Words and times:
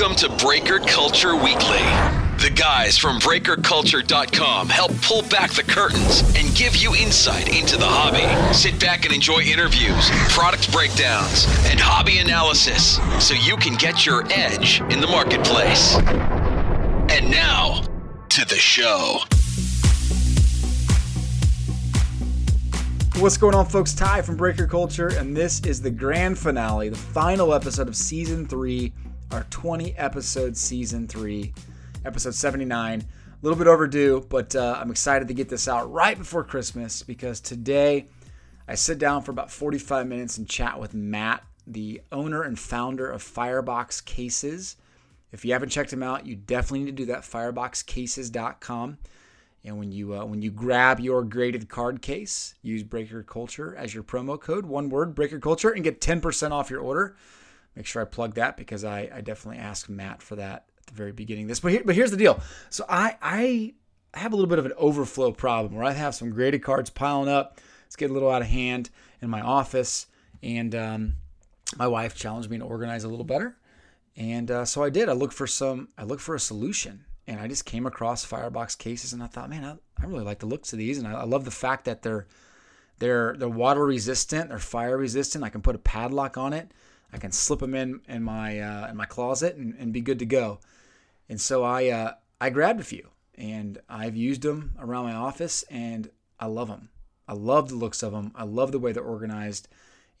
Welcome 0.00 0.16
to 0.16 0.30
Breaker 0.46 0.78
Culture 0.78 1.34
Weekly. 1.34 1.84
The 2.38 2.50
guys 2.54 2.96
from 2.96 3.18
BreakerCulture.com 3.18 4.70
help 4.70 4.92
pull 5.02 5.20
back 5.24 5.50
the 5.50 5.62
curtains 5.62 6.22
and 6.38 6.56
give 6.56 6.74
you 6.74 6.94
insight 6.94 7.54
into 7.54 7.76
the 7.76 7.84
hobby. 7.84 8.54
Sit 8.54 8.80
back 8.80 9.04
and 9.04 9.14
enjoy 9.14 9.40
interviews, 9.40 10.08
product 10.30 10.72
breakdowns, 10.72 11.44
and 11.66 11.78
hobby 11.78 12.16
analysis 12.16 12.98
so 13.22 13.34
you 13.34 13.58
can 13.58 13.74
get 13.76 14.06
your 14.06 14.24
edge 14.32 14.80
in 14.80 15.02
the 15.02 15.06
marketplace. 15.06 15.96
And 17.12 17.30
now, 17.30 17.82
to 18.30 18.46
the 18.46 18.56
show. 18.56 19.18
What's 23.20 23.36
going 23.36 23.54
on, 23.54 23.66
folks? 23.66 23.92
Ty 23.92 24.22
from 24.22 24.38
Breaker 24.38 24.66
Culture, 24.66 25.08
and 25.08 25.36
this 25.36 25.60
is 25.60 25.82
the 25.82 25.90
grand 25.90 26.38
finale, 26.38 26.88
the 26.88 26.96
final 26.96 27.52
episode 27.52 27.86
of 27.86 27.94
season 27.94 28.46
three, 28.46 28.94
our 29.30 29.44
20 29.50 29.96
episode 29.96 30.56
season 30.56 31.06
three, 31.06 31.52
episode 32.04 32.34
79. 32.34 33.00
A 33.00 33.06
little 33.42 33.56
bit 33.56 33.68
overdue, 33.68 34.26
but 34.28 34.56
uh, 34.56 34.78
I'm 34.80 34.90
excited 34.90 35.28
to 35.28 35.34
get 35.34 35.48
this 35.48 35.68
out 35.68 35.90
right 35.90 36.18
before 36.18 36.42
Christmas 36.42 37.02
because 37.02 37.40
today 37.40 38.06
I 38.66 38.74
sit 38.74 38.98
down 38.98 39.22
for 39.22 39.30
about 39.30 39.50
45 39.50 40.06
minutes 40.06 40.38
and 40.38 40.48
chat 40.48 40.80
with 40.80 40.94
Matt, 40.94 41.44
the 41.66 42.02
owner 42.10 42.42
and 42.42 42.58
founder 42.58 43.08
of 43.08 43.22
Firebox 43.22 44.00
Cases. 44.00 44.76
If 45.32 45.44
you 45.44 45.52
haven't 45.52 45.68
checked 45.68 45.92
him 45.92 46.02
out, 46.02 46.26
you 46.26 46.34
definitely 46.34 46.80
need 46.80 46.96
to 46.96 47.04
do 47.04 47.06
that. 47.06 47.22
Fireboxcases.com. 47.22 48.98
And 49.62 49.78
when 49.78 49.92
you 49.92 50.14
uh, 50.14 50.24
when 50.24 50.42
you 50.42 50.50
grab 50.50 50.98
your 51.00 51.22
graded 51.22 51.68
card 51.68 52.02
case, 52.02 52.54
use 52.62 52.82
Breaker 52.82 53.22
Culture 53.22 53.76
as 53.76 53.94
your 53.94 54.02
promo 54.02 54.40
code. 54.40 54.64
One 54.64 54.88
word, 54.88 55.14
Breaker 55.14 55.38
Culture, 55.38 55.70
and 55.70 55.84
get 55.84 56.00
10% 56.00 56.50
off 56.50 56.70
your 56.70 56.80
order. 56.80 57.14
Make 57.76 57.86
sure 57.86 58.02
I 58.02 58.04
plug 58.04 58.34
that 58.34 58.56
because 58.56 58.84
I, 58.84 59.10
I 59.14 59.20
definitely 59.20 59.58
asked 59.58 59.88
Matt 59.88 60.22
for 60.22 60.36
that 60.36 60.66
at 60.78 60.86
the 60.86 60.94
very 60.94 61.12
beginning 61.12 61.44
of 61.44 61.48
this. 61.48 61.60
But 61.60 61.72
here, 61.72 61.82
but 61.84 61.94
here's 61.94 62.10
the 62.10 62.16
deal. 62.16 62.40
So 62.68 62.84
I 62.88 63.16
I 63.22 64.18
have 64.18 64.32
a 64.32 64.36
little 64.36 64.48
bit 64.48 64.58
of 64.58 64.66
an 64.66 64.72
overflow 64.76 65.32
problem 65.32 65.74
where 65.74 65.84
I 65.84 65.92
have 65.92 66.14
some 66.14 66.30
graded 66.30 66.62
cards 66.62 66.90
piling 66.90 67.28
up. 67.28 67.60
It's 67.86 67.96
getting 67.96 68.12
a 68.12 68.14
little 68.14 68.30
out 68.30 68.42
of 68.42 68.48
hand 68.48 68.90
in 69.20 69.30
my 69.30 69.40
office, 69.40 70.06
and 70.42 70.74
um, 70.74 71.14
my 71.76 71.86
wife 71.86 72.14
challenged 72.14 72.50
me 72.50 72.58
to 72.58 72.64
organize 72.64 73.04
a 73.04 73.08
little 73.08 73.24
better. 73.24 73.56
And 74.16 74.50
uh, 74.50 74.64
so 74.64 74.82
I 74.82 74.90
did. 74.90 75.08
I 75.08 75.12
looked 75.12 75.34
for 75.34 75.46
some. 75.46 75.88
I 75.96 76.04
looked 76.04 76.22
for 76.22 76.34
a 76.34 76.40
solution 76.40 77.04
and 77.30 77.40
I 77.40 77.46
just 77.46 77.64
came 77.64 77.86
across 77.86 78.24
Firebox 78.24 78.74
cases, 78.76 79.12
and 79.12 79.22
I 79.22 79.28
thought, 79.28 79.50
man, 79.50 79.64
I, 79.64 80.02
I 80.02 80.06
really 80.06 80.24
like 80.24 80.40
the 80.40 80.46
looks 80.46 80.72
of 80.72 80.80
these, 80.80 80.98
and 80.98 81.06
I, 81.06 81.12
I, 81.12 81.24
love 81.24 81.44
the 81.44 81.52
fact 81.52 81.84
that 81.84 82.02
they're 82.02 82.26
they're 82.98 83.36
they're 83.38 83.48
water 83.48 83.84
resistant, 83.84 84.48
they're 84.48 84.58
fire 84.58 84.98
resistant. 84.98 85.44
I 85.44 85.48
can 85.48 85.62
put 85.62 85.76
a 85.76 85.78
padlock 85.78 86.36
on 86.36 86.52
it. 86.52 86.72
I 87.12 87.18
can 87.18 87.32
slip 87.32 87.60
them 87.60 87.74
in 87.74 88.00
in 88.08 88.22
my 88.22 88.58
uh, 88.58 88.88
in 88.88 88.96
my 88.96 89.06
closet 89.06 89.56
and, 89.56 89.74
and 89.78 89.92
be 89.92 90.00
good 90.00 90.18
to 90.20 90.26
go. 90.26 90.60
And 91.28 91.40
so 91.40 91.62
I 91.64 91.88
uh, 91.88 92.12
I 92.40 92.50
grabbed 92.50 92.80
a 92.80 92.84
few, 92.84 93.08
and 93.34 93.78
I've 93.88 94.16
used 94.16 94.42
them 94.42 94.72
around 94.78 95.04
my 95.04 95.14
office, 95.14 95.62
and 95.70 96.10
I 96.38 96.46
love 96.46 96.68
them. 96.68 96.90
I 97.28 97.34
love 97.34 97.68
the 97.68 97.76
looks 97.76 98.02
of 98.02 98.12
them. 98.12 98.32
I 98.34 98.44
love 98.44 98.72
the 98.72 98.78
way 98.78 98.92
they're 98.92 99.02
organized, 99.02 99.68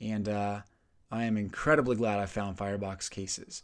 and 0.00 0.28
uh, 0.28 0.60
I 1.10 1.24
am 1.24 1.36
incredibly 1.36 1.96
glad 1.96 2.18
I 2.18 2.26
found 2.26 2.58
Firebox 2.58 3.08
cases. 3.08 3.62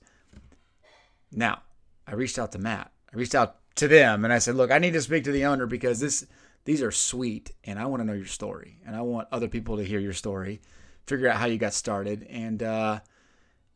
Now, 1.32 1.62
I 2.06 2.14
reached 2.14 2.38
out 2.38 2.52
to 2.52 2.58
Matt 2.58 2.92
I 3.12 3.16
reached 3.16 3.34
out 3.34 3.56
to 3.76 3.88
them 3.88 4.24
and 4.24 4.32
I 4.32 4.38
said, 4.38 4.56
"Look, 4.56 4.70
I 4.70 4.78
need 4.78 4.92
to 4.92 5.02
speak 5.02 5.24
to 5.24 5.32
the 5.32 5.44
owner 5.44 5.66
because 5.66 6.00
this 6.00 6.26
these 6.64 6.82
are 6.82 6.90
sweet 6.90 7.52
and 7.64 7.78
I 7.78 7.86
want 7.86 8.00
to 8.00 8.04
know 8.04 8.12
your 8.12 8.26
story 8.26 8.78
and 8.86 8.96
I 8.96 9.02
want 9.02 9.28
other 9.30 9.48
people 9.48 9.76
to 9.76 9.84
hear 9.84 10.00
your 10.00 10.12
story, 10.12 10.60
figure 11.06 11.28
out 11.28 11.36
how 11.36 11.46
you 11.46 11.58
got 11.58 11.74
started 11.74 12.26
and 12.28 12.62
uh, 12.62 13.00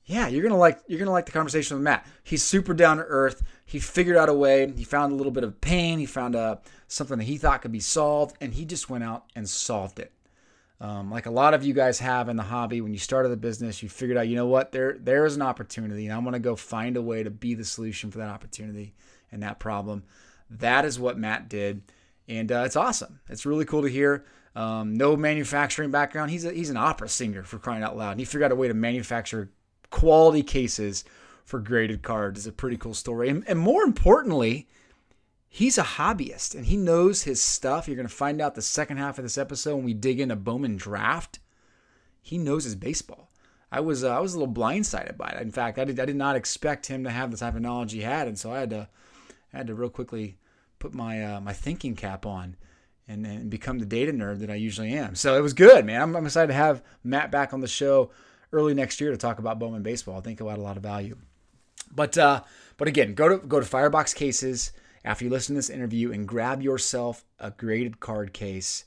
yeah, 0.05 0.29
you're 0.29 0.43
gonna 0.43 0.57
like 0.57 0.81
you're 0.87 0.99
gonna 0.99 1.11
like 1.11 1.27
the 1.27 1.33
conversation 1.33 1.77
with 1.77 1.85
Matt. 1.85 2.07
He's 2.23 2.43
super 2.43 2.75
down 2.75 2.97
to 2.97 3.05
earth. 3.05 3.43
He 3.65 3.79
figured 3.79 4.17
out 4.17 4.29
a 4.29 4.35
way. 4.35 4.73
He 4.77 4.85
found 4.85 5.13
a 5.13 5.17
little 5.17 5.33
bit 5.33 5.45
of 5.45 5.61
pain. 5.61 5.99
He 5.99 6.07
found 6.07 6.35
a, 6.35 6.61
something 6.89 7.19
that 7.19 7.25
he 7.25 7.39
thought 7.39 7.63
could 7.63 7.73
be 7.73 7.81
solved, 7.81 8.37
and 8.41 8.55
he 8.55 8.65
just 8.65 8.91
went 8.91 9.05
out 9.05 9.25
and 9.37 9.49
solved 9.49 10.01
it. 10.01 10.13
Um, 10.81 11.11
like 11.11 11.27
a 11.27 11.31
lot 11.31 11.55
of 11.55 11.63
you 11.63 11.75
guys 11.75 11.99
have 12.01 12.29
in 12.29 12.37
the 12.37 12.43
hobby, 12.43 12.81
when 12.81 12.93
you 12.93 12.99
started 12.99 13.29
the 13.29 13.37
business, 13.37 13.83
you 13.83 13.89
figured 13.89 14.17
out, 14.17 14.29
you 14.29 14.35
know 14.35 14.47
what, 14.47 14.73
there 14.73 14.97
there 14.99 15.27
is 15.27 15.37
an 15.37 15.43
opportunity, 15.43 16.07
and 16.07 16.15
I'm 16.15 16.25
gonna 16.25 16.39
go 16.39 16.57
find 16.57 16.97
a 16.97 17.03
way 17.03 17.23
to 17.23 17.31
be 17.31 17.55
the 17.55 17.65
solution 17.65 18.11
for 18.11 18.19
that 18.19 18.29
opportunity 18.29 18.95
and 19.31 19.43
that 19.43 19.61
problem. 19.61 20.05
That 20.49 20.85
is 20.85 20.99
what 20.99 21.19
Matt 21.19 21.49
did, 21.49 21.83
and 22.27 22.51
uh, 22.51 22.63
it's 22.65 22.77
awesome. 22.77 23.21
It's 23.29 23.47
really 23.47 23.65
cool 23.65 23.83
to 23.83 23.89
hear. 23.89 24.25
Um, 24.57 24.95
no 24.95 25.17
manufacturing 25.17 25.91
background. 25.91 26.31
He's 26.31 26.45
a, 26.45 26.53
he's 26.53 26.71
an 26.71 26.77
opera 26.77 27.09
singer 27.09 27.45
for 27.45 27.59
crying 27.59 27.85
out 27.85 27.97
loud. 27.97 28.13
And 28.13 28.21
he 28.21 28.27
figured 28.27 28.45
out 28.45 28.53
a 28.53 28.57
way 28.57 28.67
to 28.67 28.75
manufacture 28.75 29.51
quality 29.91 30.43
cases 30.43 31.05
for 31.45 31.59
graded 31.59 32.03
cards. 32.03 32.41
is 32.41 32.47
a 32.47 32.53
pretty 32.53 32.77
cool 32.77 32.95
story. 32.95 33.29
And, 33.29 33.45
and 33.47 33.59
more 33.59 33.83
importantly, 33.83 34.69
he's 35.49 35.79
a 35.79 35.83
hobbyist 35.83 36.55
and 36.55 36.67
he 36.67 36.77
knows 36.77 37.25
his 37.25 37.43
stuff. 37.43 37.87
You're 37.87 37.97
going 37.97 38.09
to 38.09 38.15
find 38.15 38.41
out 38.41 38.55
the 38.55 38.63
second 38.63 38.99
half 38.99 39.19
of 39.19 39.25
this 39.25 39.37
episode 39.37 39.77
when 39.77 39.85
we 39.85 39.95
dig 39.95 40.21
into 40.21 40.37
Bowman 40.37 40.77
Draft. 40.77 41.41
He 42.23 42.39
knows 42.39 42.65
his 42.65 42.77
baseball. 42.77 43.29
I 43.73 43.81
was 43.81 44.03
uh, 44.03 44.17
I 44.17 44.21
was 44.21 44.35
a 44.35 44.39
little 44.39 44.53
blindsided 44.53 45.17
by 45.17 45.29
it. 45.29 45.43
In 45.43 45.53
fact, 45.53 45.79
I 45.79 45.85
did 45.85 46.01
I 46.01 46.05
did 46.05 46.17
not 46.17 46.37
expect 46.37 46.87
him 46.87 47.05
to 47.05 47.11
have 47.11 47.31
the 47.31 47.37
type 47.37 47.55
of 47.55 47.63
knowledge 47.63 47.93
he 47.93 48.01
had, 48.01 48.27
and 48.27 48.37
so 48.37 48.53
I 48.53 48.61
had 48.61 48.71
to 48.71 48.89
I 49.53 49.59
had 49.59 49.69
to 49.69 49.75
real 49.75 49.91
quickly 49.91 50.39
put 50.81 50.93
my 50.93 51.23
uh, 51.23 51.41
my 51.41 51.53
thinking 51.53 51.95
cap 51.95 52.27
on 52.27 52.57
and, 53.07 53.25
and 53.25 53.51
become 53.51 53.79
the 53.79 53.87
data 53.87 54.13
nerd 54.13 54.41
that 54.41 54.51
I 54.51 54.57
usually 54.57 54.93
am. 54.93 55.15
So 55.15 55.37
it 55.37 55.41
was 55.41 55.53
good, 55.53 55.85
man. 55.85 56.03
I'm, 56.03 56.17
I'm 56.17 56.27
excited 56.27 56.49
to 56.49 56.55
have 56.55 56.83
Matt 57.05 57.31
back 57.31 57.53
on 57.53 57.61
the 57.61 57.69
show 57.69 58.11
early 58.53 58.75
next 58.75 59.01
year 59.01 59.11
to 59.11 59.17
talk 59.17 59.39
about 59.39 59.59
Bowman 59.59 59.83
baseball. 59.83 60.19
I 60.19 60.21
think 60.21 60.39
he'll 60.39 60.51
add 60.51 60.59
a 60.59 60.63
lot 60.63 60.77
of 60.77 60.83
value. 60.83 61.17
But 61.95 62.17
uh, 62.17 62.43
but 62.77 62.89
again, 62.89 63.15
go 63.15 63.29
to 63.29 63.39
go 63.39 63.61
to 63.61 63.67
Firebox 63.67 64.15
Cases 64.15 64.73
after 65.05 65.25
you 65.25 65.31
listen 65.31 65.55
to 65.55 65.59
this 65.59 65.71
interview 65.71 66.13
and 66.13 66.27
grab 66.27 66.63
yourself 66.63 67.25
a 67.39 67.51
graded 67.51 68.01
card 68.01 68.33
case. 68.33 68.85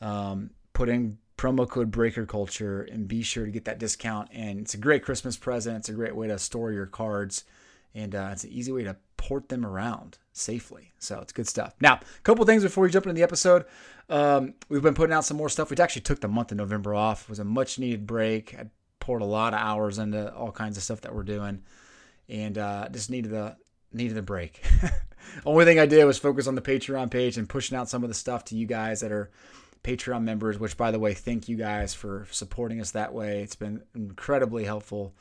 Um, 0.00 0.50
put 0.72 0.88
in 0.88 1.18
promo 1.36 1.68
code 1.68 1.90
Breaker 1.90 2.26
Culture 2.26 2.82
and 2.82 3.08
be 3.08 3.22
sure 3.22 3.44
to 3.44 3.50
get 3.50 3.64
that 3.64 3.78
discount. 3.78 4.28
And 4.32 4.60
it's 4.60 4.74
a 4.74 4.78
great 4.78 5.02
Christmas 5.02 5.36
present. 5.36 5.78
It's 5.78 5.88
a 5.88 5.94
great 5.94 6.14
way 6.14 6.28
to 6.28 6.38
store 6.38 6.72
your 6.72 6.86
cards, 6.86 7.44
and 7.94 8.14
uh, 8.14 8.30
it's 8.32 8.44
an 8.44 8.50
easy 8.50 8.72
way 8.72 8.84
to 8.84 8.96
port 9.16 9.48
them 9.48 9.64
around 9.64 10.18
safely. 10.32 10.92
So 10.98 11.20
it's 11.20 11.32
good 11.32 11.48
stuff. 11.48 11.74
Now, 11.80 11.94
a 11.94 12.22
couple 12.22 12.44
things 12.44 12.62
before 12.62 12.84
we 12.84 12.90
jump 12.90 13.06
into 13.06 13.14
the 13.14 13.22
episode. 13.22 13.64
Um, 14.08 14.54
we've 14.68 14.82
been 14.82 14.94
putting 14.94 15.14
out 15.14 15.24
some 15.24 15.38
more 15.38 15.48
stuff. 15.48 15.70
We 15.70 15.76
actually 15.78 16.02
took 16.02 16.20
the 16.20 16.28
month 16.28 16.52
of 16.52 16.58
November 16.58 16.94
off. 16.94 17.22
It 17.22 17.30
was 17.30 17.38
a 17.38 17.44
much 17.44 17.78
needed 17.78 18.06
break. 18.06 18.54
I 18.54 18.66
poured 19.04 19.20
a 19.20 19.26
lot 19.26 19.52
of 19.52 19.60
hours 19.60 19.98
into 19.98 20.34
all 20.34 20.50
kinds 20.50 20.78
of 20.78 20.82
stuff 20.82 21.02
that 21.02 21.14
we're 21.14 21.24
doing, 21.24 21.62
and 22.26 22.56
uh, 22.56 22.88
just 22.88 23.10
needed 23.10 23.34
a 23.34 23.54
needed 23.92 24.16
a 24.16 24.22
break. 24.22 24.64
Only 25.46 25.66
thing 25.66 25.78
I 25.78 25.84
did 25.84 26.02
was 26.06 26.16
focus 26.16 26.46
on 26.46 26.54
the 26.54 26.62
Patreon 26.62 27.10
page 27.10 27.36
and 27.36 27.46
pushing 27.46 27.76
out 27.76 27.90
some 27.90 28.02
of 28.02 28.08
the 28.08 28.14
stuff 28.14 28.46
to 28.46 28.56
you 28.56 28.66
guys 28.66 29.00
that 29.00 29.12
are 29.12 29.30
Patreon 29.82 30.22
members. 30.22 30.58
Which, 30.58 30.78
by 30.78 30.90
the 30.90 30.98
way, 30.98 31.12
thank 31.12 31.50
you 31.50 31.56
guys 31.56 31.92
for 31.92 32.26
supporting 32.30 32.80
us 32.80 32.92
that 32.92 33.12
way. 33.12 33.42
It's 33.42 33.56
been 33.56 33.82
incredibly 33.94 34.64
helpful 34.64 35.14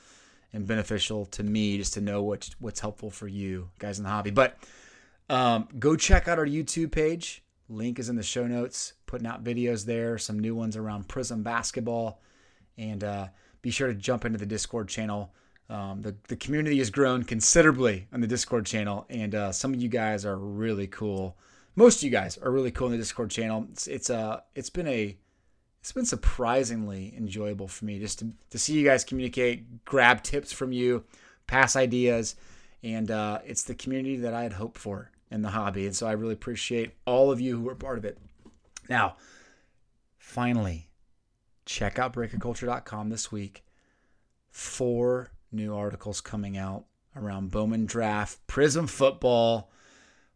and 0.53 0.65
beneficial 0.65 1.25
to 1.25 1.44
me 1.44 1.77
just 1.77 1.95
to 1.95 2.01
know 2.01 2.23
what's 2.23 2.55
what's 2.59 2.79
helpful 2.79 3.09
for 3.09 3.27
you 3.27 3.69
guys 3.79 3.97
in 3.97 4.05
the 4.05 4.09
hobby. 4.09 4.31
But 4.31 4.57
um, 5.29 5.67
go 5.77 5.97
check 5.97 6.29
out 6.29 6.39
our 6.39 6.47
YouTube 6.47 6.94
page. 6.94 7.44
Link 7.67 8.00
is 8.00 8.07
in 8.07 8.15
the 8.15 8.23
show 8.23 8.47
notes. 8.47 8.94
Putting 9.07 9.27
out 9.27 9.44
videos 9.44 9.85
there, 9.85 10.17
some 10.17 10.39
new 10.39 10.55
ones 10.55 10.77
around 10.77 11.09
Prizm 11.09 11.44
basketball, 11.44 12.21
and 12.77 13.03
uh, 13.03 13.27
be 13.63 13.72
sure 13.72 13.88
to 13.88 13.96
jump 13.96 14.25
into 14.25 14.38
the 14.38 14.46
Discord 14.46 14.88
channel. 14.88 15.34
Um, 15.69 16.03
the 16.03 16.16
the 16.28 16.35
community 16.35 16.78
has 16.78 16.91
grown 16.91 17.24
considerably 17.24 18.07
on 18.13 18.22
the 18.22 18.28
Discord 18.28 18.68
channel, 18.68 19.07
and 19.09 19.34
uh, 19.34 19.51
some 19.51 19.74
of 19.74 19.81
you 19.81 19.90
guys 19.90 20.24
are 20.24 20.38
really 20.38 20.85
cool. 20.85 21.35
Most 21.75 21.97
of 21.97 22.03
you 22.03 22.12
guys 22.12 22.38
are 22.38 22.51
really 22.51 22.69
cool 22.69 22.88
in 22.88 22.91
the 22.91 23.00
Discord 23.00 23.31
channel. 23.31 23.66
It's 23.72 23.88
it's 23.88 24.09
uh 24.12 24.41
it's 24.53 24.69
been 24.69 24.88
a 24.88 25.18
it's 25.84 25.91
been 25.91 26.06
surprisingly 26.06 27.13
enjoyable 27.18 27.68
for 27.68 27.84
me 27.84 28.00
just 28.00 28.19
to, 28.19 28.31
to 28.51 28.57
see 28.57 28.74
you 28.74 28.85
guys 28.85 29.03
communicate, 29.03 29.84
grab 29.84 30.24
tips 30.24 30.53
from 30.53 30.72
you, 30.72 31.03
pass 31.45 31.75
ideas, 31.75 32.35
and 32.83 33.12
uh, 33.12 33.39
it's 33.45 33.63
the 33.63 33.75
community 33.75 34.15
that 34.18 34.33
I 34.33 34.44
had 34.44 34.54
hoped 34.54 34.77
for 34.77 35.12
in 35.30 35.42
the 35.42 35.50
hobby. 35.50 35.86
And 35.86 35.94
so 35.94 36.07
I 36.07 36.13
really 36.13 36.36
appreciate 36.36 36.94
all 37.06 37.31
of 37.31 37.42
you 37.42 37.60
who 37.60 37.68
are 37.68 37.75
part 37.75 37.98
of 37.98 38.06
it. 38.06 38.18
Now, 38.89 39.18
finally, 40.18 40.88
check 41.65 42.00
out 42.00 42.13
breakerculture.com 42.13 43.10
this 43.10 43.31
week. 43.31 43.65
Four 44.50 45.31
new 45.51 45.75
articles 45.75 46.21
coming 46.21 46.57
out 46.57 46.86
around 47.15 47.51
Bowman 47.51 47.86
Draft, 47.86 48.45
Prizm 48.48 48.89
Football, 48.89 49.69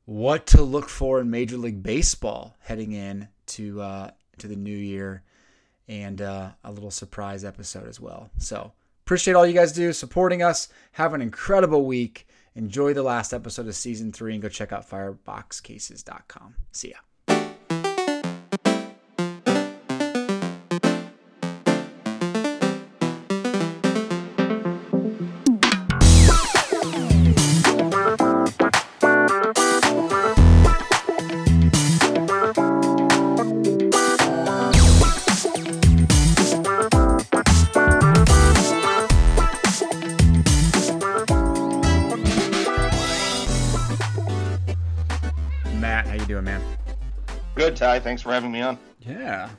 what 0.06 0.46
to 0.48 0.62
look 0.62 0.90
for 0.90 1.20
in 1.20 1.30
Major 1.30 1.58
League 1.58 1.84
Baseball 1.84 2.56
heading 2.62 2.94
in 2.94 3.28
to 3.48 3.82
uh, 3.82 4.12
to 4.38 4.48
the 4.48 4.56
new 4.56 4.76
year, 4.76 5.24
and 5.88 6.22
uh, 6.22 6.52
a 6.64 6.72
little 6.72 6.92
surprise 6.92 7.44
episode 7.44 7.88
as 7.88 8.00
well. 8.00 8.30
So 8.38 8.72
appreciate 9.06 9.34
all 9.34 9.46
you 9.46 9.54
guys 9.54 9.74
do 9.74 9.92
supporting 9.94 10.42
us. 10.42 10.70
Have 10.94 11.14
an 11.14 11.22
incredible 11.22 11.86
week. 11.86 12.28
Enjoy 12.56 12.94
the 12.94 13.04
last 13.04 13.34
episode 13.34 13.68
of 13.68 13.76
season 13.76 14.12
three 14.12 14.34
and 14.34 14.42
go 14.42 14.50
check 14.50 14.72
out 14.72 14.90
fireboxcases.com. 14.90 16.56
See 16.72 16.90
ya. 16.90 17.07
Ty. 47.88 48.02
Thanks 48.02 48.22
for 48.22 48.34
having 48.34 48.52
me 48.52 48.60
on. 48.60 48.78
Yeah, 49.00 49.50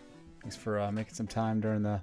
thanks 0.43 0.55
for 0.55 0.79
uh, 0.79 0.93
making 0.93 1.15
some 1.15 1.27
time 1.27 1.61
during 1.61 1.83
the 1.83 1.99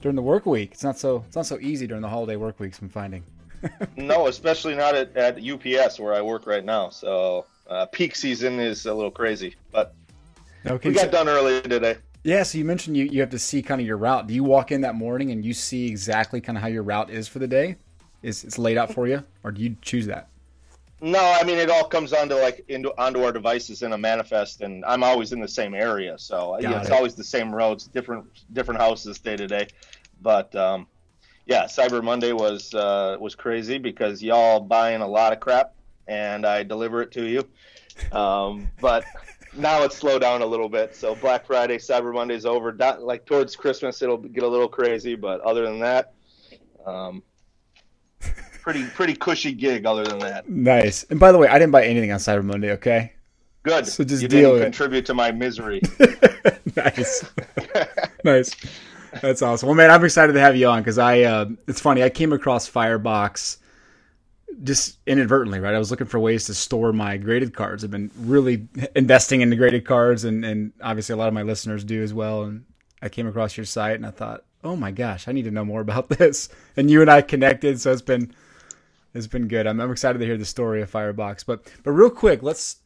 during 0.00 0.16
the 0.16 0.22
work 0.22 0.46
week. 0.46 0.72
It's 0.72 0.82
not 0.82 0.98
so 0.98 1.22
it's 1.26 1.36
not 1.36 1.44
so 1.44 1.58
easy 1.60 1.86
during 1.86 2.00
the 2.00 2.08
holiday 2.08 2.36
work 2.36 2.58
weeks. 2.58 2.78
I'm 2.80 2.88
finding. 2.88 3.22
no, 3.96 4.28
especially 4.28 4.74
not 4.74 4.94
at, 4.94 5.14
at 5.14 5.44
UPS 5.44 6.00
where 6.00 6.14
I 6.14 6.22
work 6.22 6.46
right 6.46 6.64
now. 6.64 6.88
So 6.88 7.44
uh, 7.68 7.84
peak 7.84 8.16
season 8.16 8.58
is 8.60 8.86
a 8.86 8.94
little 8.94 9.10
crazy, 9.10 9.56
but 9.70 9.94
okay, 10.66 10.88
we 10.88 10.94
got 10.94 11.06
so, 11.06 11.10
done 11.10 11.28
early 11.28 11.60
today. 11.60 11.96
Yeah, 12.24 12.44
so 12.44 12.56
you 12.56 12.64
mentioned 12.64 12.96
you, 12.96 13.04
you 13.04 13.20
have 13.20 13.30
to 13.30 13.38
see 13.38 13.60
kind 13.60 13.78
of 13.78 13.86
your 13.86 13.98
route. 13.98 14.26
Do 14.26 14.32
you 14.32 14.44
walk 14.44 14.72
in 14.72 14.80
that 14.80 14.94
morning 14.94 15.32
and 15.32 15.44
you 15.44 15.52
see 15.52 15.86
exactly 15.86 16.40
kind 16.40 16.56
of 16.56 16.62
how 16.62 16.68
your 16.68 16.82
route 16.82 17.10
is 17.10 17.28
for 17.28 17.40
the 17.40 17.48
day? 17.48 17.76
Is 18.22 18.42
it's 18.42 18.58
laid 18.58 18.78
out 18.78 18.94
for 18.94 19.06
you, 19.06 19.22
or 19.44 19.52
do 19.52 19.60
you 19.60 19.76
choose 19.82 20.06
that? 20.06 20.28
No, 21.00 21.20
I 21.20 21.44
mean 21.44 21.58
it 21.58 21.70
all 21.70 21.84
comes 21.84 22.12
onto 22.12 22.34
like 22.34 22.64
into 22.68 22.92
onto 23.00 23.22
our 23.22 23.32
devices 23.32 23.82
in 23.82 23.92
a 23.92 23.98
manifest, 23.98 24.62
and 24.62 24.84
I'm 24.84 25.04
always 25.04 25.32
in 25.32 25.40
the 25.40 25.48
same 25.48 25.74
area, 25.74 26.18
so 26.18 26.58
yeah, 26.60 26.80
it's 26.80 26.90
always 26.90 27.14
the 27.14 27.24
same 27.24 27.54
roads, 27.54 27.86
different 27.86 28.26
different 28.52 28.80
houses 28.80 29.18
day 29.18 29.36
to 29.36 29.46
day. 29.46 29.68
But 30.20 30.54
um, 30.56 30.88
yeah, 31.46 31.64
Cyber 31.64 32.02
Monday 32.02 32.32
was 32.32 32.74
uh, 32.74 33.16
was 33.20 33.34
crazy 33.34 33.78
because 33.78 34.22
y'all 34.22 34.60
buying 34.60 35.00
a 35.00 35.06
lot 35.06 35.32
of 35.32 35.40
crap, 35.40 35.74
and 36.08 36.44
I 36.44 36.64
deliver 36.64 37.02
it 37.02 37.12
to 37.12 37.24
you. 37.24 37.48
Um, 38.12 38.68
but 38.80 39.04
now 39.56 39.82
it's 39.82 39.96
slowed 39.96 40.22
down 40.22 40.42
a 40.42 40.46
little 40.46 40.68
bit. 40.68 40.94
So 40.94 41.14
Black 41.14 41.46
Friday, 41.46 41.78
Cyber 41.78 42.12
Monday's 42.12 42.44
over. 42.44 42.72
Not, 42.72 43.02
like 43.02 43.24
towards 43.24 43.56
Christmas, 43.56 44.02
it'll 44.02 44.18
get 44.18 44.42
a 44.42 44.48
little 44.48 44.68
crazy, 44.68 45.14
but 45.14 45.40
other 45.40 45.64
than 45.64 45.80
that, 45.80 46.12
um, 46.86 47.22
pretty 48.68 48.84
pretty 48.90 49.14
cushy 49.14 49.52
gig. 49.52 49.86
Other 49.86 50.04
than 50.04 50.18
that, 50.18 50.48
nice. 50.48 51.04
And 51.04 51.18
by 51.18 51.32
the 51.32 51.38
way, 51.38 51.48
I 51.48 51.58
didn't 51.58 51.72
buy 51.72 51.86
anything 51.86 52.12
on 52.12 52.18
Cyber 52.18 52.44
Monday. 52.44 52.72
Okay. 52.72 53.12
Good. 53.62 53.86
So 53.86 54.04
just 54.04 54.22
you 54.22 54.28
deal 54.28 54.52
didn't 54.52 54.66
contribute 54.66 55.06
to 55.06 55.14
my 55.14 55.30
misery. 55.32 55.80
nice. 56.76 57.24
nice. 58.24 58.54
That's 59.22 59.40
awesome. 59.40 59.68
Well, 59.68 59.76
man, 59.76 59.90
I'm 59.90 60.04
excited 60.04 60.34
to 60.34 60.40
have 60.40 60.54
you 60.54 60.68
on 60.68 60.80
because 60.80 60.98
I. 60.98 61.22
Uh, 61.22 61.46
it's 61.66 61.80
funny. 61.80 62.02
I 62.02 62.10
came 62.10 62.32
across 62.32 62.68
Firebox 62.68 63.58
just 64.64 64.98
inadvertently, 65.06 65.60
right? 65.60 65.74
I 65.74 65.78
was 65.78 65.90
looking 65.90 66.06
for 66.06 66.18
ways 66.18 66.44
to 66.46 66.54
store 66.54 66.92
my 66.92 67.16
graded 67.16 67.54
cards. 67.54 67.84
I've 67.84 67.90
been 67.90 68.10
really 68.18 68.68
investing 68.94 69.40
in 69.40 69.50
the 69.50 69.56
graded 69.56 69.86
cards, 69.86 70.24
and 70.24 70.44
and 70.44 70.72
obviously 70.82 71.14
a 71.14 71.16
lot 71.16 71.28
of 71.28 71.34
my 71.34 71.42
listeners 71.42 71.84
do 71.84 72.02
as 72.02 72.12
well. 72.12 72.42
And 72.42 72.66
I 73.00 73.08
came 73.08 73.26
across 73.26 73.56
your 73.56 73.66
site, 73.66 73.96
and 73.96 74.06
I 74.06 74.10
thought, 74.10 74.44
oh 74.62 74.76
my 74.76 74.90
gosh, 74.90 75.26
I 75.26 75.32
need 75.32 75.44
to 75.44 75.50
know 75.50 75.64
more 75.64 75.80
about 75.80 76.08
this. 76.18 76.50
And 76.76 76.90
you 76.90 77.00
and 77.00 77.10
I 77.10 77.22
connected, 77.22 77.80
so 77.80 77.92
it's 77.92 78.02
been 78.02 78.34
it's 79.18 79.26
been 79.26 79.48
good. 79.48 79.66
I'm, 79.66 79.80
I'm 79.80 79.90
excited 79.90 80.18
to 80.18 80.24
hear 80.24 80.38
the 80.38 80.44
story 80.44 80.82
of 80.82 80.90
Firebox. 80.90 81.44
But 81.44 81.70
but 81.82 81.92
real 81.92 82.10
quick, 82.10 82.42
let's 82.42 82.76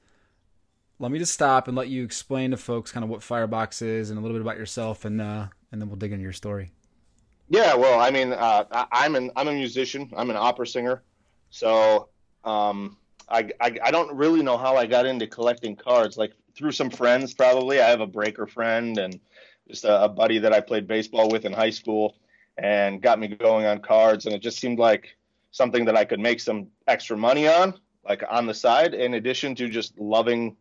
let 0.99 1.11
me 1.11 1.19
just 1.19 1.35
stop 1.35 1.69
and 1.69 1.77
let 1.77 1.89
you 1.89 2.05
explain 2.05 2.53
to 2.53 2.57
folks 2.57 2.93
kind 2.93 3.05
of 3.05 3.11
what 3.11 3.23
Firebox 3.23 3.83
is 3.83 4.11
and 4.11 4.19
a 4.19 4.23
little 4.23 4.37
bit 4.37 4.43
about 4.43 4.57
yourself, 4.57 5.05
and 5.05 5.21
uh, 5.21 5.47
and 5.71 5.81
then 5.81 5.89
we'll 5.89 5.99
dig 5.99 6.13
into 6.13 6.23
your 6.23 6.33
story. 6.33 6.71
Yeah, 7.49 7.75
well, 7.75 8.01
I 8.01 8.11
mean, 8.11 8.33
uh, 8.33 8.65
I'm 8.91 9.15
an 9.15 9.31
I'm 9.37 9.49
a 9.49 9.53
musician. 9.53 10.11
I'm 10.17 10.31
an 10.31 10.37
opera 10.37 10.67
singer. 10.67 11.03
So 11.51 12.09
um, 12.45 12.97
I, 13.29 13.51
I, 13.61 13.79
I 13.85 13.91
don't 13.91 14.17
really 14.17 14.43
know 14.43 14.57
how 14.57 14.77
I 14.77 14.87
got 14.87 15.05
into 15.05 15.27
collecting 15.27 15.77
cards. 15.77 16.17
Like 16.17 16.33
through 16.55 16.73
some 16.73 16.89
friends, 16.89 17.35
probably. 17.35 17.81
I 17.81 17.91
have 17.91 18.01
a 18.01 18.07
breaker 18.07 18.47
friend 18.47 18.97
and 18.97 19.21
just 19.69 19.85
a, 19.85 20.05
a 20.05 20.09
buddy 20.09 20.39
that 20.39 20.53
I 20.53 20.61
played 20.61 20.87
baseball 20.87 21.29
with 21.29 21.45
in 21.45 21.53
high 21.53 21.71
school, 21.71 22.17
and 22.57 23.03
got 23.03 23.19
me 23.19 23.29
going 23.29 23.67
on 23.67 23.81
cards. 23.81 24.25
And 24.25 24.35
it 24.35 24.41
just 24.41 24.59
seemed 24.59 24.79
like 24.79 25.15
something 25.53 25.85
that 25.85 25.97
I 25.97 26.05
could 26.05 26.21
make 26.21 26.41
some 26.41 26.69
extra 26.89 27.17
money 27.17 27.47
on, 27.47 27.75
like 28.05 28.25
on 28.29 28.47
the 28.47 28.55
side, 28.55 28.95
in 28.95 29.15
addition 29.15 29.55
to 29.57 29.69
just 29.69 29.97
loving 29.99 30.57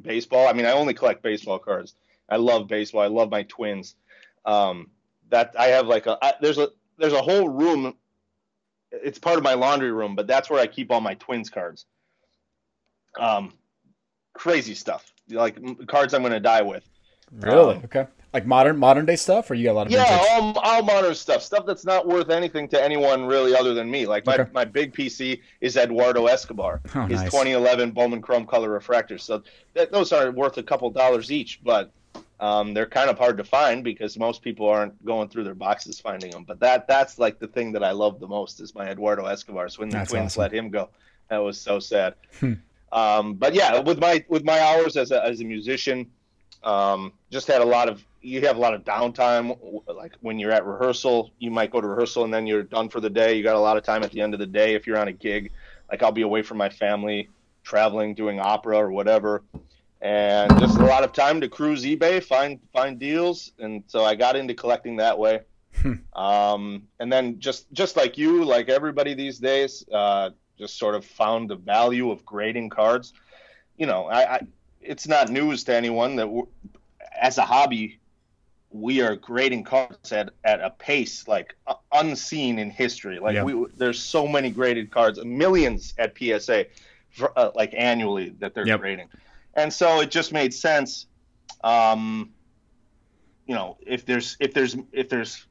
baseball. 0.00 0.48
I 0.48 0.54
mean, 0.54 0.66
I 0.66 0.72
only 0.72 0.94
collect 0.94 1.22
baseball 1.22 1.58
cards. 1.58 1.94
I 2.28 2.36
love 2.36 2.68
baseball. 2.68 3.02
I 3.02 3.08
love 3.08 3.30
my 3.30 3.42
Twins. 3.42 3.96
Um, 4.46 4.90
that 5.28 5.54
I 5.58 5.66
have 5.66 5.86
like 5.86 6.06
a 6.06 6.16
I, 6.22 6.34
there's 6.40 6.58
a 6.58 6.70
there's 6.96 7.12
a 7.12 7.22
whole 7.22 7.48
room 7.48 7.94
it's 8.92 9.18
part 9.18 9.38
of 9.38 9.44
my 9.44 9.54
laundry 9.54 9.92
room, 9.92 10.16
but 10.16 10.26
that's 10.26 10.50
where 10.50 10.60
I 10.60 10.66
keep 10.66 10.90
all 10.90 11.00
my 11.00 11.14
Twins 11.14 11.50
cards. 11.50 11.86
Um, 13.18 13.52
crazy 14.34 14.74
stuff, 14.74 15.12
like 15.28 15.86
cards 15.86 16.14
I'm 16.14 16.22
going 16.22 16.32
to 16.32 16.40
die 16.40 16.62
with. 16.62 16.84
Really? 17.38 17.76
Um, 17.76 17.82
okay. 17.84 18.06
Like 18.32 18.46
modern 18.46 18.76
modern 18.78 19.06
day 19.06 19.16
stuff, 19.16 19.50
or 19.50 19.54
you 19.54 19.64
got 19.64 19.72
a 19.72 19.74
lot 19.74 19.86
of 19.86 19.92
yeah, 19.92 20.24
all, 20.30 20.56
all, 20.60 20.82
modern 20.84 21.16
stuff, 21.16 21.42
stuff 21.42 21.66
that's 21.66 21.84
not 21.84 22.06
worth 22.06 22.30
anything 22.30 22.68
to 22.68 22.80
anyone 22.80 23.26
really 23.26 23.56
other 23.56 23.74
than 23.74 23.90
me. 23.90 24.06
Like 24.06 24.24
my, 24.24 24.34
okay. 24.34 24.50
my 24.52 24.64
big 24.64 24.94
PC 24.94 25.40
is 25.60 25.76
Eduardo 25.76 26.26
Escobar, 26.26 26.80
oh, 26.94 27.06
his 27.06 27.22
nice. 27.22 27.30
2011 27.30 27.90
Bowman 27.90 28.22
Chrome 28.22 28.46
Color 28.46 28.78
refractors. 28.78 29.22
So 29.22 29.42
that, 29.74 29.90
those 29.90 30.12
are 30.12 30.30
worth 30.30 30.58
a 30.58 30.62
couple 30.62 30.88
dollars 30.90 31.32
each, 31.32 31.60
but 31.64 31.90
um, 32.40 32.72
they're 32.72 32.86
kind 32.86 33.10
of 33.10 33.18
hard 33.18 33.36
to 33.36 33.44
find 33.44 33.84
because 33.84 34.18
most 34.18 34.42
people 34.42 34.66
aren't 34.68 35.04
going 35.04 35.28
through 35.28 35.44
their 35.44 35.54
boxes 35.54 36.00
finding 36.00 36.30
them. 36.30 36.44
But 36.44 36.58
that 36.60 36.88
that's 36.88 37.18
like 37.18 37.38
the 37.38 37.48
thing 37.48 37.72
that 37.72 37.84
I 37.84 37.90
love 37.90 38.18
the 38.18 38.28
most 38.28 38.60
is 38.60 38.74
my 38.74 38.88
Eduardo 38.88 39.26
Escobar. 39.26 39.68
So 39.68 39.80
when 39.80 39.90
the 39.90 39.98
that's 39.98 40.10
Twins 40.10 40.32
awesome. 40.32 40.40
let 40.40 40.54
him 40.54 40.70
go, 40.70 40.88
that 41.28 41.38
was 41.38 41.60
so 41.60 41.78
sad. 41.78 42.14
Hmm. 42.38 42.54
um, 42.92 43.34
but 43.34 43.54
yeah, 43.54 43.80
with 43.80 44.00
my 44.00 44.24
with 44.28 44.44
my 44.44 44.58
hours 44.60 44.96
as 44.96 45.10
a 45.10 45.22
as 45.22 45.40
a 45.40 45.44
musician, 45.44 46.10
um, 46.62 47.12
just 47.30 47.46
had 47.46 47.60
a 47.60 47.64
lot 47.64 47.88
of 47.88 48.04
you 48.22 48.42
have 48.42 48.56
a 48.56 48.60
lot 48.60 48.74
of 48.74 48.84
downtime. 48.84 49.82
Like 49.86 50.12
when 50.20 50.38
you're 50.38 50.52
at 50.52 50.66
rehearsal, 50.66 51.30
you 51.38 51.50
might 51.50 51.70
go 51.70 51.80
to 51.80 51.86
rehearsal 51.86 52.24
and 52.24 52.32
then 52.32 52.46
you're 52.46 52.62
done 52.62 52.88
for 52.88 53.00
the 53.00 53.10
day. 53.10 53.34
You 53.34 53.42
got 53.42 53.56
a 53.56 53.60
lot 53.60 53.76
of 53.76 53.82
time 53.82 54.02
at 54.02 54.10
the 54.10 54.20
end 54.20 54.34
of 54.34 54.40
the 54.40 54.46
day 54.46 54.74
if 54.74 54.86
you're 54.86 54.98
on 54.98 55.08
a 55.08 55.12
gig. 55.12 55.52
Like 55.90 56.02
I'll 56.02 56.12
be 56.12 56.22
away 56.22 56.42
from 56.42 56.58
my 56.58 56.68
family, 56.68 57.30
traveling, 57.64 58.14
doing 58.14 58.38
opera 58.38 58.76
or 58.76 58.90
whatever 58.92 59.42
and 60.02 60.58
just 60.58 60.78
a 60.78 60.84
lot 60.84 61.04
of 61.04 61.12
time 61.12 61.40
to 61.40 61.48
cruise 61.48 61.84
eBay, 61.84 62.22
find 62.22 62.58
find 62.72 62.98
deals, 62.98 63.52
and 63.58 63.84
so 63.86 64.04
I 64.04 64.14
got 64.14 64.36
into 64.36 64.54
collecting 64.54 64.96
that 64.96 65.18
way. 65.18 65.40
Hmm. 65.82 65.92
um, 66.14 66.82
and 66.98 67.12
then 67.12 67.38
just 67.38 67.70
just 67.72 67.96
like 67.96 68.16
you, 68.16 68.44
like 68.44 68.68
everybody 68.68 69.14
these 69.14 69.38
days, 69.38 69.84
uh, 69.92 70.30
just 70.58 70.78
sort 70.78 70.94
of 70.94 71.04
found 71.04 71.50
the 71.50 71.56
value 71.56 72.10
of 72.10 72.24
grading 72.24 72.70
cards. 72.70 73.12
You 73.76 73.86
know, 73.86 74.06
I, 74.06 74.36
I 74.36 74.40
it's 74.80 75.06
not 75.06 75.28
news 75.28 75.64
to 75.64 75.74
anyone 75.74 76.16
that 76.16 76.28
as 77.20 77.38
a 77.38 77.42
hobby, 77.42 77.98
we 78.70 79.00
are 79.00 79.16
grading 79.16 79.64
cards 79.64 80.12
at, 80.12 80.30
at 80.44 80.60
a 80.60 80.70
pace 80.70 81.26
like 81.26 81.54
uh, 81.66 81.74
unseen 81.92 82.58
in 82.58 82.70
history. 82.70 83.18
Like 83.18 83.34
yeah. 83.34 83.42
we, 83.42 83.66
there's 83.76 83.98
so 83.98 84.26
many 84.26 84.50
graded 84.50 84.90
cards, 84.90 85.22
millions 85.24 85.94
at 85.98 86.16
PSA, 86.16 86.66
for, 87.10 87.36
uh, 87.36 87.50
like 87.54 87.74
annually 87.76 88.30
that 88.38 88.54
they're 88.54 88.66
yep. 88.66 88.80
grading 88.80 89.08
and 89.54 89.72
so 89.72 90.00
it 90.00 90.10
just 90.10 90.32
made 90.32 90.54
sense. 90.54 91.06
Um, 91.62 92.30
you 93.46 93.54
know, 93.54 93.76
if 93.80 94.06
there's 94.06 94.36
if 94.40 94.54
there's 94.54 94.76
if 94.92 95.08
there's 95.08 95.46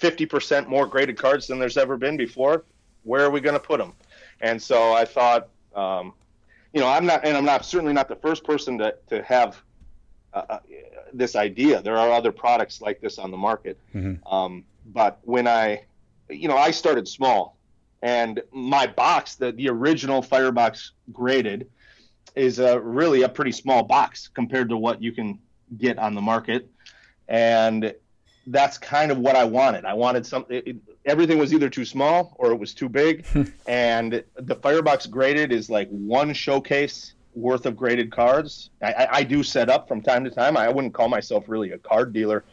50% 0.00 0.68
more 0.68 0.86
graded 0.86 1.18
cards 1.18 1.48
than 1.48 1.58
there's 1.58 1.76
ever 1.76 1.96
been 1.96 2.16
before, 2.16 2.64
where 3.02 3.24
are 3.24 3.30
we 3.30 3.40
going 3.40 3.54
to 3.54 3.60
put 3.60 3.78
them? 3.78 3.92
And 4.40 4.62
so 4.62 4.92
I 4.92 5.04
thought, 5.04 5.48
um, 5.74 6.14
you 6.72 6.80
know, 6.80 6.88
I'm 6.88 7.06
not, 7.06 7.24
and 7.24 7.36
I'm 7.36 7.44
not 7.44 7.64
certainly 7.64 7.92
not 7.92 8.08
the 8.08 8.16
first 8.16 8.44
person 8.44 8.78
to 8.78 8.94
to 9.08 9.22
have 9.22 9.62
uh, 10.34 10.42
uh, 10.48 10.58
this 11.12 11.36
idea. 11.36 11.80
There 11.82 11.96
are 11.96 12.10
other 12.12 12.32
products 12.32 12.80
like 12.80 13.00
this 13.00 13.18
on 13.18 13.30
the 13.30 13.36
market, 13.36 13.78
mm-hmm. 13.94 14.26
um, 14.32 14.64
but 14.86 15.18
when 15.22 15.46
I, 15.46 15.84
you 16.28 16.48
know, 16.48 16.56
I 16.56 16.70
started 16.70 17.08
small, 17.08 17.56
and 18.02 18.42
my 18.52 18.86
box, 18.86 19.36
the 19.36 19.52
the 19.52 19.68
original 19.68 20.22
Firebox 20.22 20.92
graded, 21.12 21.68
is 22.34 22.58
a 22.58 22.78
really 22.78 23.22
a 23.22 23.28
pretty 23.28 23.52
small 23.52 23.82
box 23.82 24.28
compared 24.28 24.68
to 24.68 24.76
what 24.76 25.02
you 25.02 25.12
can 25.12 25.38
get 25.78 25.98
on 25.98 26.14
the 26.14 26.20
market, 26.20 26.68
and 27.28 27.94
that's 28.46 28.78
kind 28.78 29.10
of 29.10 29.18
what 29.18 29.36
I 29.36 29.44
wanted. 29.44 29.84
I 29.84 29.94
wanted 29.94 30.26
something. 30.26 30.80
Everything 31.08 31.38
was 31.38 31.52
either 31.52 31.68
too 31.68 31.84
small 31.84 32.36
or 32.38 32.52
it 32.52 32.58
was 32.58 32.74
too 32.74 32.88
big, 32.88 33.26
and 33.66 34.22
the 34.36 34.54
Firebox 34.54 35.06
graded 35.06 35.52
is 35.52 35.68
like 35.68 35.88
one 35.88 36.32
showcase 36.32 37.14
worth 37.34 37.66
of 37.66 37.76
graded 37.76 38.10
cards. 38.10 38.70
I, 38.82 39.08
I, 39.10 39.22
do 39.22 39.42
set 39.42 39.70
up 39.70 39.86
from 39.86 40.02
time 40.02 40.24
to 40.24 40.30
time. 40.30 40.56
I 40.56 40.68
wouldn't 40.68 40.92
call 40.92 41.08
myself 41.08 41.48
really 41.48 41.70
a 41.72 41.78
card 41.78 42.12
dealer. 42.12 42.44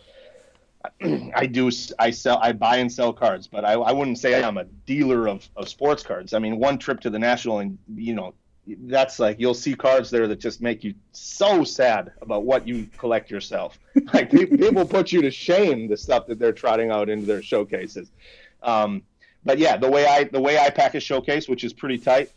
I 1.35 1.47
do 1.47 1.71
I 1.97 2.11
sell 2.11 2.37
I 2.41 2.51
buy 2.51 2.77
and 2.77 2.91
sell 2.91 3.11
cards, 3.11 3.47
but 3.47 3.65
I, 3.65 3.73
I 3.73 3.91
wouldn't 3.91 4.19
say 4.19 4.41
I'm 4.41 4.57
a 4.57 4.65
dealer 4.85 5.27
of, 5.27 5.47
of 5.55 5.67
sports 5.67 6.03
cards. 6.03 6.33
I 6.33 6.39
mean, 6.39 6.59
one 6.59 6.77
trip 6.77 6.99
to 7.01 7.09
the 7.09 7.19
national 7.19 7.59
and 7.59 7.77
you 7.95 8.13
know 8.13 8.35
that's 8.67 9.19
like 9.19 9.39
you'll 9.39 9.53
see 9.53 9.75
cards 9.75 10.09
there 10.09 10.27
that 10.27 10.39
just 10.39 10.61
make 10.61 10.83
you 10.83 10.93
so 11.11 11.63
sad 11.63 12.11
about 12.21 12.43
what 12.43 12.67
you 12.67 12.87
collect 12.97 13.29
yourself. 13.29 13.79
like 14.13 14.31
people 14.31 14.85
put 14.85 15.11
you 15.11 15.21
to 15.21 15.31
shame 15.31 15.87
the 15.87 15.97
stuff 15.97 16.27
that 16.27 16.39
they're 16.39 16.51
trotting 16.51 16.91
out 16.91 17.09
into 17.09 17.25
their 17.25 17.41
showcases. 17.41 18.11
Um, 18.61 19.03
but 19.43 19.59
yeah, 19.59 19.77
the 19.77 19.89
way 19.89 20.05
I 20.05 20.25
the 20.25 20.41
way 20.41 20.57
I 20.57 20.69
pack 20.69 20.95
a 20.95 20.99
showcase, 20.99 21.47
which 21.47 21.63
is 21.63 21.73
pretty 21.73 21.97
tight, 21.97 22.31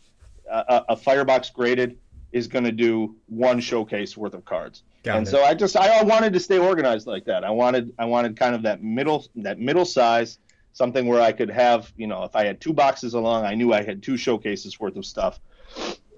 uh, 0.49 0.81
a, 0.89 0.93
a 0.93 0.95
firebox 0.95 1.49
graded 1.49 1.97
is 2.31 2.47
going 2.47 2.65
to 2.65 2.71
do 2.71 3.15
one 3.25 3.59
showcase 3.59 4.15
worth 4.15 4.35
of 4.35 4.45
cards. 4.45 4.83
Got 5.03 5.17
and 5.17 5.27
it. 5.27 5.31
so 5.31 5.43
I 5.43 5.53
just 5.55 5.75
I 5.75 6.03
wanted 6.03 6.33
to 6.33 6.39
stay 6.39 6.59
organized 6.59 7.07
like 7.07 7.25
that. 7.25 7.43
I 7.43 7.49
wanted 7.49 7.93
I 7.97 8.05
wanted 8.05 8.37
kind 8.37 8.53
of 8.53 8.61
that 8.63 8.83
middle 8.83 9.25
that 9.37 9.59
middle 9.59 9.85
size, 9.85 10.37
something 10.73 11.07
where 11.07 11.21
I 11.21 11.31
could 11.31 11.49
have 11.49 11.91
you 11.97 12.07
know 12.07 12.23
if 12.23 12.35
I 12.35 12.45
had 12.45 12.61
two 12.61 12.73
boxes 12.73 13.13
along, 13.13 13.45
I 13.45 13.55
knew 13.55 13.73
I 13.73 13.81
had 13.81 14.03
two 14.03 14.17
showcases 14.17 14.79
worth 14.79 14.95
of 14.95 15.05
stuff 15.05 15.39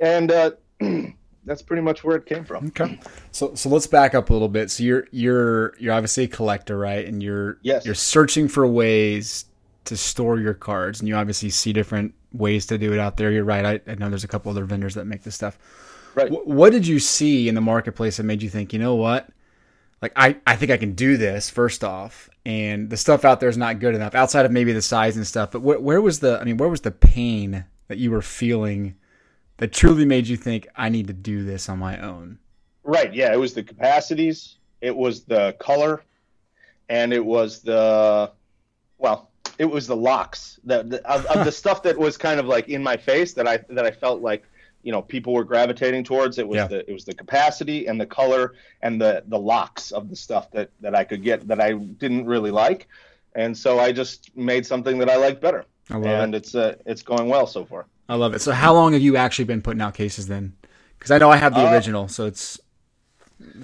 and 0.02 0.32
uh, 0.32 0.52
that's 1.46 1.62
pretty 1.62 1.82
much 1.82 2.04
where 2.04 2.18
it 2.18 2.26
came 2.26 2.44
from. 2.44 2.68
Okay. 2.68 3.00
So 3.32 3.56
so 3.56 3.70
let's 3.70 3.88
back 3.88 4.14
up 4.14 4.30
a 4.30 4.34
little 4.34 4.50
bit. 4.50 4.72
So 4.72 4.84
you're 4.84 5.08
you're 5.12 5.74
you're 5.78 5.94
obviously 5.94 6.26
a 6.26 6.28
collector, 6.28 6.78
right? 6.78 7.06
And 7.06 7.24
you're 7.24 7.60
yes. 7.62 7.86
you're 7.86 7.96
searching 7.96 8.48
for 8.48 8.68
ways 8.68 9.46
to 9.86 9.98
store 9.98 10.40
your 10.40 10.54
cards, 10.54 11.00
and 11.00 11.10
you 11.10 11.16
obviously 11.16 11.50
see 11.50 11.74
different 11.74 12.14
ways 12.34 12.66
to 12.68 12.78
do 12.78 12.94
it 12.94 13.00
out 13.00 13.18
there. 13.18 13.32
You're 13.32 13.44
right. 13.44 13.66
I, 13.66 13.92
I 13.92 13.96
know 13.96 14.10
there's 14.10 14.24
a 14.24 14.28
couple 14.28 14.52
other 14.52 14.66
vendors 14.66 14.96
that 14.96 15.06
make 15.06 15.24
this 15.24 15.36
stuff. 15.36 15.58
Right. 16.16 16.30
W- 16.32 16.50
what 16.50 16.72
did 16.72 16.86
you 16.86 17.00
see 17.00 17.48
in 17.50 17.56
the 17.56 17.62
marketplace 17.62 18.18
that 18.18 18.24
made 18.24 18.44
you 18.44 18.50
think, 18.50 18.74
you 18.74 18.80
know 18.80 18.96
what? 18.96 19.30
Like 20.02 20.14
I, 20.16 20.38
I 20.48 20.56
think 20.56 20.72
I 20.72 20.78
can 20.78 20.94
do 20.94 21.18
this 21.18 21.50
first 21.50 21.84
off, 21.84 22.30
and 22.46 22.90
the 22.90 22.98
stuff 22.98 23.24
out 23.24 23.40
there 23.40 23.50
is 23.50 23.58
not 23.58 23.80
good 23.80 23.96
enough 23.96 24.16
outside 24.16 24.46
of 24.46 24.52
maybe 24.52 24.74
the 24.74 24.82
size 24.82 25.16
and 25.16 25.28
stuff. 25.28 25.52
But 25.52 25.60
wh- 25.60 25.84
where 25.84 26.02
was 26.02 26.20
the? 26.20 26.40
I 26.40 26.44
mean, 26.44 26.58
where 26.58 26.70
was 26.70 26.82
the 26.82 26.92
pain 26.92 27.66
that 27.88 27.98
you 27.98 28.12
were 28.12 28.22
feeling 28.22 28.96
that 29.58 29.74
truly 29.74 30.06
made 30.06 30.28
you 30.28 30.38
think 30.38 30.68
I 30.76 30.90
need 30.90 31.08
to 31.08 31.14
do 31.14 31.44
this 31.44 31.70
on 31.70 31.80
my 31.80 32.00
own? 32.00 32.40
Right. 32.84 33.14
Yeah. 33.14 33.32
It 33.32 33.40
was 33.40 33.54
the 33.54 33.64
capacities. 33.64 34.58
It 34.82 34.96
was 34.96 35.24
the 35.24 35.56
color, 35.60 36.02
and 36.90 37.14
it 37.14 37.24
was 37.24 37.62
the, 37.62 38.32
well, 38.98 39.31
it 39.62 39.70
was 39.70 39.86
the 39.86 39.96
locks 39.96 40.60
that 40.64 40.90
the, 40.90 41.06
of, 41.08 41.24
of 41.28 41.46
the 41.46 41.52
stuff 41.62 41.84
that 41.84 41.96
was 41.96 42.18
kind 42.18 42.40
of 42.40 42.48
like 42.48 42.68
in 42.68 42.82
my 42.82 42.98
face 42.98 43.34
that 43.34 43.48
I 43.48 43.58
that 43.70 43.86
I 43.86 43.92
felt 43.92 44.24
like 44.24 44.44
you 44.82 44.92
know 44.92 45.04
people 45.04 45.34
were 45.34 45.44
gravitating 45.44 46.04
towards. 46.04 46.40
It 46.40 46.48
was 46.48 46.58
yeah. 46.58 46.68
the 46.68 46.90
it 46.90 46.94
was 46.94 47.06
the 47.06 47.14
capacity 47.14 47.86
and 47.86 48.02
the 48.02 48.08
color 48.08 48.56
and 48.82 49.00
the 49.00 49.24
the 49.28 49.38
locks 49.38 49.92
of 49.92 50.10
the 50.10 50.16
stuff 50.16 50.50
that 50.52 50.72
that 50.82 50.96
I 50.96 51.04
could 51.04 51.22
get 51.24 51.48
that 51.48 51.62
I 51.62 51.74
didn't 51.74 52.26
really 52.26 52.50
like, 52.50 52.88
and 53.36 53.56
so 53.56 53.80
I 53.80 53.92
just 53.92 54.36
made 54.36 54.66
something 54.66 54.98
that 54.98 55.12
I 55.12 55.18
liked 55.18 55.42
better. 55.42 55.66
I 55.92 55.98
love 55.98 56.06
and 56.06 56.34
it. 56.34 56.40
it's 56.40 56.56
uh, 56.56 56.76
it's 56.88 57.04
going 57.04 57.30
well 57.30 57.46
so 57.46 57.64
far. 57.64 57.86
I 58.10 58.16
love 58.16 58.34
it. 58.34 58.42
So 58.42 58.54
how 58.54 58.74
long 58.74 58.94
have 58.94 59.04
you 59.04 59.16
actually 59.16 59.46
been 59.46 59.62
putting 59.62 59.82
out 59.82 59.94
cases 59.94 60.26
then? 60.26 60.54
Because 60.98 61.12
I 61.12 61.20
know 61.20 61.30
I 61.30 61.38
have 61.38 61.54
the 61.54 61.68
uh, 61.68 61.72
original, 61.72 62.08
so 62.08 62.26
it's 62.26 62.60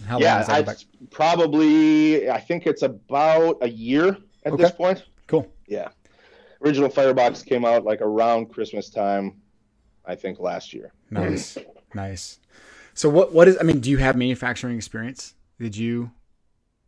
how 0.05 0.19
yeah, 0.19 0.33
long 0.33 0.41
is 0.41 0.47
that 0.47 0.85
probably 1.09 2.29
I 2.29 2.39
think 2.39 2.67
it's 2.67 2.83
about 2.83 3.57
a 3.61 3.69
year 3.69 4.17
at 4.45 4.53
okay. 4.53 4.61
this 4.61 4.71
point. 4.71 5.03
Cool. 5.27 5.51
Yeah. 5.67 5.89
Original 6.63 6.89
Firebox 6.89 7.43
came 7.43 7.65
out 7.65 7.83
like 7.83 8.01
around 8.01 8.47
Christmas 8.47 8.89
time, 8.89 9.41
I 10.05 10.15
think 10.15 10.39
last 10.39 10.73
year. 10.73 10.91
Nice. 11.11 11.57
nice. 11.93 12.39
So 12.93 13.09
what 13.09 13.31
what 13.33 13.47
is 13.47 13.57
I 13.59 13.63
mean, 13.63 13.79
do 13.79 13.91
you 13.91 13.97
have 13.97 14.15
manufacturing 14.15 14.75
experience? 14.75 15.35
Did 15.59 15.77
you 15.77 16.11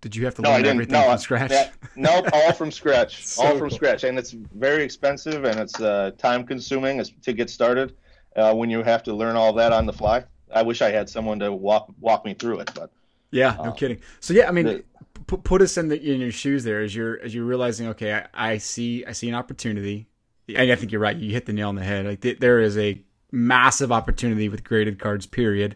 did 0.02 0.16
you 0.16 0.26
have 0.26 0.36
to 0.36 0.42
no, 0.42 0.52
learn 0.52 0.66
everything 0.66 0.94
no, 0.94 1.04
from 1.04 1.18
scratch? 1.18 1.52
Yeah, 1.52 1.70
nope, 1.96 2.30
all 2.32 2.54
from 2.54 2.72
scratch. 2.72 3.26
so 3.26 3.44
all 3.44 3.52
from 3.52 3.70
cool. 3.70 3.70
scratch. 3.72 4.06
And 4.06 4.18
it's 4.18 4.32
very 4.32 4.84
expensive 4.84 5.44
and 5.44 5.60
it's 5.60 5.80
uh, 5.80 6.12
time 6.18 6.46
consuming 6.46 7.04
to 7.22 7.34
get 7.34 7.50
started 7.50 7.96
uh, 8.36 8.54
when 8.54 8.70
you 8.70 8.82
have 8.82 9.04
to 9.04 9.14
learn 9.14 9.36
all 9.36 9.54
that 9.54 9.72
on 9.74 9.86
the 9.86 9.94
fly. 9.94 10.24
I 10.54 10.64
wish 10.64 10.82
I 10.82 10.90
had 10.90 11.10
someone 11.10 11.40
to 11.40 11.52
walk 11.52 11.94
walk 12.00 12.26
me 12.26 12.34
through 12.34 12.62
it, 12.62 12.72
but 12.74 12.90
yeah, 13.32 13.56
no 13.58 13.70
uh, 13.70 13.72
kidding. 13.72 14.00
So 14.20 14.34
yeah, 14.34 14.48
I 14.48 14.52
mean, 14.52 14.66
the, 14.66 14.84
put, 15.30 15.44
put 15.44 15.62
us 15.62 15.78
in 15.78 15.90
the 15.90 16.02
in 16.02 16.20
your 16.20 16.32
shoes 16.32 16.64
there 16.64 16.82
as 16.82 16.94
you're 16.96 17.20
as 17.22 17.34
you're 17.36 17.46
realizing 17.46 17.88
okay 17.90 18.14
I, 18.14 18.52
I 18.52 18.58
see 18.58 19.06
I 19.06 19.12
see 19.12 19.30
an 19.30 19.36
opportunity 19.36 20.08
and 20.48 20.72
I 20.72 20.76
think 20.76 20.92
you're 20.92 21.00
right 21.00 21.16
you 21.16 21.32
hit 21.32 21.46
the 21.46 21.54
nail 21.54 21.70
on 21.70 21.76
the 21.76 21.84
head 21.84 22.06
like 22.06 22.22
th- 22.22 22.40
there 22.40 22.60
is 22.60 22.78
a 22.78 23.02
massive 23.32 23.92
opportunity 23.92 24.50
with 24.50 24.64
graded 24.64 24.98
cards 24.98 25.28
period 25.28 25.76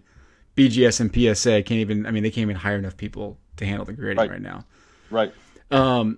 BGS 0.58 1.00
and 1.00 1.14
PSA 1.14 1.62
can't 1.64 1.80
even 1.80 2.08
I 2.08 2.12
mean 2.12 2.24
they 2.24 2.32
can't 2.32 2.44
even 2.44 2.56
hire 2.56 2.78
enough 2.78 2.98
people 2.98 3.38
to 3.58 3.66
handle 3.66 3.86
the 3.86 3.94
grading 3.94 4.18
right, 4.18 4.32
right 4.32 4.42
now 4.42 4.66
right 5.12 5.32
um 5.70 6.18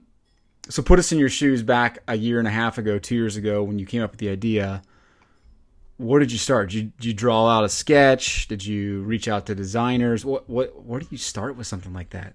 so 0.69 0.81
put 0.81 0.97
us 0.97 1.11
in 1.11 1.19
your 1.19 1.29
shoes 1.29 1.61
back 1.61 1.99
a 2.07 2.15
year 2.15 2.39
and 2.39 2.47
a 2.47 2.51
half 2.51 2.77
ago 2.77 2.97
two 2.97 3.15
years 3.15 3.35
ago 3.35 3.61
when 3.63 3.77
you 3.77 3.85
came 3.85 4.01
up 4.01 4.11
with 4.11 4.19
the 4.19 4.29
idea 4.29 4.81
where 5.97 6.19
did 6.19 6.29
you 6.29 6.37
start? 6.37 6.71
Did 6.71 6.75
you, 6.75 6.83
did 6.99 7.05
you, 7.05 7.13
draw 7.13 7.47
out 7.47 7.63
a 7.63 7.69
sketch? 7.69 8.49
Did 8.49 8.65
you 8.65 9.03
reach 9.03 9.29
out 9.29 9.45
to 9.45 9.55
designers? 9.55 10.25
What 10.25 10.49
what 10.49 10.83
where 10.83 10.99
do 10.99 11.07
you 11.09 11.17
start 11.17 11.55
with 11.55 11.67
something 11.67 11.93
like 11.93 12.09
that? 12.09 12.33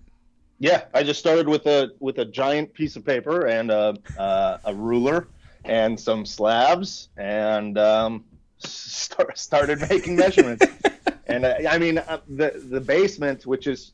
Yeah, 0.61 0.85
I 0.93 1.03
just 1.03 1.19
started 1.19 1.49
with 1.49 1.67
a 1.67 1.93
with 2.01 2.19
a 2.19 2.25
giant 2.27 2.75
piece 2.75 2.95
of 2.95 3.05
paper 3.05 3.47
and 3.47 3.71
a 3.71 3.97
uh, 4.19 4.59
a 4.67 4.75
ruler 4.75 5.27
and 5.65 5.99
some 5.99 6.27
slabs 6.27 7.09
and 7.17 7.79
um, 7.79 8.25
start, 8.59 9.39
started 9.39 9.81
making 9.89 10.17
measurements. 10.17 10.67
and 11.27 11.47
uh, 11.47 11.55
I 11.69 11.79
mean 11.79 11.97
uh, 11.97 12.21
the 12.29 12.63
the 12.69 12.81
basement, 12.81 13.47
which 13.47 13.67
is 13.67 13.93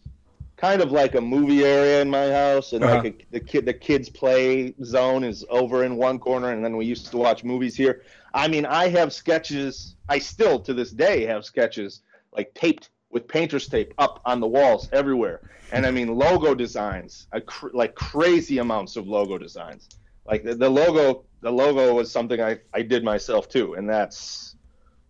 kind 0.57 0.83
of 0.83 0.91
like 0.91 1.15
a 1.15 1.21
movie 1.21 1.65
area 1.65 2.03
in 2.03 2.11
my 2.11 2.33
house, 2.33 2.73
and 2.73 2.83
uh-huh. 2.83 2.97
like 2.97 3.07
a, 3.07 3.27
the 3.31 3.41
kid 3.41 3.65
the 3.65 3.75
kids 3.75 4.09
play 4.09 4.75
zone 4.83 5.23
is 5.23 5.45
over 5.49 5.85
in 5.85 5.95
one 5.95 6.19
corner, 6.19 6.51
and 6.51 6.65
then 6.65 6.77
we 6.77 6.85
used 6.85 7.13
to 7.13 7.17
watch 7.17 7.45
movies 7.45 7.77
here. 7.77 8.03
I 8.35 8.49
mean, 8.49 8.67
I 8.67 8.89
have 8.89 9.13
sketches. 9.13 9.95
I 10.09 10.19
still 10.19 10.59
to 10.61 10.75
this 10.75 10.91
day 10.91 11.27
have 11.27 11.45
sketches 11.45 12.03
like 12.33 12.53
taped 12.55 12.91
with 13.11 13.29
painter's 13.29 13.69
tape 13.69 13.95
up 13.99 14.21
on 14.25 14.41
the 14.41 14.47
walls 14.47 14.89
everywhere. 14.93 15.41
And 15.73 15.87
I 15.87 15.91
mean, 15.91 16.15
logo 16.15 16.55
designs, 16.55 17.27
cr- 17.47 17.69
like 17.73 17.95
crazy 17.95 18.59
amounts 18.59 18.97
of 18.97 19.09
logo 19.09 19.39
designs. 19.39 19.89
Like 20.27 20.45
the, 20.45 20.55
the, 20.55 20.69
logo, 20.69 21.25
the 21.41 21.51
logo 21.51 21.95
was 21.95 22.11
something 22.11 22.41
I, 22.41 22.59
I 22.75 22.83
did 22.83 23.05
myself 23.05 23.49
too, 23.49 23.75
and 23.75 23.89
that's 23.89 24.57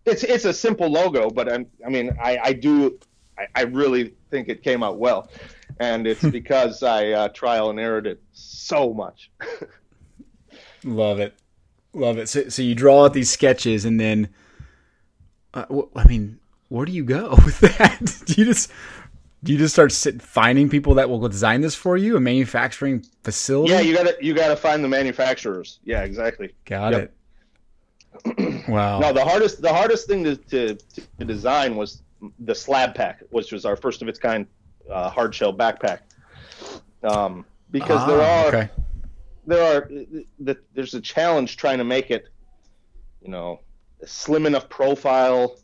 it's 0.05 0.23
it's 0.23 0.45
a 0.45 0.53
simple 0.53 0.89
logo, 0.89 1.29
but 1.29 1.51
I'm, 1.51 1.67
I 1.85 1.89
mean, 1.89 2.15
I, 2.21 2.37
I 2.41 2.53
do 2.53 2.97
I, 3.37 3.47
I 3.55 3.61
really 3.63 4.13
think 4.31 4.49
it 4.49 4.63
came 4.63 4.83
out 4.83 4.97
well, 4.97 5.29
and 5.79 6.07
it's 6.07 6.23
because 6.31 6.83
I 6.83 7.09
uh, 7.11 7.27
trial 7.29 7.69
and 7.69 7.79
errored 7.79 8.07
it 8.07 8.21
so 8.31 8.93
much. 8.93 9.31
Love 10.83 11.19
it, 11.19 11.33
love 11.91 12.17
it. 12.17 12.29
So 12.29 12.47
so 12.49 12.61
you 12.61 12.75
draw 12.75 13.05
out 13.05 13.13
these 13.13 13.29
sketches, 13.29 13.83
and 13.83 13.99
then 13.99 14.29
uh, 15.53 15.65
I 15.95 16.07
mean, 16.07 16.39
where 16.69 16.85
do 16.85 16.91
you 16.91 17.03
go 17.03 17.29
with 17.45 17.59
that? 17.59 18.23
do 18.25 18.33
you 18.33 18.45
just 18.45 18.71
do 19.43 19.51
you 19.53 19.57
just 19.57 19.73
start 19.73 19.91
sit, 19.91 20.21
finding 20.21 20.67
people 20.67 20.95
that 20.95 21.09
will 21.09 21.27
design 21.27 21.61
this 21.61 21.75
for 21.75 21.95
you, 21.95 22.17
a 22.17 22.19
manufacturing 22.19 23.05
facility? 23.23 23.71
Yeah, 23.71 23.81
you 23.81 23.95
got 23.95 24.07
to 24.07 24.17
you 24.19 24.33
got 24.33 24.49
to 24.49 24.55
find 24.55 24.83
the 24.83 24.87
manufacturers. 24.87 25.79
Yeah, 25.83 26.01
exactly. 26.03 26.53
Got 26.65 26.93
yep. 26.93 27.13
it. 28.35 28.67
wow. 28.67 28.99
No, 28.99 29.13
the 29.13 29.23
hardest 29.23 29.61
the 29.61 29.71
hardest 29.71 30.07
thing 30.07 30.23
to, 30.23 30.35
to, 30.35 30.75
to 31.19 31.25
design 31.25 31.75
was 31.75 32.01
the 32.39 32.55
slab 32.55 32.95
pack, 32.95 33.21
which 33.29 33.51
was 33.51 33.63
our 33.63 33.75
first 33.75 34.01
of 34.01 34.07
its 34.07 34.17
kind 34.17 34.47
uh, 34.89 35.09
hard 35.09 35.33
shell 35.35 35.53
backpack. 35.53 35.99
Um, 37.03 37.45
because 37.69 38.01
ah, 38.01 38.07
there 38.07 38.21
are 38.21 38.47
okay. 38.47 38.69
there 39.45 39.77
are 39.77 39.89
the, 40.39 40.57
there's 40.73 40.95
a 40.95 41.01
challenge 41.01 41.57
trying 41.57 41.77
to 41.77 41.83
make 41.83 42.09
it, 42.09 42.27
you 43.21 43.29
know, 43.29 43.61
slim 44.03 44.45
enough 44.47 44.67
profile 44.67 45.57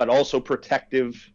but 0.00 0.08
also 0.08 0.40
protective. 0.40 1.30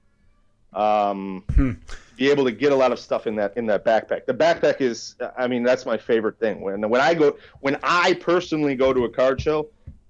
Um, 0.74 1.44
hmm. 1.54 1.74
Be 2.18 2.32
able 2.32 2.46
to 2.46 2.52
get 2.52 2.72
a 2.72 2.76
lot 2.76 2.92
of 2.92 3.00
stuff 3.00 3.28
in 3.28 3.36
that 3.36 3.56
in 3.56 3.68
that 3.68 3.86
backpack. 3.86 4.26
The 4.26 4.34
backpack 4.34 4.82
is, 4.82 5.16
I 5.38 5.48
mean, 5.48 5.64
that's 5.64 5.86
my 5.86 5.98
favorite 5.98 6.40
thing. 6.40 6.62
When 6.62 6.90
when 6.90 7.00
I 7.00 7.14
go, 7.14 7.38
when 7.60 7.78
I 7.84 8.14
personally 8.16 8.74
go 8.74 8.92
to 8.92 9.04
a 9.04 9.10
card 9.10 9.40
show, 9.40 9.70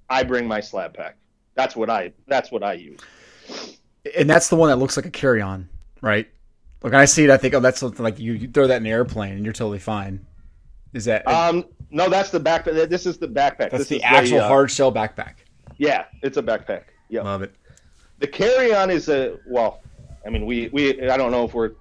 I 0.10 0.24
bring 0.24 0.48
my 0.48 0.62
slab 0.62 0.94
pack. 0.94 1.18
That's 1.56 1.76
what 1.76 1.90
I 1.90 2.14
that's 2.28 2.50
what 2.50 2.64
I 2.64 2.74
use. 2.74 3.00
And 4.16 4.30
that's 4.30 4.48
the 4.48 4.56
one 4.56 4.70
that 4.70 4.78
looks 4.78 4.96
like 4.96 5.06
a 5.06 5.12
carry 5.12 5.42
on, 5.42 5.68
right? 6.02 6.30
Like 6.82 6.94
I 6.94 7.06
see 7.06 7.26
it, 7.26 7.30
I 7.32 7.38
think, 7.38 7.56
oh, 7.56 7.60
that's 7.60 7.80
something 7.80 8.04
like 8.04 8.20
you, 8.20 8.34
you 8.34 8.48
throw 8.48 8.68
that 8.68 8.78
in 8.78 8.86
an 8.86 8.92
airplane 8.92 9.34
and 9.34 9.44
you're 9.44 9.54
totally 9.54 9.80
fine. 9.80 10.26
Is 10.94 11.06
that? 11.06 11.28
Um, 11.28 11.66
no, 11.90 12.08
that's 12.08 12.30
the 12.30 12.40
backpack. 12.40 12.88
This 12.88 13.06
is 13.06 13.18
the 13.18 13.28
backpack. 13.28 13.72
That's 13.72 13.78
this 13.80 13.88
the 13.88 14.04
actual 14.04 14.38
the, 14.38 14.46
uh, 14.46 14.48
hard 14.48 14.72
shell 14.72 14.94
backpack. 14.94 15.34
Yeah, 15.78 16.06
it's 16.22 16.38
a 16.38 16.44
backpack. 16.44 16.84
Yeah, 17.10 17.24
love 17.24 17.42
it 17.42 17.54
the 18.20 18.28
carry-on 18.28 18.90
is 18.90 19.10
a 19.10 19.38
well. 19.48 19.82
I 20.26 20.30
mean, 20.30 20.46
we 20.46 20.70
we 20.70 21.10
I 21.10 21.18
don't 21.18 21.32
know 21.32 21.46
if 21.46 21.54
we're 21.54 21.72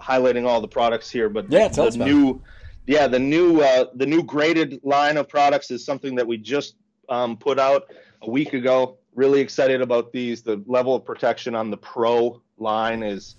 highlighting 0.00 0.46
all 0.46 0.60
the 0.60 0.68
products 0.68 1.10
here, 1.10 1.28
but 1.28 1.50
yeah, 1.50 1.68
the, 1.68 1.90
the 1.90 2.04
new, 2.04 2.40
yeah, 2.86 3.08
the 3.08 3.18
new 3.18 3.60
uh, 3.60 3.86
the 3.94 4.06
new 4.06 4.22
graded 4.22 4.80
line 4.82 5.16
of 5.16 5.28
products 5.28 5.70
is 5.70 5.84
something 5.84 6.14
that 6.14 6.26
we 6.26 6.36
just 6.36 6.76
um, 7.08 7.36
put 7.36 7.58
out 7.58 7.92
a 8.22 8.30
week 8.30 8.52
ago. 8.52 8.98
Really 9.14 9.40
excited 9.40 9.80
about 9.80 10.12
these. 10.12 10.42
The 10.42 10.62
level 10.66 10.94
of 10.94 11.04
protection 11.04 11.54
on 11.54 11.70
the 11.70 11.76
Pro 11.76 12.40
line 12.58 13.02
is 13.02 13.36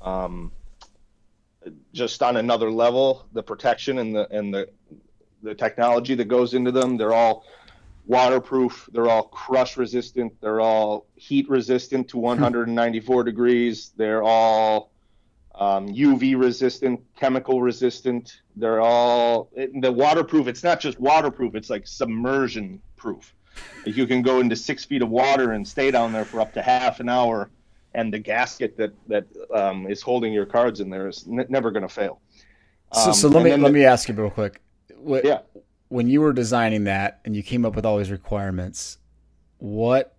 um, 0.00 0.52
just 1.92 2.22
on 2.22 2.36
another 2.38 2.70
level. 2.70 3.26
The 3.32 3.42
protection 3.42 3.98
and 3.98 4.14
the 4.14 4.28
and 4.30 4.54
the 4.54 4.68
the 5.42 5.54
technology 5.54 6.14
that 6.14 6.26
goes 6.26 6.54
into 6.54 6.70
them. 6.72 6.96
They're 6.96 7.12
all 7.12 7.44
waterproof. 8.06 8.88
They're 8.92 9.08
all 9.08 9.24
crush 9.24 9.76
resistant. 9.76 10.32
They're 10.40 10.60
all 10.60 11.06
heat 11.14 11.48
resistant 11.48 12.08
to 12.08 12.18
194 12.18 13.24
degrees. 13.24 13.92
They're 13.96 14.22
all 14.22 14.90
um, 15.54 15.88
UV 15.88 16.38
resistant, 16.38 17.00
chemical 17.16 17.62
resistant. 17.62 18.40
They're 18.56 18.80
all 18.80 19.50
the 19.54 19.92
waterproof. 19.92 20.46
It's 20.46 20.64
not 20.64 20.80
just 20.80 20.98
waterproof. 20.98 21.54
It's 21.54 21.70
like 21.70 21.86
submersion 21.86 22.80
proof. 22.96 23.34
You 23.84 24.06
can 24.06 24.22
go 24.22 24.40
into 24.40 24.56
six 24.56 24.84
feet 24.84 25.02
of 25.02 25.10
water 25.10 25.52
and 25.52 25.66
stay 25.66 25.90
down 25.90 26.12
there 26.12 26.24
for 26.24 26.40
up 26.40 26.54
to 26.54 26.62
half 26.62 27.00
an 27.00 27.10
hour, 27.10 27.50
and 27.92 28.10
the 28.10 28.18
gasket 28.18 28.78
that 28.78 28.92
that 29.08 29.26
um, 29.54 29.86
is 29.88 30.00
holding 30.00 30.32
your 30.32 30.46
cards 30.46 30.80
in 30.80 30.88
there 30.88 31.06
is 31.06 31.26
n- 31.30 31.44
never 31.50 31.70
going 31.70 31.82
to 31.82 31.88
fail. 31.88 32.22
Um, 32.92 33.12
so, 33.12 33.12
so 33.12 33.28
let 33.28 33.44
me 33.44 33.50
let 33.50 33.68
the, 33.68 33.70
me 33.70 33.84
ask 33.84 34.08
you 34.08 34.14
real 34.14 34.30
quick. 34.30 34.62
What, 34.96 35.26
yeah 35.26 35.40
when 35.92 36.08
you 36.08 36.22
were 36.22 36.32
designing 36.32 36.84
that 36.84 37.20
and 37.26 37.36
you 37.36 37.42
came 37.42 37.66
up 37.66 37.76
with 37.76 37.84
all 37.84 37.98
these 37.98 38.10
requirements, 38.10 38.96
what 39.58 40.16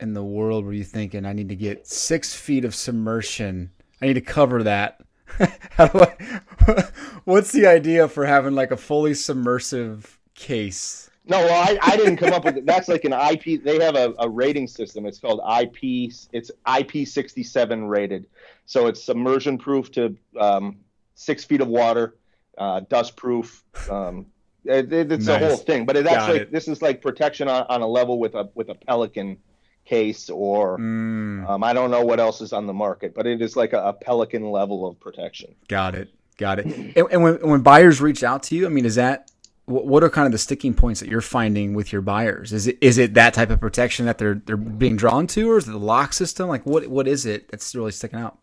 in 0.00 0.12
the 0.12 0.24
world 0.24 0.64
were 0.64 0.72
you 0.72 0.82
thinking? 0.82 1.24
I 1.24 1.32
need 1.32 1.50
to 1.50 1.54
get 1.54 1.86
six 1.86 2.34
feet 2.34 2.64
of 2.64 2.74
submersion. 2.74 3.70
I 4.02 4.06
need 4.06 4.14
to 4.14 4.20
cover 4.20 4.64
that. 4.64 5.00
How 5.70 5.86
do 5.86 6.00
I, 6.00 6.88
what's 7.24 7.52
the 7.52 7.64
idea 7.68 8.08
for 8.08 8.26
having 8.26 8.56
like 8.56 8.72
a 8.72 8.76
fully 8.76 9.14
submersive 9.14 10.18
case? 10.34 11.08
No, 11.26 11.38
well, 11.44 11.62
I, 11.62 11.78
I 11.80 11.96
didn't 11.96 12.16
come 12.16 12.32
up 12.32 12.44
with 12.44 12.56
it. 12.56 12.66
That's 12.66 12.88
like 12.88 13.04
an 13.04 13.12
IP. 13.12 13.62
They 13.62 13.78
have 13.78 13.94
a, 13.94 14.14
a 14.18 14.28
rating 14.28 14.66
system. 14.66 15.06
It's 15.06 15.20
called 15.20 15.40
IP. 15.60 16.10
It's 16.32 16.50
IP67 16.66 17.88
rated. 17.88 18.26
So 18.66 18.88
it's 18.88 19.04
submersion 19.04 19.58
proof 19.58 19.92
to 19.92 20.16
um, 20.40 20.78
six 21.14 21.44
feet 21.44 21.60
of 21.60 21.68
water, 21.68 22.16
uh, 22.56 22.80
dust 22.88 23.14
proof. 23.14 23.62
Um, 23.88 24.26
it, 24.64 24.92
it's 24.92 25.26
nice. 25.26 25.42
a 25.42 25.46
whole 25.46 25.56
thing. 25.56 25.86
But 25.86 25.96
it 25.96 26.06
actually 26.06 26.40
it. 26.40 26.52
this 26.52 26.68
is 26.68 26.82
like 26.82 27.00
protection 27.00 27.48
on, 27.48 27.64
on 27.68 27.82
a 27.82 27.86
level 27.86 28.18
with 28.18 28.34
a 28.34 28.50
with 28.54 28.68
a 28.68 28.74
Pelican 28.74 29.38
case 29.84 30.28
or 30.28 30.78
mm. 30.78 31.48
um, 31.48 31.64
I 31.64 31.72
don't 31.72 31.90
know 31.90 32.04
what 32.04 32.20
else 32.20 32.40
is 32.40 32.52
on 32.52 32.66
the 32.66 32.74
market, 32.74 33.14
but 33.14 33.26
it 33.26 33.40
is 33.40 33.56
like 33.56 33.72
a, 33.72 33.82
a 33.82 33.92
Pelican 33.92 34.50
level 34.50 34.86
of 34.86 35.00
protection. 35.00 35.54
Got 35.68 35.94
it. 35.94 36.10
Got 36.36 36.60
it. 36.60 36.66
And, 36.66 37.08
and, 37.10 37.22
when 37.22 37.34
when 37.48 37.60
buyers 37.62 38.00
reach 38.00 38.22
out 38.22 38.42
to 38.44 38.54
you, 38.54 38.66
I 38.66 38.68
mean, 38.68 38.84
is 38.84 38.94
that 38.94 39.30
what 39.68 40.02
are 40.02 40.08
kind 40.08 40.24
of 40.24 40.32
the 40.32 40.38
sticking 40.38 40.72
points 40.72 41.00
that 41.00 41.10
you're 41.10 41.20
finding 41.20 41.74
with 41.74 41.92
your 41.92 42.00
buyers? 42.00 42.52
Is 42.52 42.66
it 42.66 42.78
is 42.80 42.96
it 42.96 43.14
that 43.14 43.34
type 43.34 43.50
of 43.50 43.60
protection 43.60 44.06
that 44.06 44.18
they're 44.18 44.40
they're 44.46 44.56
being 44.56 44.96
drawn 44.96 45.26
to, 45.28 45.50
or 45.50 45.58
is 45.58 45.68
it 45.68 45.72
the 45.72 45.78
lock 45.78 46.12
system? 46.12 46.48
Like 46.48 46.64
what 46.64 46.86
what 46.86 47.06
is 47.06 47.26
it 47.26 47.48
that's 47.48 47.74
really 47.74 47.90
sticking 47.90 48.18
out? 48.18 48.38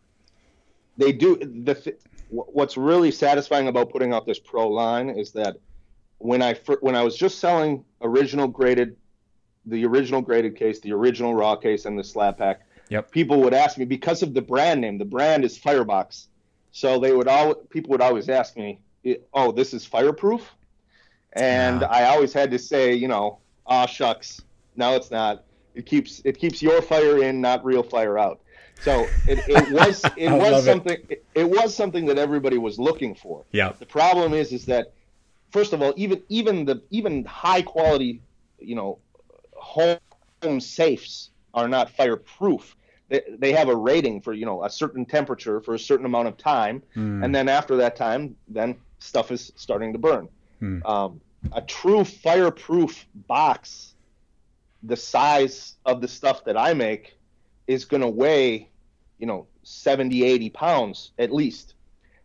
They 0.97 1.11
do 1.11 1.37
the 1.37 1.95
what's 2.29 2.77
really 2.77 3.11
satisfying 3.11 3.67
about 3.67 3.91
putting 3.91 4.13
out 4.13 4.25
this 4.25 4.39
pro 4.39 4.67
line 4.67 5.09
is 5.09 5.31
that 5.31 5.57
when 6.17 6.41
I 6.41 6.53
when 6.81 6.95
I 6.95 7.03
was 7.03 7.15
just 7.15 7.39
selling 7.39 7.83
original 8.01 8.47
graded 8.47 8.95
the 9.65 9.85
original 9.85 10.21
graded 10.21 10.55
case, 10.55 10.79
the 10.79 10.93
original 10.93 11.33
raw 11.33 11.55
case, 11.55 11.85
and 11.85 11.97
the 11.97 12.03
slab 12.03 12.37
pack. 12.37 12.61
Yep. 12.89 13.11
People 13.11 13.41
would 13.41 13.53
ask 13.53 13.77
me 13.77 13.85
because 13.85 14.21
of 14.21 14.33
the 14.33 14.41
brand 14.41 14.81
name. 14.81 14.97
The 14.97 15.05
brand 15.05 15.43
is 15.43 15.57
Firebox, 15.57 16.27
so 16.71 16.99
they 16.99 17.13
would 17.13 17.27
all 17.27 17.55
people 17.55 17.91
would 17.91 18.01
always 18.01 18.29
ask 18.29 18.55
me, 18.55 18.79
"Oh, 19.33 19.51
this 19.51 19.73
is 19.73 19.85
fireproof," 19.85 20.55
and 21.33 21.83
I 21.83 22.05
always 22.05 22.31
had 22.31 22.51
to 22.51 22.59
say, 22.59 22.93
you 22.93 23.07
know, 23.07 23.39
"Ah, 23.65 23.85
shucks, 23.85 24.41
no, 24.75 24.95
it's 24.95 25.09
not. 25.09 25.43
It 25.73 25.85
keeps 25.85 26.21
it 26.25 26.37
keeps 26.37 26.61
your 26.61 26.81
fire 26.81 27.23
in, 27.23 27.41
not 27.41 27.65
real 27.65 27.83
fire 27.83 28.19
out." 28.19 28.39
So 28.81 29.07
it, 29.27 29.39
it 29.47 29.71
was 29.71 30.05
it 30.15 30.31
was 30.31 30.63
something 30.63 30.97
it. 31.09 31.25
it 31.33 31.49
was 31.49 31.75
something 31.75 32.05
that 32.05 32.19
everybody 32.19 32.57
was 32.57 32.77
looking 32.77 33.15
for. 33.15 33.45
Yeah. 33.51 33.73
The 33.77 33.85
problem 33.85 34.33
is 34.33 34.51
is 34.51 34.65
that 34.65 34.93
first 35.55 35.71
of 35.71 35.81
all, 35.81 35.93
even 35.95 36.21
even 36.27 36.65
the 36.65 36.81
even 36.91 37.23
high 37.23 37.61
quality, 37.61 38.21
you 38.59 38.75
know, 38.75 38.99
home 39.53 40.59
safes 40.59 41.29
are 41.53 41.69
not 41.69 41.89
fireproof. 41.89 42.75
They, 43.07 43.21
they 43.29 43.53
have 43.53 43.69
a 43.69 43.75
rating 43.75 44.19
for 44.19 44.33
you 44.33 44.45
know 44.45 44.65
a 44.65 44.69
certain 44.69 45.05
temperature 45.05 45.61
for 45.61 45.73
a 45.75 45.79
certain 45.79 46.05
amount 46.05 46.27
of 46.27 46.35
time, 46.37 46.83
mm. 46.95 47.23
and 47.23 47.33
then 47.33 47.47
after 47.47 47.77
that 47.77 47.95
time, 47.95 48.35
then 48.49 48.75
stuff 48.99 49.31
is 49.31 49.53
starting 49.55 49.93
to 49.93 49.99
burn. 49.99 50.27
Mm. 50.61 50.85
Um, 50.85 51.21
a 51.53 51.61
true 51.61 52.03
fireproof 52.03 53.05
box, 53.27 53.93
the 54.83 54.97
size 54.97 55.75
of 55.85 56.01
the 56.01 56.07
stuff 56.07 56.43
that 56.43 56.57
I 56.57 56.73
make, 56.73 57.17
is 57.67 57.85
going 57.85 58.01
to 58.01 58.09
weigh, 58.09 58.67
you 59.19 59.27
know, 59.27 59.47
70, 59.63 60.25
80 60.25 60.49
pounds 60.49 61.11
at 61.17 61.31
least. 61.31 61.74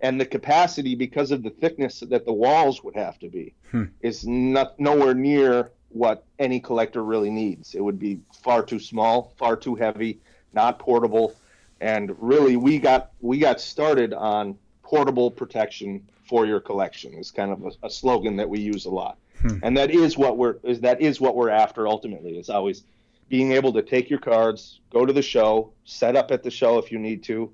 And 0.02 0.20
the 0.20 0.26
capacity, 0.26 0.94
because 0.94 1.30
of 1.30 1.42
the 1.42 1.50
thickness 1.50 2.00
that 2.00 2.24
the 2.24 2.32
walls 2.32 2.82
would 2.82 2.96
have 2.96 3.18
to 3.18 3.28
be, 3.28 3.54
hmm. 3.70 3.84
is 4.00 4.26
not 4.26 4.80
nowhere 4.80 5.14
near 5.14 5.72
what 5.90 6.24
any 6.38 6.60
collector 6.60 7.02
really 7.02 7.30
needs. 7.30 7.74
It 7.74 7.82
would 7.82 7.98
be 7.98 8.20
far 8.32 8.62
too 8.62 8.78
small, 8.78 9.34
far 9.36 9.56
too 9.56 9.74
heavy, 9.74 10.20
not 10.52 10.78
portable, 10.78 11.34
and 11.80 12.14
really 12.20 12.56
we 12.56 12.78
got 12.78 13.12
we 13.20 13.38
got 13.38 13.60
started 13.60 14.12
on 14.14 14.56
portable 14.82 15.30
protection 15.30 16.06
for 16.28 16.46
your 16.46 16.60
collection. 16.60 17.14
Is 17.14 17.30
kind 17.30 17.52
of 17.52 17.64
a, 17.64 17.86
a 17.86 17.90
slogan 17.90 18.36
that 18.36 18.48
we 18.48 18.60
use 18.60 18.86
a 18.86 18.90
lot, 18.90 19.18
hmm. 19.42 19.58
and 19.62 19.76
that 19.76 19.90
is 19.90 20.16
what 20.16 20.38
we're 20.38 20.56
is 20.62 20.80
that 20.80 21.00
is 21.00 21.20
what 21.20 21.36
we're 21.36 21.50
after 21.50 21.86
ultimately. 21.86 22.38
Is 22.38 22.48
always 22.48 22.84
being 23.28 23.52
able 23.52 23.72
to 23.72 23.82
take 23.82 24.10
your 24.10 24.18
cards, 24.18 24.80
go 24.90 25.06
to 25.06 25.12
the 25.12 25.22
show, 25.22 25.72
set 25.84 26.16
up 26.16 26.30
at 26.32 26.42
the 26.42 26.50
show 26.50 26.78
if 26.78 26.90
you 26.90 26.98
need 26.98 27.22
to, 27.22 27.52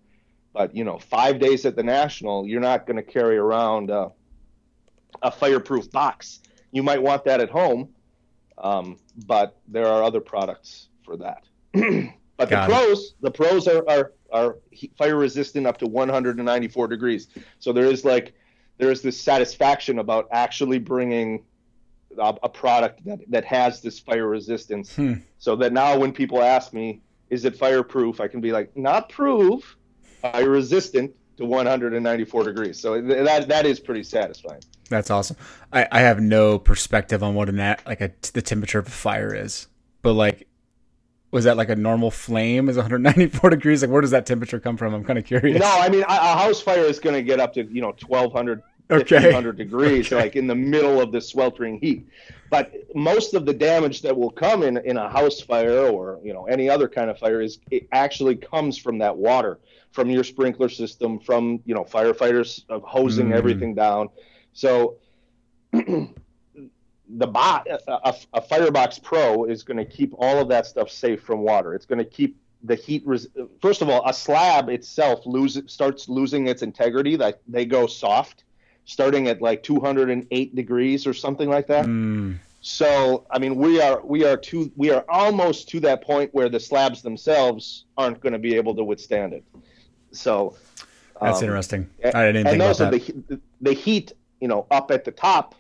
but 0.57 0.75
you 0.75 0.85
know, 0.85 0.99
five 0.99 1.39
days 1.39 1.67
at 1.67 1.77
the 1.77 1.83
national, 1.83 2.47
you're 2.47 2.63
not 2.63 2.87
going 2.87 2.97
to 2.97 3.03
carry 3.03 3.37
around 3.37 3.91
a, 3.91 4.11
a 5.21 5.31
fireproof 5.31 5.91
box. 5.91 6.41
You 6.73 6.83
might 6.83 7.03
want 7.03 7.25
that 7.25 7.41
at 7.41 7.51
home, 7.51 7.91
um, 8.57 8.99
but 9.27 9.59
there 9.69 9.87
are 9.87 10.03
other 10.03 10.21
products 10.21 10.89
for 11.05 11.19
that. 11.19 11.45
but 12.39 12.49
Got 12.49 12.69
the 12.69 12.75
pros, 12.75 13.01
it. 13.01 13.15
the 13.21 13.31
pros 13.31 13.69
are, 13.69 13.87
are 13.87 14.13
are 14.33 14.57
fire 14.97 15.17
resistant 15.17 15.67
up 15.67 15.77
to 15.79 15.87
194 15.87 16.89
degrees. 16.89 17.29
So 17.59 17.75
there 17.75 17.85
is 17.85 18.07
like 18.07 18.33
there 18.79 18.91
is 18.91 19.03
this 19.03 19.21
satisfaction 19.21 19.99
about 19.99 20.27
actually 20.33 20.79
bringing 20.79 21.45
a, 22.19 22.35
a 22.43 22.49
product 22.49 23.05
that 23.05 23.21
that 23.29 23.45
has 23.45 23.83
this 23.83 24.01
fire 24.01 24.27
resistance. 24.27 24.97
Hmm. 24.97 25.15
So 25.37 25.55
that 25.57 25.75
now 25.75 25.99
when 25.99 26.13
people 26.13 26.43
ask 26.43 26.73
me, 26.73 27.03
is 27.29 27.45
it 27.45 27.59
fireproof? 27.59 28.21
I 28.21 28.29
can 28.29 28.41
be 28.41 28.53
like, 28.53 28.75
not 28.75 29.11
proof, 29.11 29.77
resistant 30.41 31.15
to 31.37 31.45
194 31.45 32.45
degrees. 32.45 32.81
So 32.81 33.01
that 33.01 33.49
that 33.49 33.67
is 33.67 33.81
pretty 33.81 34.03
satisfying. 34.03 34.63
That's 34.89 35.11
awesome. 35.11 35.37
I, 35.73 35.87
I 35.91 36.01
have 36.01 36.21
no 36.21 36.59
perspective 36.59 37.23
on 37.23 37.35
what 37.35 37.49
an 37.49 37.77
like 37.87 38.01
a, 38.01 38.13
the 38.33 38.43
temperature 38.43 38.79
of 38.79 38.87
a 38.87 38.91
fire 38.91 39.35
is, 39.35 39.67
but 40.03 40.13
like, 40.13 40.47
was 41.31 41.45
that 41.45 41.57
like 41.57 41.69
a 41.69 41.77
normal 41.77 42.11
flame 42.11 42.69
is 42.69 42.77
194 42.77 43.51
degrees? 43.51 43.83
Like, 43.83 43.91
where 43.91 44.01
does 44.01 44.13
that 44.13 44.27
temperature 44.27 44.61
come 44.61 44.77
from? 44.77 44.95
I'm 44.95 45.05
kind 45.05 45.19
of 45.19 45.25
curious. 45.25 45.61
No, 45.61 45.71
I 45.71 45.89
mean 45.89 46.03
a, 46.03 46.13
a 46.13 46.37
house 46.39 46.61
fire 46.61 46.85
is 46.85 46.99
going 47.01 47.17
to 47.17 47.23
get 47.23 47.41
up 47.41 47.55
to 47.55 47.65
you 47.65 47.81
know 47.81 47.95
1200 48.07 48.63
1500 48.89 49.49
okay. 49.49 49.57
degrees, 49.57 50.07
okay. 50.07 50.23
like 50.23 50.37
in 50.37 50.47
the 50.47 50.55
middle 50.55 51.01
of 51.01 51.11
the 51.11 51.21
sweltering 51.21 51.81
heat. 51.81 52.07
But 52.51 52.73
most 52.95 53.35
of 53.35 53.45
the 53.45 53.53
damage 53.53 54.03
that 54.03 54.17
will 54.17 54.31
come 54.31 54.63
in 54.63 54.77
in 54.79 54.97
a 54.97 55.09
house 55.09 55.41
fire 55.41 55.89
or 55.89 56.21
you 56.23 56.33
know 56.33 56.45
any 56.47 56.71
other 56.71 56.89
kind 56.89 57.11
of 57.11 57.19
fire 57.19 57.41
is 57.41 57.59
it 57.71 57.89
actually 57.91 58.37
comes 58.37 58.79
from 58.79 58.99
that 58.99 59.17
water, 59.17 59.59
from 59.93 60.11
your 60.11 60.25
sprinkler 60.25 60.69
system, 60.69 61.19
from 61.19 61.61
you 61.65 61.75
know 61.75 61.85
firefighters 61.85 62.65
hosing 62.85 63.29
mm. 63.29 63.35
everything 63.35 63.75
down. 63.75 64.09
So 64.53 64.97
the 65.73 67.27
bot, 67.27 67.67
a, 67.69 68.15
a 68.33 68.41
Firebox 68.41 68.99
Pro 69.03 69.45
is 69.45 69.63
going 69.63 69.77
to 69.77 69.85
keep 69.85 70.13
all 70.19 70.39
of 70.39 70.49
that 70.49 70.67
stuff 70.67 70.91
safe 70.91 71.23
from 71.23 71.41
water. 71.41 71.75
It's 71.75 71.87
going 71.87 71.99
to 71.99 72.05
keep 72.05 72.37
the 72.63 72.75
heat. 72.75 73.03
Res- 73.07 73.29
First 73.61 73.83
of 73.83 73.89
all, 73.89 74.03
a 74.09 74.13
slab 74.13 74.69
itself 74.69 75.25
lose 75.25 75.61
starts 75.67 76.09
losing 76.09 76.49
its 76.49 76.63
integrity. 76.63 77.17
That 77.17 77.41
they 77.47 77.65
go 77.65 77.87
soft, 77.87 78.45
starting 78.85 79.29
at 79.29 79.41
like 79.41 79.63
208 79.63 80.55
degrees 80.55 81.07
or 81.07 81.15
something 81.15 81.49
like 81.49 81.67
that. 81.69 81.87
Mm. 81.87 82.39
So 82.61 83.27
I 83.31 83.39
mean, 83.39 83.57
we 83.57 83.81
are 83.81 84.01
we 84.05 84.25
are 84.25 84.37
to 84.37 84.73
we 84.77 84.91
are 84.91 85.05
almost 85.09 85.69
to 85.71 85.81
that 85.81 86.03
point 86.03 86.35
where 86.35 86.49
the 86.49 86.59
slabs 86.59 87.03
themselves 87.03 87.85
aren't 87.97 88.21
going 88.21 88.33
to 88.33 88.39
be 88.39 88.57
able 88.57 88.75
to 88.75 88.83
withstand 88.83 89.33
it. 89.33 89.45
So 90.17 90.57
that's 91.21 91.39
um, 91.39 91.45
interesting. 91.45 91.91
I 92.05 92.27
didn't 92.33 92.45
think 92.45 92.57
about 92.57 92.79
that. 92.79 92.93
The, 92.93 93.41
the 93.61 93.73
heat 93.73 94.13
you 94.41 94.49
know, 94.49 94.67
up 94.71 94.91
at 94.91 95.05
the 95.05 95.11
top, 95.11 95.55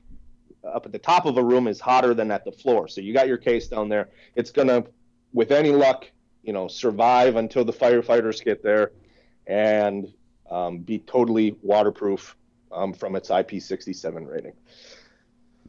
up 0.64 0.86
at 0.86 0.92
the 0.92 0.98
top 0.98 1.26
of 1.26 1.36
a 1.38 1.44
room 1.44 1.66
is 1.66 1.80
hotter 1.80 2.14
than 2.14 2.30
at 2.30 2.44
the 2.44 2.52
floor. 2.52 2.88
So 2.88 3.00
you 3.00 3.12
got 3.12 3.28
your 3.28 3.38
case 3.38 3.68
down 3.68 3.88
there. 3.88 4.08
It's 4.34 4.50
gonna, 4.50 4.84
with 5.32 5.52
any 5.52 5.70
luck, 5.70 6.10
you 6.42 6.52
know, 6.52 6.68
survive 6.68 7.36
until 7.36 7.64
the 7.64 7.72
firefighters 7.72 8.44
get 8.44 8.62
there, 8.62 8.92
and 9.46 10.12
um, 10.50 10.78
be 10.78 10.98
totally 11.00 11.56
waterproof 11.62 12.36
um, 12.72 12.92
from 12.92 13.16
its 13.16 13.28
IP67 13.28 14.28
rating. 14.28 14.52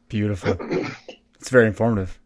Beautiful. 0.10 0.58
it's 1.36 1.50
very 1.50 1.68
informative. 1.68 2.20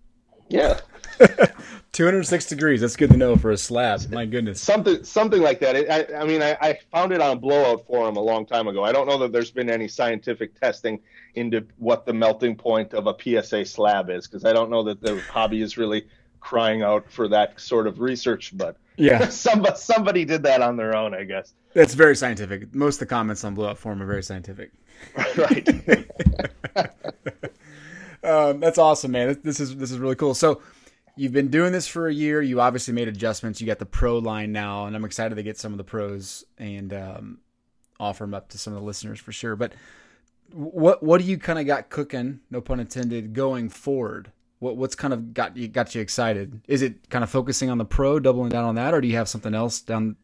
Yeah. 0.50 0.80
206 1.94 2.46
degrees. 2.46 2.82
That's 2.82 2.96
good 2.96 3.10
to 3.12 3.18
know 3.18 3.36
for 3.36 3.52
a 3.52 3.58
slab. 3.58 4.10
My 4.12 4.26
goodness. 4.26 4.62
Something 4.62 5.04
something 5.04 5.42
like 5.42 5.60
that. 5.60 5.76
I, 5.76 6.22
I 6.22 6.26
mean, 6.26 6.42
I, 6.42 6.58
I, 6.62 6.80
found 6.92 7.12
it 7.12 7.22
on 7.22 7.32
a 7.32 7.36
blowout 7.36 7.86
forum 7.86 8.16
a 8.16 8.22
long 8.22 8.46
time 8.46 8.68
ago. 8.68 8.84
I 8.84 8.94
don't 8.94 9.08
know 9.08 9.18
that 9.18 9.34
there's 9.34 9.52
been 9.52 9.70
any 9.70 9.90
scientific 9.90 10.58
testing 10.60 11.02
into 11.36 11.66
what 11.78 12.06
the 12.06 12.14
melting 12.14 12.56
point 12.56 12.94
of 12.94 13.08
a 13.08 13.16
PSA 13.20 13.66
slab 13.66 14.10
is 14.10 14.26
because 14.26 14.46
I 14.46 14.54
don't 14.54 14.70
know 14.70 14.84
that 14.84 15.02
the 15.02 15.20
hobby 15.22 15.62
is 15.62 15.78
really 15.78 16.08
crying 16.40 16.82
out 16.82 17.10
for 17.12 17.28
that 17.28 17.60
sort 17.60 17.88
of 17.88 18.00
research. 18.00 18.56
But 18.58 18.78
yeah, 18.96 19.28
somebody 19.30 19.76
somebody 19.76 20.24
did 20.26 20.44
that 20.44 20.62
on 20.62 20.78
their 20.78 20.96
own, 20.96 21.14
I 21.14 21.26
guess. 21.26 21.54
That's 21.74 21.94
very 21.94 22.16
scientific. 22.16 22.74
Most 22.74 22.96
of 22.96 23.00
the 23.00 23.06
comments 23.08 23.44
on 23.44 23.54
blowout 23.54 23.78
forum 23.78 24.02
are 24.02 24.08
very 24.08 24.24
scientific. 24.24 24.72
right. 25.38 25.68
um, 28.24 28.60
that's 28.60 28.78
awesome, 28.78 29.12
man. 29.12 29.38
This 29.44 29.60
is 29.60 29.76
this 29.76 29.92
is 29.92 30.00
really 30.00 30.16
cool. 30.16 30.34
So 30.34 30.62
you've 31.16 31.34
been 31.34 31.50
doing 31.50 31.72
this 31.72 31.88
for 31.88 32.08
a 32.08 32.14
year. 32.14 32.42
You 32.42 32.62
obviously 32.62 32.94
made 32.94 33.08
adjustments. 33.08 33.62
You 33.62 33.68
got 33.68 33.80
the 33.80 33.86
pro 33.86 34.18
line 34.18 34.52
now, 34.52 34.86
and 34.86 34.96
I'm 34.96 35.06
excited 35.06 35.36
to 35.36 35.44
get 35.44 35.58
some 35.58 35.72
of 35.72 35.78
the 35.78 35.84
pros 35.84 36.46
and 36.58 36.94
um, 36.94 37.40
offer 38.00 38.24
them 38.24 38.34
up 38.34 38.50
to 38.50 38.58
some 38.58 38.74
of 38.74 38.80
the 38.80 38.86
listeners 38.86 39.20
for 39.20 39.32
sure. 39.32 39.56
But 39.56 39.74
what 40.54 41.02
what 41.02 41.22
do 41.22 41.28
you 41.28 41.38
kind 41.38 41.60
of 41.60 41.66
got 41.66 41.90
cooking? 41.90 42.42
No 42.50 42.62
pun 42.62 42.80
intended. 42.80 43.34
Going 43.34 43.70
forward 43.70 44.32
What 44.60 44.78
what's 44.78 44.96
kind 44.96 45.14
of 45.14 45.34
got 45.34 45.56
you 45.56 45.68
got 45.68 45.96
you 45.96 46.02
excited? 46.02 46.62
Is 46.68 46.82
it 46.82 47.10
kind 47.10 47.24
of 47.24 47.30
focusing 47.30 47.70
on 47.70 47.78
the 47.78 47.86
pro, 47.86 48.20
doubling 48.20 48.50
down 48.50 48.66
on 48.66 48.76
that, 48.76 48.94
or 48.94 49.02
do 49.02 49.08
you 49.08 49.16
have 49.16 49.30
something 49.30 49.54
else 49.54 49.82
down 49.82 50.16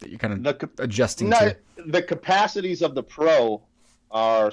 that 0.00 0.10
you're 0.10 0.18
kind 0.18 0.34
of 0.34 0.42
the, 0.42 0.70
adjusting 0.82 1.28
no, 1.28 1.38
to? 1.38 1.56
The 1.86 2.02
capacities 2.02 2.82
of 2.82 2.94
the 2.94 3.02
pro 3.02 3.62
are 4.10 4.50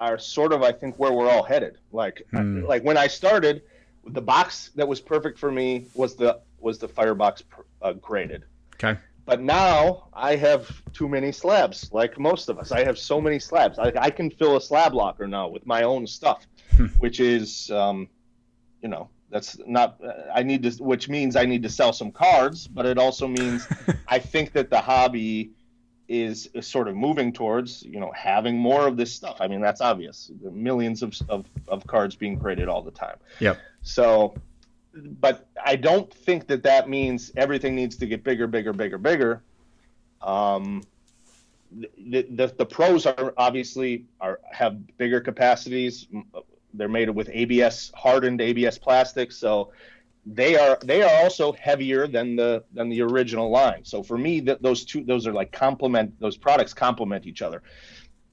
are 0.00 0.18
sort 0.18 0.52
of 0.52 0.62
I 0.62 0.72
think 0.72 0.98
where 0.98 1.12
we're 1.12 1.28
all 1.28 1.42
headed. 1.42 1.78
Like 1.92 2.22
hmm. 2.30 2.64
like 2.64 2.84
when 2.84 2.96
I 2.96 3.08
started, 3.08 3.62
the 4.06 4.22
box 4.22 4.70
that 4.74 4.86
was 4.86 5.00
perfect 5.00 5.38
for 5.38 5.50
me 5.50 5.86
was 5.94 6.16
the 6.16 6.40
was 6.58 6.78
the 6.78 6.88
firebox 6.88 7.42
uh, 7.80 7.92
graded. 7.94 8.44
Okay. 8.74 8.98
But 9.24 9.40
now 9.40 10.08
I 10.12 10.34
have 10.36 10.82
too 10.92 11.08
many 11.08 11.30
slabs, 11.30 11.92
like 11.92 12.18
most 12.18 12.48
of 12.48 12.58
us. 12.58 12.72
I 12.72 12.82
have 12.84 12.98
so 12.98 13.20
many 13.20 13.38
slabs. 13.38 13.78
I, 13.78 13.92
I 13.96 14.10
can 14.10 14.30
fill 14.30 14.56
a 14.56 14.60
slab 14.60 14.94
locker 14.94 15.28
now 15.28 15.48
with 15.48 15.64
my 15.64 15.82
own 15.82 16.06
stuff, 16.06 16.46
hmm. 16.76 16.86
which 16.98 17.20
is, 17.20 17.70
um, 17.70 18.08
you 18.82 18.88
know, 18.88 19.10
that's 19.30 19.58
not. 19.64 20.00
I 20.34 20.42
need 20.42 20.64
to, 20.64 20.70
which 20.82 21.08
means 21.08 21.36
I 21.36 21.44
need 21.44 21.62
to 21.62 21.68
sell 21.68 21.92
some 21.92 22.10
cards, 22.10 22.66
but 22.66 22.84
it 22.84 22.98
also 22.98 23.28
means 23.28 23.66
I 24.08 24.18
think 24.18 24.52
that 24.52 24.70
the 24.70 24.80
hobby 24.80 25.52
is, 26.08 26.48
sort 26.60 26.88
of 26.88 26.96
moving 26.96 27.32
towards, 27.32 27.82
you 27.84 27.98
know, 27.98 28.12
having 28.14 28.58
more 28.58 28.86
of 28.86 28.96
this 28.96 29.12
stuff. 29.12 29.38
I 29.40 29.48
mean, 29.48 29.60
that's 29.60 29.80
obvious. 29.80 30.30
Millions 30.42 31.02
of, 31.02 31.14
of, 31.28 31.46
of 31.68 31.86
cards 31.86 32.16
being 32.16 32.38
created 32.38 32.68
all 32.68 32.82
the 32.82 32.90
time. 32.90 33.16
Yep. 33.40 33.58
So 33.82 34.34
but 34.94 35.48
I 35.64 35.76
don't 35.76 36.12
think 36.12 36.46
that 36.48 36.62
that 36.64 36.88
means 36.88 37.32
everything 37.36 37.74
needs 37.74 37.96
to 37.96 38.06
get 38.06 38.22
bigger, 38.24 38.46
bigger, 38.46 38.72
bigger, 38.72 38.98
bigger. 38.98 39.42
Um, 40.20 40.82
the, 41.70 42.26
the, 42.30 42.54
the 42.58 42.66
pros 42.66 43.06
are 43.06 43.32
obviously 43.38 44.04
are 44.20 44.40
have 44.50 44.96
bigger 44.98 45.20
capacities. 45.20 46.06
They're 46.74 46.88
made 46.88 47.08
with 47.10 47.30
ABS 47.32 47.92
hardened 47.94 48.40
ABS 48.40 48.78
plastic, 48.78 49.32
so 49.32 49.72
they 50.26 50.56
are 50.56 50.78
they 50.84 51.02
are 51.02 51.24
also 51.24 51.52
heavier 51.52 52.06
than 52.06 52.36
the 52.36 52.62
than 52.74 52.90
the 52.90 53.00
original 53.00 53.50
line. 53.50 53.84
So 53.84 54.02
for 54.02 54.18
me, 54.18 54.40
that 54.40 54.62
those 54.62 54.84
two 54.84 55.02
those 55.02 55.26
are 55.26 55.32
like 55.32 55.50
complement 55.50 56.18
those 56.20 56.36
products 56.36 56.74
complement 56.74 57.26
each 57.26 57.40
other 57.40 57.62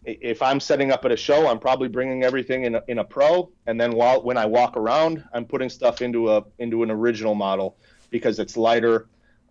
if 0.05 0.41
I'm 0.41 0.59
setting 0.59 0.91
up 0.91 1.05
at 1.05 1.11
a 1.11 1.17
show, 1.17 1.47
I'm 1.47 1.59
probably 1.59 1.87
bringing 1.87 2.23
everything 2.23 2.63
in 2.63 2.75
a, 2.75 2.83
in 2.87 2.99
a 2.99 3.03
pro, 3.03 3.51
and 3.67 3.79
then 3.79 3.93
while 3.93 4.21
when 4.21 4.37
I 4.37 4.45
walk 4.45 4.77
around, 4.77 5.23
I'm 5.33 5.45
putting 5.45 5.69
stuff 5.69 6.01
into 6.01 6.31
a 6.31 6.43
into 6.57 6.83
an 6.83 6.91
original 6.91 7.35
model 7.35 7.77
because 8.09 8.39
it's 8.39 8.55
lighter, 8.55 9.07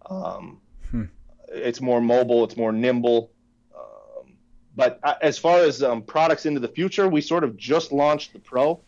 um, 0.08 0.60
hmm. 0.90 1.04
it's 1.48 1.80
more 1.80 2.00
mobile, 2.00 2.44
it's 2.44 2.56
more 2.56 2.72
nimble. 2.72 3.30
Um, 3.74 4.32
but 4.74 4.98
uh, 5.02 5.14
as 5.20 5.38
far 5.38 5.60
as 5.60 5.82
um, 5.82 6.02
products 6.02 6.46
into 6.46 6.60
the 6.60 6.68
future, 6.68 7.08
we 7.08 7.20
sort 7.20 7.44
of 7.44 7.56
just 7.56 7.92
launched 7.92 8.32
the 8.32 8.38
pro, 8.38 8.80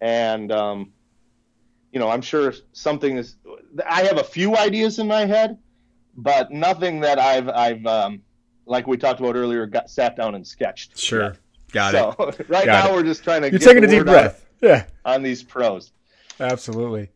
and 0.00 0.50
um, 0.50 0.92
you 1.92 2.00
know 2.00 2.08
I'm 2.08 2.22
sure 2.22 2.54
something 2.72 3.18
is. 3.18 3.36
I 3.86 4.04
have 4.04 4.18
a 4.18 4.24
few 4.24 4.56
ideas 4.56 4.98
in 4.98 5.06
my 5.06 5.26
head, 5.26 5.58
but 6.16 6.50
nothing 6.50 7.00
that 7.00 7.18
I've 7.18 7.48
I've 7.50 7.84
um, 7.84 8.22
like 8.66 8.86
we 8.86 8.96
talked 8.96 9.20
about 9.20 9.36
earlier, 9.36 9.66
got 9.66 9.90
sat 9.90 10.16
down 10.16 10.34
and 10.34 10.46
sketched. 10.46 10.98
Sure, 10.98 11.36
got 11.72 11.94
it. 11.94 11.98
so, 11.98 12.24
it. 12.28 12.38
right 12.48 12.66
got 12.66 12.84
now, 12.84 12.90
it. 12.90 12.94
we're 12.94 13.02
just 13.02 13.24
trying 13.24 13.42
to. 13.42 13.50
You're 13.50 13.58
taking 13.58 13.84
a 13.84 13.86
deep 13.86 14.04
breath. 14.04 14.46
Yeah, 14.60 14.84
on 15.04 15.22
these 15.22 15.42
pros. 15.42 15.92
Absolutely, 16.40 17.10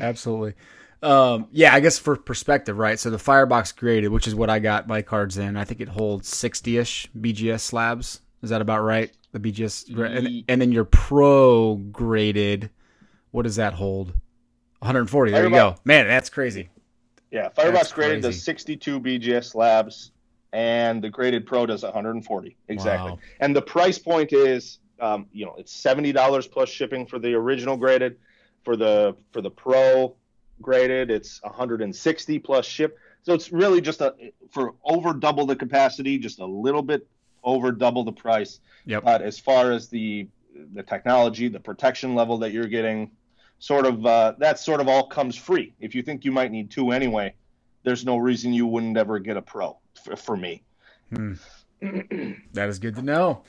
absolutely. 0.00 0.54
Um, 1.02 1.48
yeah, 1.50 1.74
I 1.74 1.80
guess 1.80 1.98
for 1.98 2.16
perspective, 2.16 2.78
right? 2.78 2.98
So 2.98 3.10
the 3.10 3.18
Firebox 3.18 3.72
graded, 3.72 4.12
which 4.12 4.28
is 4.28 4.34
what 4.34 4.48
I 4.48 4.60
got 4.60 4.86
my 4.86 5.02
cards 5.02 5.36
in, 5.36 5.56
I 5.56 5.64
think 5.64 5.80
it 5.80 5.88
holds 5.88 6.28
60 6.28 6.78
ish 6.78 7.10
BGS 7.18 7.60
slabs. 7.60 8.20
Is 8.42 8.50
that 8.50 8.60
about 8.60 8.82
right? 8.82 9.10
The 9.32 9.40
BGS, 9.40 9.98
and, 9.98 10.44
and 10.46 10.60
then 10.60 10.70
your 10.70 10.84
Pro 10.84 11.76
graded, 11.76 12.70
what 13.32 13.42
does 13.42 13.56
that 13.56 13.74
hold? 13.74 14.08
140. 14.78 15.30
There 15.32 15.42
Firebox, 15.42 15.52
you 15.52 15.74
go. 15.76 15.80
Man, 15.84 16.06
that's 16.06 16.28
crazy. 16.28 16.68
Yeah, 17.30 17.48
Firebox 17.48 17.92
graded 17.92 18.22
the 18.22 18.32
62 18.32 19.00
BGS 19.00 19.44
slabs 19.44 20.12
and 20.52 21.02
the 21.02 21.08
graded 21.08 21.46
pro 21.46 21.66
does 21.66 21.82
140 21.82 22.56
exactly. 22.68 23.12
Wow. 23.12 23.18
And 23.40 23.56
the 23.56 23.62
price 23.62 23.98
point 23.98 24.32
is, 24.32 24.78
um, 25.00 25.26
you 25.32 25.44
know, 25.44 25.54
it's 25.58 25.72
seventy 25.72 26.12
dollars 26.12 26.46
plus 26.46 26.68
shipping 26.68 27.06
for 27.06 27.18
the 27.18 27.34
original 27.34 27.76
graded. 27.76 28.18
For 28.64 28.76
the 28.76 29.16
for 29.32 29.40
the 29.40 29.50
pro 29.50 30.14
graded, 30.60 31.10
it's 31.10 31.42
160 31.42 32.38
plus 32.38 32.64
ship. 32.64 32.96
So 33.24 33.34
it's 33.34 33.52
really 33.52 33.80
just 33.80 34.00
a 34.00 34.14
for 34.50 34.74
over 34.84 35.12
double 35.12 35.46
the 35.46 35.56
capacity, 35.56 36.18
just 36.18 36.38
a 36.38 36.46
little 36.46 36.82
bit 36.82 37.06
over 37.42 37.72
double 37.72 38.04
the 38.04 38.12
price. 38.12 38.60
Yep. 38.86 39.04
But 39.04 39.22
as 39.22 39.38
far 39.38 39.72
as 39.72 39.88
the 39.88 40.28
the 40.74 40.82
technology, 40.82 41.48
the 41.48 41.60
protection 41.60 42.14
level 42.14 42.38
that 42.38 42.52
you're 42.52 42.68
getting, 42.68 43.10
sort 43.58 43.86
of 43.86 44.04
uh, 44.04 44.34
that 44.38 44.58
sort 44.58 44.80
of 44.80 44.88
all 44.88 45.06
comes 45.06 45.36
free. 45.36 45.74
If 45.80 45.94
you 45.94 46.02
think 46.02 46.24
you 46.24 46.32
might 46.32 46.50
need 46.52 46.70
two 46.70 46.92
anyway, 46.92 47.34
there's 47.82 48.04
no 48.04 48.16
reason 48.16 48.52
you 48.52 48.66
wouldn't 48.66 48.96
ever 48.96 49.18
get 49.18 49.36
a 49.36 49.42
pro 49.42 49.78
for, 50.04 50.16
for 50.16 50.36
me. 50.36 50.62
Hmm. 51.12 51.34
that 52.52 52.68
is 52.68 52.78
good 52.78 52.96
to 52.96 53.02
know. 53.02 53.42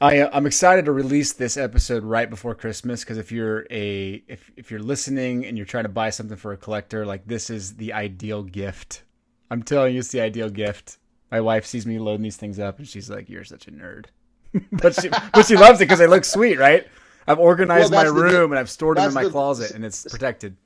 I, 0.00 0.18
uh, 0.18 0.30
I'm 0.32 0.46
excited 0.46 0.84
to 0.86 0.92
release 0.92 1.32
this 1.32 1.56
episode 1.56 2.02
right 2.02 2.28
before 2.28 2.54
Christmas 2.54 3.04
because 3.04 3.16
if 3.16 3.30
you're 3.30 3.66
a 3.70 4.22
if 4.26 4.50
if 4.56 4.70
you're 4.70 4.80
listening 4.80 5.46
and 5.46 5.56
you're 5.56 5.66
trying 5.66 5.84
to 5.84 5.88
buy 5.88 6.10
something 6.10 6.36
for 6.36 6.52
a 6.52 6.56
collector, 6.56 7.06
like 7.06 7.26
this 7.26 7.48
is 7.48 7.76
the 7.76 7.92
ideal 7.92 8.42
gift. 8.42 9.02
I'm 9.50 9.62
telling 9.62 9.94
you, 9.94 10.00
it's 10.00 10.08
the 10.08 10.20
ideal 10.20 10.50
gift. 10.50 10.98
My 11.30 11.40
wife 11.40 11.64
sees 11.64 11.86
me 11.86 11.98
loading 11.98 12.22
these 12.22 12.36
things 12.36 12.58
up 12.58 12.78
and 12.78 12.88
she's 12.88 13.08
like, 13.08 13.28
"You're 13.28 13.44
such 13.44 13.68
a 13.68 13.70
nerd," 13.70 14.06
but 14.72 15.00
she 15.00 15.08
but 15.08 15.46
she 15.46 15.56
loves 15.56 15.80
it 15.80 15.84
because 15.84 16.00
they 16.00 16.06
look 16.08 16.24
sweet, 16.24 16.58
right? 16.58 16.86
I've 17.26 17.38
organized 17.38 17.92
well, 17.92 18.04
my 18.04 18.10
room 18.10 18.50
the, 18.50 18.56
and 18.56 18.58
I've 18.58 18.70
stored 18.70 18.98
them 18.98 19.08
in 19.08 19.14
my 19.14 19.24
the, 19.24 19.30
closet 19.30 19.70
and 19.70 19.84
it's 19.84 20.04
protected. 20.04 20.56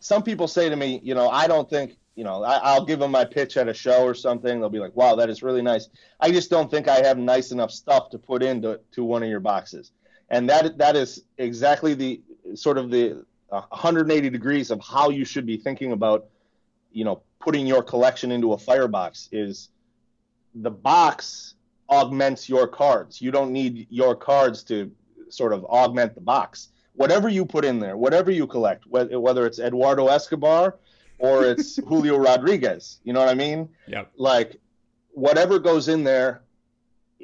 Some 0.00 0.22
people 0.22 0.48
say 0.48 0.68
to 0.68 0.76
me, 0.76 1.00
you 1.02 1.14
know, 1.14 1.30
I 1.30 1.46
don't 1.46 1.70
think 1.70 1.96
you 2.20 2.24
know, 2.24 2.44
I, 2.44 2.78
will 2.78 2.84
give 2.84 2.98
them 2.98 3.12
my 3.12 3.24
pitch 3.24 3.56
at 3.56 3.66
a 3.66 3.72
show 3.72 4.04
or 4.04 4.12
something. 4.12 4.60
They'll 4.60 4.68
be 4.68 4.78
like, 4.78 4.94
"Wow, 4.94 5.14
that 5.14 5.30
is 5.30 5.42
really 5.42 5.62
nice." 5.62 5.88
I 6.20 6.30
just 6.30 6.50
don't 6.50 6.70
think 6.70 6.86
I 6.86 6.96
have 6.96 7.16
nice 7.16 7.50
enough 7.50 7.70
stuff 7.70 8.10
to 8.10 8.18
put 8.18 8.42
into 8.42 8.78
to 8.92 9.04
one 9.04 9.22
of 9.22 9.30
your 9.30 9.40
boxes, 9.40 9.92
and 10.28 10.46
that 10.50 10.76
that 10.76 10.96
is 10.96 11.24
exactly 11.38 11.94
the 11.94 12.20
sort 12.54 12.76
of 12.76 12.90
the 12.90 13.24
uh, 13.50 13.62
180 13.70 14.28
degrees 14.28 14.70
of 14.70 14.82
how 14.82 15.08
you 15.08 15.24
should 15.24 15.46
be 15.46 15.56
thinking 15.56 15.92
about, 15.92 16.26
you 16.92 17.06
know, 17.06 17.22
putting 17.40 17.66
your 17.66 17.82
collection 17.82 18.30
into 18.30 18.52
a 18.52 18.58
firebox. 18.58 19.30
Is 19.32 19.70
the 20.54 20.70
box 20.70 21.54
augments 21.88 22.50
your 22.50 22.68
cards. 22.68 23.22
You 23.22 23.30
don't 23.30 23.50
need 23.50 23.86
your 23.88 24.14
cards 24.14 24.62
to 24.64 24.92
sort 25.30 25.54
of 25.54 25.64
augment 25.64 26.14
the 26.14 26.20
box. 26.20 26.68
Whatever 26.92 27.30
you 27.30 27.46
put 27.46 27.64
in 27.64 27.78
there, 27.78 27.96
whatever 27.96 28.30
you 28.30 28.46
collect, 28.46 28.84
whether 28.86 29.46
it's 29.46 29.58
Eduardo 29.58 30.08
Escobar 30.08 30.76
or 31.20 31.44
it's 31.50 31.76
Julio 31.76 32.18
Rodriguez. 32.18 32.98
You 33.04 33.12
know 33.12 33.20
what 33.20 33.28
I 33.28 33.34
mean? 33.34 33.68
Yep. 33.86 34.10
Like 34.16 34.56
whatever 35.12 35.58
goes 35.58 35.88
in 35.88 36.02
there 36.02 36.42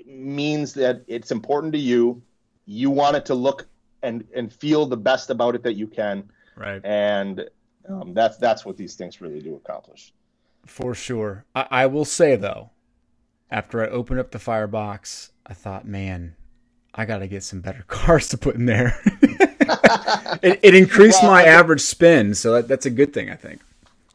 means 0.06 0.72
that 0.74 1.02
it's 1.08 1.32
important 1.32 1.72
to 1.72 1.78
you. 1.78 2.22
You 2.66 2.90
want 2.90 3.16
it 3.16 3.26
to 3.26 3.34
look 3.34 3.66
and 4.02 4.24
and 4.34 4.52
feel 4.52 4.86
the 4.86 4.96
best 4.96 5.30
about 5.30 5.54
it 5.54 5.62
that 5.64 5.74
you 5.74 5.86
can. 5.86 6.30
Right. 6.56 6.80
And 6.84 7.48
um, 7.88 8.14
that's 8.14 8.36
that's 8.36 8.64
what 8.64 8.76
these 8.76 8.94
things 8.94 9.20
really 9.20 9.40
do 9.40 9.56
accomplish. 9.56 10.12
For 10.66 10.94
sure. 10.94 11.44
I, 11.54 11.66
I 11.70 11.86
will 11.86 12.04
say 12.04 12.36
though, 12.36 12.70
after 13.50 13.82
I 13.82 13.88
opened 13.88 14.20
up 14.20 14.30
the 14.30 14.38
firebox, 14.38 15.30
I 15.46 15.54
thought, 15.54 15.86
man, 15.86 16.34
I 16.94 17.04
got 17.04 17.18
to 17.18 17.28
get 17.28 17.42
some 17.42 17.60
better 17.60 17.82
cars 17.88 18.28
to 18.28 18.38
put 18.38 18.56
in 18.56 18.66
there. 18.66 19.00
it, 20.42 20.60
it, 20.62 20.74
increased 20.74 21.22
well, 21.22 21.32
my 21.32 21.44
average 21.44 21.82
spin, 21.82 22.34
so 22.34 22.52
that, 22.52 22.68
that's 22.68 22.86
a 22.86 22.90
good 22.90 23.12
thing, 23.12 23.30
I 23.30 23.36
think. 23.36 23.60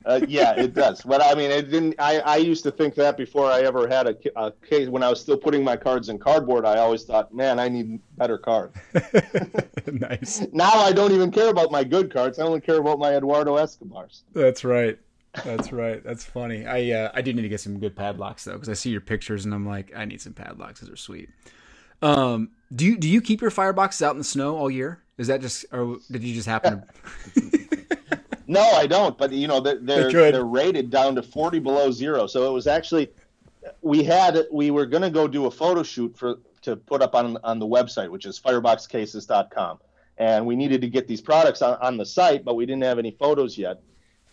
Uh, 0.06 0.22
yeah, 0.28 0.54
it 0.54 0.74
does. 0.74 1.02
But 1.02 1.22
I 1.22 1.36
mean, 1.36 1.52
it 1.52 1.70
didn't. 1.70 1.96
I, 2.00 2.20
I 2.20 2.38
used 2.38 2.64
to 2.64 2.72
think 2.72 2.96
that 2.96 3.18
before 3.18 3.52
I 3.52 3.62
ever 3.62 3.88
had 3.88 4.08
a, 4.08 4.16
a, 4.36 4.52
case. 4.52 4.90
When 4.90 5.04
I 5.04 5.10
was 5.10 5.22
still 5.22 5.38
putting 5.38 5.64
my 5.64 5.78
cards 5.78 6.10
in 6.10 6.18
cardboard, 6.18 6.66
I 6.66 6.78
always 6.78 7.04
thought, 7.04 7.34
man, 7.34 7.60
I 7.60 7.70
need 7.70 8.00
better 8.18 8.38
cards. 8.38 8.76
nice. 9.92 10.46
Now 10.52 10.72
I 10.72 10.92
don't 10.92 11.12
even 11.12 11.32
care 11.32 11.50
about 11.50 11.72
my 11.72 11.84
good 11.84 12.12
cards. 12.12 12.40
I 12.40 12.44
only 12.44 12.62
care 12.62 12.80
about 12.80 13.00
my 13.00 13.16
Eduardo 13.16 13.58
Escobars. 13.58 14.24
That's 14.34 14.64
right. 14.64 14.98
That's 15.46 15.72
right. 15.72 16.04
That's 16.04 16.26
funny. 16.26 16.66
I 16.66 16.92
uh, 16.92 17.12
I 17.14 17.22
do 17.22 17.32
need 17.34 17.44
to 17.44 17.50
get 17.50 17.62
some 17.62 17.80
good 17.80 17.96
padlocks 17.96 18.44
though, 18.44 18.54
because 18.54 18.70
I 18.70 18.74
see 18.74 18.90
your 18.90 19.02
pictures 19.02 19.46
and 19.46 19.54
I'm 19.54 19.68
like, 19.68 19.92
I 19.96 20.06
need 20.06 20.22
some 20.22 20.34
padlocks. 20.34 20.82
Those 20.82 20.90
are 20.90 20.98
sweet. 20.98 21.30
Um, 22.02 22.50
do 22.74 22.86
you 22.86 22.98
do 22.98 23.08
you 23.08 23.22
keep 23.22 23.42
your 23.42 23.52
fireboxes 23.52 24.02
out 24.02 24.14
in 24.14 24.18
the 24.18 24.24
snow 24.24 24.58
all 24.58 24.70
year? 24.72 25.04
Is 25.18 25.28
that 25.28 25.42
just, 25.42 25.66
or 25.72 25.98
did 26.10 26.24
you 26.24 26.34
just 26.34 26.48
happen 26.48 26.82
to? 27.36 27.71
No, 28.52 28.62
I 28.62 28.86
don't. 28.86 29.18
But 29.18 29.32
you 29.32 29.48
know, 29.48 29.62
they're 29.62 29.80
they're, 29.80 30.12
they're 30.12 30.44
rated 30.44 30.90
down 30.90 31.16
to 31.16 31.24
40 31.24 31.60
below 31.60 31.90
zero. 31.90 32.28
So 32.28 32.50
it 32.50 32.52
was 32.52 32.68
actually 32.68 33.10
we 33.82 34.04
had 34.04 34.46
we 34.52 34.72
were 34.72 34.86
going 34.86 35.04
to 35.04 35.10
go 35.10 35.26
do 35.26 35.46
a 35.46 35.52
photo 35.52 35.84
shoot 35.84 36.18
for 36.18 36.40
to 36.64 36.76
put 36.76 37.02
up 37.02 37.16
on 37.16 37.38
on 37.46 37.60
the 37.60 37.66
website, 37.66 38.10
which 38.10 38.26
is 38.26 38.38
fireboxcases.com, 38.40 39.80
and 40.18 40.46
we 40.46 40.58
needed 40.58 40.82
to 40.82 40.90
get 40.90 41.08
these 41.08 41.22
products 41.22 41.62
on, 41.62 41.78
on 41.82 41.96
the 41.96 42.06
site, 42.06 42.44
but 42.44 42.56
we 42.56 42.66
didn't 42.66 42.84
have 42.84 43.00
any 43.00 43.12
photos 43.12 43.58
yet. 43.58 43.82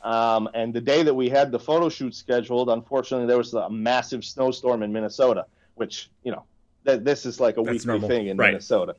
Um, 0.03 0.49
and 0.53 0.75
the 0.75 0.81
day 0.81 1.05
that 1.05 1.15
we 1.15 1.29
had 1.29 1.53
the 1.53 1.61
photo 1.61 1.89
shoot 1.89 2.15
scheduled, 2.15 2.71
unfortunately, 2.71 3.29
there 3.29 3.39
was 3.39 3.55
a 3.55 3.71
massive 3.71 4.25
snowstorm 4.25 4.83
in 4.83 4.93
Minnesota, 4.93 5.47
which 5.77 6.11
you 6.25 6.33
know 6.33 6.43
th- 6.85 7.05
this 7.05 7.25
is 7.25 7.39
like 7.39 7.57
a 7.57 7.63
That's 7.63 7.75
weekly 7.75 7.87
normal. 7.87 8.09
thing 8.09 8.27
in 8.27 8.37
right. 8.37 8.49
Minnesota. 8.49 8.97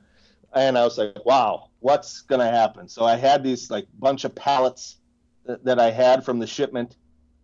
And 0.56 0.78
I 0.78 0.84
was 0.84 0.98
like, 0.98 1.26
wow, 1.26 1.70
what's 1.80 2.22
going 2.22 2.40
to 2.40 2.50
happen. 2.50 2.88
So 2.88 3.06
I 3.06 3.16
had 3.16 3.44
these 3.44 3.70
like 3.70 3.86
bunch 4.00 4.24
of 4.24 4.34
pallets 4.34 4.99
that, 5.50 5.66
that 5.66 5.80
I 5.80 5.90
had 5.90 6.24
from 6.24 6.38
the 6.38 6.46
shipment. 6.48 6.96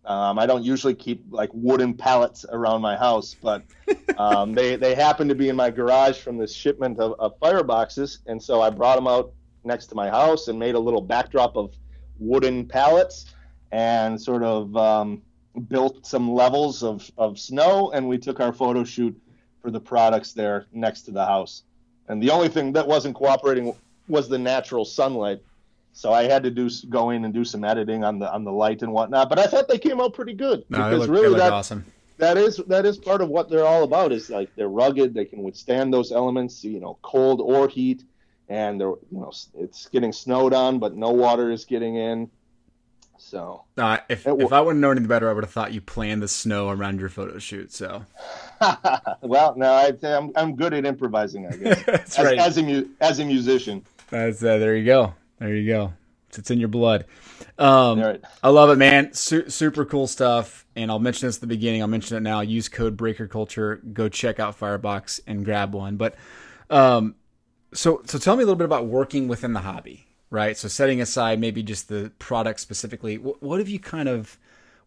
Um, 0.05 0.37
I 0.37 0.45
don't 0.45 0.63
usually 0.63 0.93
keep 0.93 1.25
like 1.31 1.49
wooden 1.53 1.95
pallets 1.95 2.45
around 2.47 2.81
my 2.81 2.95
house, 2.95 3.35
but 3.41 3.63
um, 4.19 4.53
they 4.53 4.75
they 4.75 4.93
happened 4.93 5.29
to 5.31 5.35
be 5.35 5.49
in 5.49 5.55
my 5.55 5.71
garage 5.71 6.19
from 6.19 6.37
this 6.37 6.53
shipment 6.53 6.99
of, 6.99 7.15
of 7.19 7.39
fireboxes, 7.39 8.19
and 8.27 8.41
so 8.41 8.61
I 8.61 8.69
brought 8.69 8.95
them 8.95 9.07
out 9.07 9.33
next 9.63 9.87
to 9.87 9.95
my 9.95 10.09
house 10.09 10.47
and 10.47 10.59
made 10.59 10.75
a 10.75 10.79
little 10.79 11.01
backdrop 11.01 11.57
of 11.57 11.73
wooden 12.19 12.67
pallets 12.67 13.33
and 13.71 14.21
sort 14.21 14.43
of 14.43 14.77
um, 14.77 15.23
built 15.69 16.05
some 16.05 16.31
levels 16.31 16.83
of, 16.83 17.09
of 17.17 17.39
snow, 17.39 17.91
and 17.91 18.07
we 18.07 18.19
took 18.19 18.39
our 18.39 18.53
photo 18.53 18.83
shoot 18.83 19.19
for 19.63 19.71
the 19.71 19.79
products 19.79 20.33
there 20.33 20.67
next 20.71 21.01
to 21.03 21.11
the 21.11 21.25
house. 21.25 21.63
And 22.07 22.21
the 22.21 22.29
only 22.29 22.49
thing 22.49 22.71
that 22.73 22.87
wasn't 22.87 23.15
cooperating 23.15 23.73
was 24.07 24.29
the 24.29 24.37
natural 24.37 24.85
sunlight. 24.85 25.41
So 25.97 26.11
I 26.11 26.23
had 26.23 26.43
to 26.43 26.51
do 26.51 26.69
go 26.89 27.11
in 27.11 27.23
and 27.23 27.33
do 27.33 27.45
some 27.45 27.63
editing 27.63 28.03
on 28.03 28.19
the 28.19 28.31
on 28.31 28.43
the 28.43 28.51
light 28.51 28.81
and 28.83 28.91
whatnot. 28.91 29.29
But 29.29 29.39
I 29.39 29.47
thought 29.47 29.69
they 29.69 29.79
came 29.79 30.01
out 30.01 30.13
pretty 30.13 30.33
good 30.33 30.65
no, 30.69 30.77
because 30.77 31.07
look, 31.07 31.09
really 31.09 31.39
that, 31.39 31.53
awesome. 31.53 31.85
That 32.17 32.35
is 32.37 32.57
that 32.67 32.85
is 32.85 32.97
part 32.97 33.21
of 33.21 33.29
what 33.29 33.49
they're 33.49 33.65
all 33.65 33.83
about. 33.83 34.11
Is 34.11 34.29
like 34.29 34.53
they're 34.57 34.67
rugged. 34.67 35.13
They 35.13 35.23
can 35.23 35.41
withstand 35.41 35.93
those 35.93 36.11
elements, 36.11 36.65
you 36.65 36.81
know, 36.81 36.97
cold 37.01 37.39
or 37.39 37.69
heat. 37.69 38.03
And 38.49 38.79
they're 38.79 38.89
you 38.89 38.99
know 39.09 39.31
it's 39.57 39.87
getting 39.87 40.11
snowed 40.11 40.53
on, 40.53 40.79
but 40.79 40.97
no 40.97 41.11
water 41.11 41.49
is 41.49 41.63
getting 41.63 41.95
in. 41.95 42.29
So 43.17 43.63
uh, 43.77 43.99
if 44.09 44.27
if 44.27 44.51
I 44.51 44.59
wouldn't 44.59 44.81
known 44.81 44.97
any 44.97 45.07
better, 45.07 45.29
I 45.29 45.33
would 45.33 45.45
have 45.45 45.53
thought 45.53 45.71
you 45.71 45.79
planned 45.79 46.21
the 46.21 46.27
snow 46.27 46.71
around 46.71 46.99
your 46.99 47.07
photo 47.07 47.39
shoot. 47.39 47.71
So 47.71 48.03
well, 49.21 49.55
no, 49.55 49.71
I, 49.71 49.93
am 50.03 50.03
I'm, 50.03 50.31
I'm 50.35 50.55
good 50.57 50.73
at 50.73 50.85
improvising. 50.85 51.47
I 51.47 51.55
guess 51.55 51.83
That's 51.85 52.19
as, 52.19 52.25
right. 52.25 52.37
as 52.37 52.57
a 52.57 52.85
as 52.99 53.19
a 53.19 53.25
musician. 53.25 53.85
That's 54.09 54.43
uh, 54.43 54.57
there 54.57 54.75
you 54.75 54.83
go. 54.83 55.13
There 55.39 55.53
you 55.53 55.67
go. 55.67 55.93
It's 56.37 56.51
in 56.51 56.59
your 56.59 56.69
blood. 56.69 57.05
Um, 57.57 58.01
right. 58.01 58.21
I 58.43 58.49
love 58.49 58.69
it, 58.69 58.75
man. 58.75 59.13
Su- 59.13 59.49
super 59.49 59.85
cool 59.85 60.05
stuff. 60.05 60.65
And 60.75 60.91
I'll 60.91 60.99
mention 60.99 61.27
this 61.27 61.37
at 61.37 61.41
the 61.41 61.47
beginning. 61.47 61.81
I'll 61.81 61.87
mention 61.87 62.17
it 62.17 62.21
now. 62.21 62.41
Use 62.41 62.67
code 62.67 62.97
Breaker 62.97 63.27
Culture. 63.27 63.81
Go 63.93 64.09
check 64.09 64.39
out 64.39 64.59
Firebox 64.59 65.21
and 65.27 65.45
grab 65.45 65.73
one. 65.73 65.95
But 65.95 66.15
um, 66.69 67.15
so 67.73 68.01
so 68.05 68.17
tell 68.17 68.35
me 68.35 68.43
a 68.43 68.45
little 68.45 68.57
bit 68.57 68.65
about 68.65 68.87
working 68.87 69.29
within 69.29 69.53
the 69.53 69.61
hobby 69.61 70.05
right? 70.29 70.57
So 70.57 70.67
setting 70.67 71.01
aside 71.01 71.39
maybe 71.39 71.63
just 71.63 71.87
the 71.87 72.11
product 72.19 72.59
specifically, 72.59 73.17
what, 73.17 73.41
what 73.41 73.59
have 73.59 73.69
you 73.69 73.79
kind 73.79 74.09
of 74.09 74.37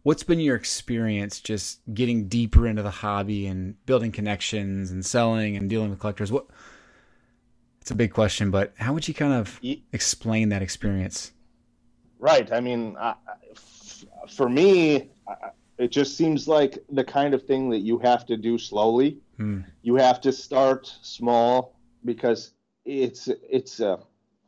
what's 0.03 0.23
been 0.23 0.39
your 0.39 0.55
experience 0.55 1.41
just 1.41 1.79
getting 1.93 2.27
deeper 2.27 2.65
into 2.65 2.81
the 2.81 2.91
hobby 2.91 3.47
and 3.47 3.83
building 3.85 4.11
connections 4.11 4.91
and 4.91 5.05
selling 5.05 5.57
and 5.57 5.69
dealing 5.69 5.89
with 5.89 5.99
collectors? 5.99 6.31
What 6.31 6.47
it's 7.81 7.91
a 7.91 7.95
big 7.95 8.13
question, 8.13 8.51
but 8.51 8.73
how 8.77 8.93
would 8.93 9.07
you 9.07 9.13
kind 9.13 9.33
of 9.33 9.59
explain 9.93 10.49
that 10.49 10.61
experience? 10.61 11.31
Right. 12.19 12.51
I 12.51 12.59
mean, 12.59 12.97
for 14.29 14.49
me, 14.49 15.09
it 15.77 15.91
just 15.91 16.17
seems 16.17 16.47
like 16.47 16.77
the 16.89 17.03
kind 17.03 17.33
of 17.33 17.43
thing 17.43 17.69
that 17.69 17.79
you 17.79 17.97
have 17.99 18.25
to 18.27 18.37
do 18.37 18.57
slowly. 18.57 19.17
Hmm. 19.37 19.61
You 19.81 19.95
have 19.95 20.19
to 20.21 20.31
start 20.31 20.93
small 21.01 21.79
because 22.03 22.51
it's 22.85 23.29
it's 23.49 23.79
a 23.79 23.99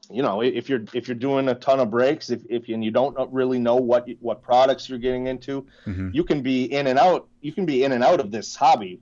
you 0.09 0.21
know 0.21 0.41
if 0.41 0.69
you're 0.69 0.83
if 0.93 1.07
you're 1.07 1.15
doing 1.15 1.47
a 1.49 1.55
ton 1.55 1.79
of 1.79 1.89
breaks 1.89 2.29
if, 2.29 2.41
if 2.49 2.67
you, 2.67 2.75
and 2.75 2.83
you 2.83 2.91
don't 2.91 3.15
really 3.31 3.59
know 3.59 3.75
what 3.75 4.07
what 4.19 4.41
products 4.41 4.89
you're 4.89 4.99
getting 4.99 5.27
into 5.27 5.65
mm-hmm. 5.85 6.09
you 6.11 6.23
can 6.23 6.41
be 6.41 6.65
in 6.65 6.87
and 6.87 6.97
out 6.97 7.27
you 7.41 7.51
can 7.51 7.65
be 7.65 7.83
in 7.83 7.91
and 7.91 8.03
out 8.03 8.19
of 8.19 8.31
this 8.31 8.55
hobby 8.55 8.99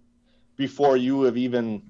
before 0.58 0.98
you 0.98 1.24
have 1.24 1.38
even 1.38 1.82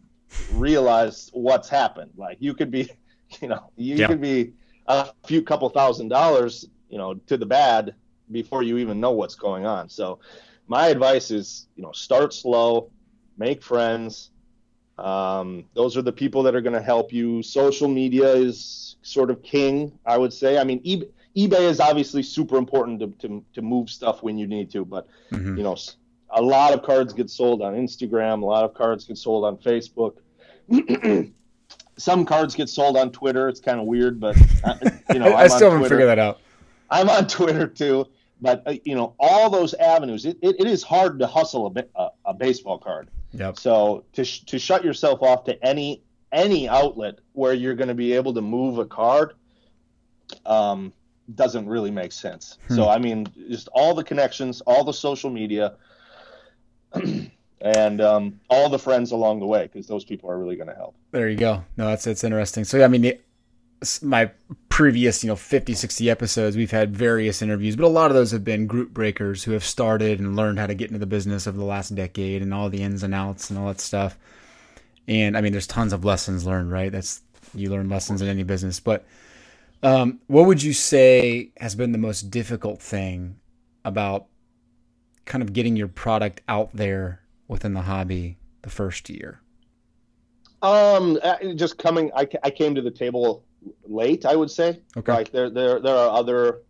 realized 0.53 1.31
what's 1.33 1.69
happened 1.69 2.11
like 2.17 2.37
you 2.39 2.53
could 2.53 2.71
be 2.71 2.89
you 3.41 3.47
know 3.47 3.71
you 3.75 3.95
yeah. 3.95 4.07
could 4.07 4.21
be 4.21 4.53
a 4.87 5.09
few 5.25 5.41
couple 5.41 5.69
thousand 5.69 6.07
dollars 6.07 6.65
you 6.89 6.97
know 6.97 7.13
to 7.13 7.37
the 7.37 7.45
bad 7.45 7.95
before 8.31 8.63
you 8.63 8.77
even 8.77 8.99
know 8.99 9.11
what's 9.11 9.35
going 9.35 9.65
on 9.65 9.89
so 9.89 10.19
my 10.67 10.87
advice 10.87 11.31
is 11.31 11.67
you 11.75 11.83
know 11.83 11.91
start 11.91 12.33
slow 12.33 12.89
make 13.37 13.61
friends 13.63 14.31
um, 14.99 15.63
those 15.75 15.95
are 15.95 16.01
the 16.01 16.11
people 16.11 16.43
that 16.43 16.55
are 16.55 16.61
going 16.61 16.73
to 16.73 16.81
help 16.81 17.13
you 17.13 17.41
social 17.41 17.87
media 17.87 18.33
is 18.33 18.97
sort 19.01 19.31
of 19.31 19.41
king, 19.41 19.97
I 20.05 20.17
would 20.17 20.33
say. 20.33 20.57
I 20.57 20.63
mean, 20.63 20.83
eBay, 20.83 21.09
eBay 21.37 21.61
is 21.61 21.79
obviously 21.79 22.23
super 22.23 22.57
important 22.57 22.99
to, 22.99 23.07
to, 23.27 23.45
to 23.53 23.61
move 23.61 23.89
stuff 23.89 24.23
when 24.23 24.37
you 24.37 24.47
need 24.47 24.69
to, 24.71 24.83
but 24.83 25.07
mm-hmm. 25.31 25.57
you 25.57 25.63
know, 25.63 25.77
a 26.31 26.41
lot 26.41 26.73
of 26.73 26.83
cards 26.83 27.13
get 27.13 27.29
sold 27.29 27.61
on 27.61 27.73
Instagram. 27.75 28.41
A 28.41 28.45
lot 28.45 28.63
of 28.63 28.73
cards 28.73 29.05
get 29.05 29.17
sold 29.17 29.45
on 29.45 29.57
Facebook. 29.57 30.17
Some 31.97 32.25
cards 32.25 32.55
get 32.55 32.69
sold 32.69 32.97
on 32.97 33.11
Twitter. 33.11 33.49
It's 33.49 33.59
kind 33.59 33.79
of 33.79 33.85
weird, 33.85 34.19
but 34.19 34.37
uh, 34.63 34.75
you 35.11 35.19
know, 35.19 35.35
I 35.35 35.47
still 35.47 35.71
haven't 35.71 35.89
figured 35.89 36.07
that 36.07 36.19
out. 36.19 36.39
I'm 36.89 37.09
on 37.09 37.27
Twitter 37.27 37.67
too, 37.67 38.07
but 38.41 38.63
uh, 38.65 38.75
you 38.85 38.95
know, 38.95 39.15
all 39.19 39.49
those 39.49 39.73
avenues. 39.73 40.25
It, 40.25 40.37
it, 40.41 40.55
it 40.59 40.67
is 40.67 40.83
hard 40.83 41.19
to 41.19 41.27
hustle 41.27 41.73
a, 41.75 42.01
a, 42.01 42.09
a 42.25 42.33
baseball 42.33 42.77
card. 42.77 43.09
Yep. 43.33 43.59
So 43.59 44.05
to 44.13 44.23
sh- 44.23 44.41
to 44.41 44.57
shut 44.57 44.83
yourself 44.83 45.21
off 45.21 45.43
to 45.45 45.63
any 45.65 46.01
any 46.31 46.69
outlet 46.69 47.19
where 47.33 47.53
you're 47.53 47.75
going 47.75 47.87
to 47.87 47.95
be 47.95 48.13
able 48.13 48.33
to 48.33 48.41
move 48.41 48.77
a 48.77 48.85
card 48.85 49.33
um, 50.45 50.93
doesn't 51.35 51.67
really 51.67 51.91
make 51.91 52.11
sense. 52.11 52.57
Hmm. 52.67 52.75
So 52.75 52.89
I 52.89 52.97
mean, 52.97 53.27
just 53.49 53.67
all 53.73 53.93
the 53.93 54.03
connections, 54.03 54.61
all 54.61 54.83
the 54.83 54.93
social 54.93 55.29
media, 55.29 55.75
and 57.61 58.01
um, 58.01 58.39
all 58.49 58.69
the 58.69 58.79
friends 58.79 59.11
along 59.11 59.39
the 59.39 59.45
way, 59.45 59.63
because 59.63 59.87
those 59.87 60.05
people 60.05 60.29
are 60.29 60.37
really 60.37 60.55
going 60.55 60.69
to 60.69 60.75
help. 60.75 60.95
There 61.11 61.29
you 61.29 61.37
go. 61.37 61.63
No, 61.77 61.87
that's 61.87 62.05
that's 62.05 62.23
interesting. 62.23 62.63
So 62.63 62.83
I 62.83 62.87
mean, 62.87 63.01
the, 63.01 63.19
my 64.01 64.31
previous 64.67 65.23
you 65.23 65.27
know 65.27 65.35
50 65.35 65.73
60 65.73 66.09
episodes 66.09 66.55
we've 66.55 66.71
had 66.71 66.95
various 66.95 67.41
interviews 67.41 67.75
but 67.77 67.85
a 67.85 67.87
lot 67.87 68.11
of 68.11 68.15
those 68.15 68.31
have 68.31 68.43
been 68.43 68.67
group 68.67 68.91
breakers 68.91 69.43
who 69.43 69.51
have 69.51 69.63
started 69.63 70.19
and 70.19 70.35
learned 70.35 70.59
how 70.59 70.67
to 70.67 70.73
get 70.73 70.87
into 70.89 70.99
the 70.99 71.05
business 71.05 71.47
over 71.47 71.57
the 71.57 71.63
last 71.65 71.95
decade 71.95 72.41
and 72.41 72.53
all 72.53 72.69
the 72.69 72.81
ins 72.81 73.03
and 73.03 73.13
outs 73.13 73.49
and 73.49 73.57
all 73.57 73.67
that 73.67 73.79
stuff 73.79 74.17
and 75.09 75.35
I 75.35 75.41
mean, 75.41 75.51
there's 75.51 75.67
tons 75.67 75.91
of 75.91 76.05
lessons 76.05 76.45
learned, 76.45 76.71
right? 76.71 76.91
That's 76.91 77.21
you 77.55 77.71
learn 77.71 77.89
lessons 77.89 78.21
in 78.21 78.27
any 78.27 78.43
business. 78.43 78.79
But 78.79 79.05
um, 79.81 80.19
what 80.27 80.45
would 80.45 80.61
you 80.61 80.71
say 80.71 81.49
has 81.57 81.73
been 81.73 81.91
the 81.91 81.97
most 81.97 82.29
difficult 82.29 82.79
thing 82.79 83.37
about 83.83 84.27
kind 85.29 85.41
of 85.41 85.53
getting 85.53 85.77
your 85.77 85.87
product 85.87 86.41
out 86.49 86.71
there 86.73 87.21
within 87.47 87.73
the 87.73 87.83
hobby 87.83 88.37
the 88.63 88.69
first 88.69 89.09
year? 89.09 89.39
Um, 90.61 91.17
uh, 91.23 91.53
just 91.55 91.77
coming. 91.77 92.11
I, 92.13 92.27
I 92.43 92.49
came 92.49 92.75
to 92.75 92.81
the 92.81 92.91
table 92.91 93.45
late. 93.85 94.25
I 94.25 94.35
would 94.35 94.51
say. 94.51 94.81
Okay. 94.97 95.13
Like 95.13 95.31
there 95.31 95.49
there 95.49 95.79
there 95.79 95.95
are 95.95 96.09
other. 96.09 96.63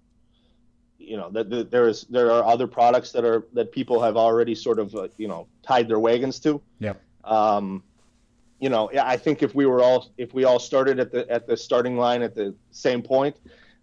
You 1.00 1.18
know 1.18 1.32
that 1.32 1.50
the, 1.50 1.64
there 1.64 1.88
is 1.88 2.04
there 2.04 2.30
are 2.32 2.44
other 2.44 2.68
products 2.68 3.12
that 3.14 3.26
are 3.26 3.48
that 3.54 3.72
people 3.72 4.00
have 4.00 4.16
already 4.16 4.54
sort 4.54 4.78
of 4.78 4.94
uh, 4.94 5.08
you 5.18 5.28
know 5.28 5.48
tied 5.64 5.88
their 5.88 5.98
wagons 5.98 6.40
to. 6.42 6.62
Yeah. 6.78 6.94
Um, 7.24 7.82
you 8.60 8.70
know, 8.70 8.92
I 9.02 9.16
think 9.18 9.42
if 9.42 9.56
we 9.56 9.66
were 9.66 9.82
all 9.82 10.12
if 10.18 10.34
we 10.34 10.44
all 10.44 10.60
started 10.60 11.00
at 11.00 11.12
the 11.12 11.28
at 11.32 11.48
the 11.48 11.58
starting 11.58 11.98
line 11.98 12.22
at 12.22 12.36
the 12.36 12.54
same 12.70 13.02
point, 13.02 13.38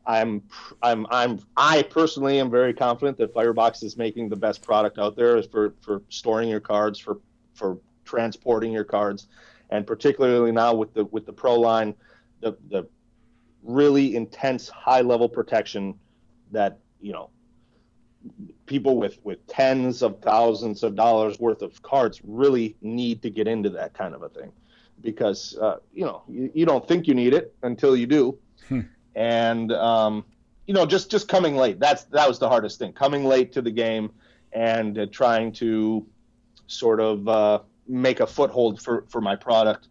I'm 0.06 0.42
I'm 0.82 1.06
I'm 1.10 1.40
I 1.56 1.82
personally 1.82 2.38
am 2.38 2.50
very 2.50 2.72
confident 2.72 3.18
that 3.18 3.34
Firebox 3.34 3.82
is 3.82 3.96
making 3.96 4.28
the 4.28 4.36
best 4.36 4.62
product 4.62 4.98
out 4.98 5.16
there 5.16 5.42
for 5.42 5.74
for 5.80 6.02
storing 6.08 6.48
your 6.48 6.60
cards 6.60 6.98
for 6.98 7.18
for 7.54 7.78
transporting 8.04 8.72
your 8.72 8.84
cards, 8.84 9.28
and 9.70 9.86
particularly 9.86 10.52
now 10.52 10.74
with 10.74 10.94
the 10.94 11.04
with 11.06 11.26
the 11.26 11.32
Pro 11.32 11.56
line, 11.56 11.94
the 12.40 12.56
the 12.70 12.86
really 13.62 14.14
intense 14.14 14.68
high 14.68 15.00
level 15.00 15.28
protection 15.28 15.98
that 16.52 16.78
you 17.00 17.12
know 17.12 17.30
people 18.66 18.96
with 18.96 19.18
with 19.24 19.44
tens 19.46 20.02
of 20.02 20.20
thousands 20.20 20.82
of 20.82 20.94
dollars 20.94 21.38
worth 21.38 21.62
of 21.62 21.82
cards 21.82 22.20
really 22.24 22.76
need 22.80 23.22
to 23.22 23.30
get 23.30 23.48
into 23.48 23.70
that 23.70 23.92
kind 23.94 24.14
of 24.14 24.22
a 24.22 24.28
thing. 24.28 24.52
Because 25.02 25.58
uh, 25.60 25.76
you 25.92 26.04
know 26.04 26.22
you, 26.28 26.50
you, 26.54 26.66
don't 26.66 26.86
think 26.86 27.06
you 27.06 27.14
need 27.14 27.34
it 27.34 27.54
until 27.62 27.96
you 27.96 28.06
do, 28.06 28.38
hmm. 28.68 28.80
And 29.16 29.72
um, 29.72 30.24
you 30.66 30.74
know 30.74 30.86
just 30.86 31.10
just 31.10 31.26
coming 31.26 31.56
late. 31.56 31.80
That's 31.80 32.04
that 32.04 32.28
was 32.28 32.38
the 32.38 32.48
hardest 32.48 32.78
thing. 32.78 32.92
Coming 32.92 33.24
late 33.24 33.52
to 33.54 33.62
the 33.62 33.70
game 33.72 34.12
and 34.52 34.96
uh, 34.98 35.06
trying 35.10 35.50
to 35.52 36.06
sort 36.68 37.00
of 37.00 37.26
uh, 37.26 37.60
make 37.88 38.20
a 38.20 38.26
foothold 38.26 38.80
for 38.80 39.04
for 39.08 39.20
my 39.20 39.34
product 39.34 39.88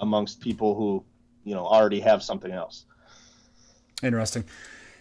amongst 0.00 0.40
people 0.40 0.76
who 0.76 1.02
you 1.44 1.54
know 1.54 1.66
already 1.66 2.00
have 2.00 2.22
something 2.22 2.52
else. 2.52 2.84
Interesting. 4.02 4.44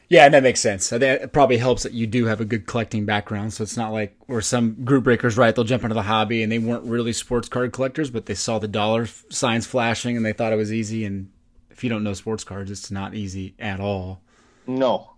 Yeah, 0.08 0.26
and 0.26 0.34
that 0.36 0.44
makes 0.44 0.60
sense. 0.60 0.92
It 0.92 1.34
probably 1.34 1.58
helps 1.58 1.82
that 1.82 1.92
you 1.94 2.06
do 2.06 2.26
have 2.26 2.40
a 2.40 2.46
good 2.46 2.68
collecting 2.68 3.06
background, 3.06 3.54
so 3.54 3.64
it's 3.64 3.76
not 3.76 3.92
like 3.92 4.16
where 4.28 4.40
some 4.40 4.86
group 4.86 5.04
breakers, 5.04 5.36
right? 5.36 5.54
They'll 5.54 5.66
jump 5.66 5.82
into 5.82 5.96
the 5.96 6.04
hobby 6.04 6.44
and 6.44 6.52
they 6.52 6.60
weren't 6.60 6.84
really 6.84 7.12
sports 7.12 7.50
card 7.50 7.74
collectors, 7.74 8.12
but 8.12 8.28
they 8.28 8.36
saw 8.36 8.60
the 8.60 8.68
dollar 8.68 9.08
signs 9.08 9.66
flashing 9.66 10.16
and 10.16 10.24
they 10.24 10.32
thought 10.32 10.54
it 10.54 10.58
was 10.58 10.72
easy. 10.72 11.06
And 11.06 11.32
if 11.76 11.84
you 11.84 11.90
don't 11.90 12.04
know 12.04 12.14
sports 12.14 12.46
cards, 12.46 12.72
it's 12.72 12.90
not 12.90 13.14
easy 13.14 13.54
at 13.60 13.82
all. 13.82 14.22
No, 14.66 15.12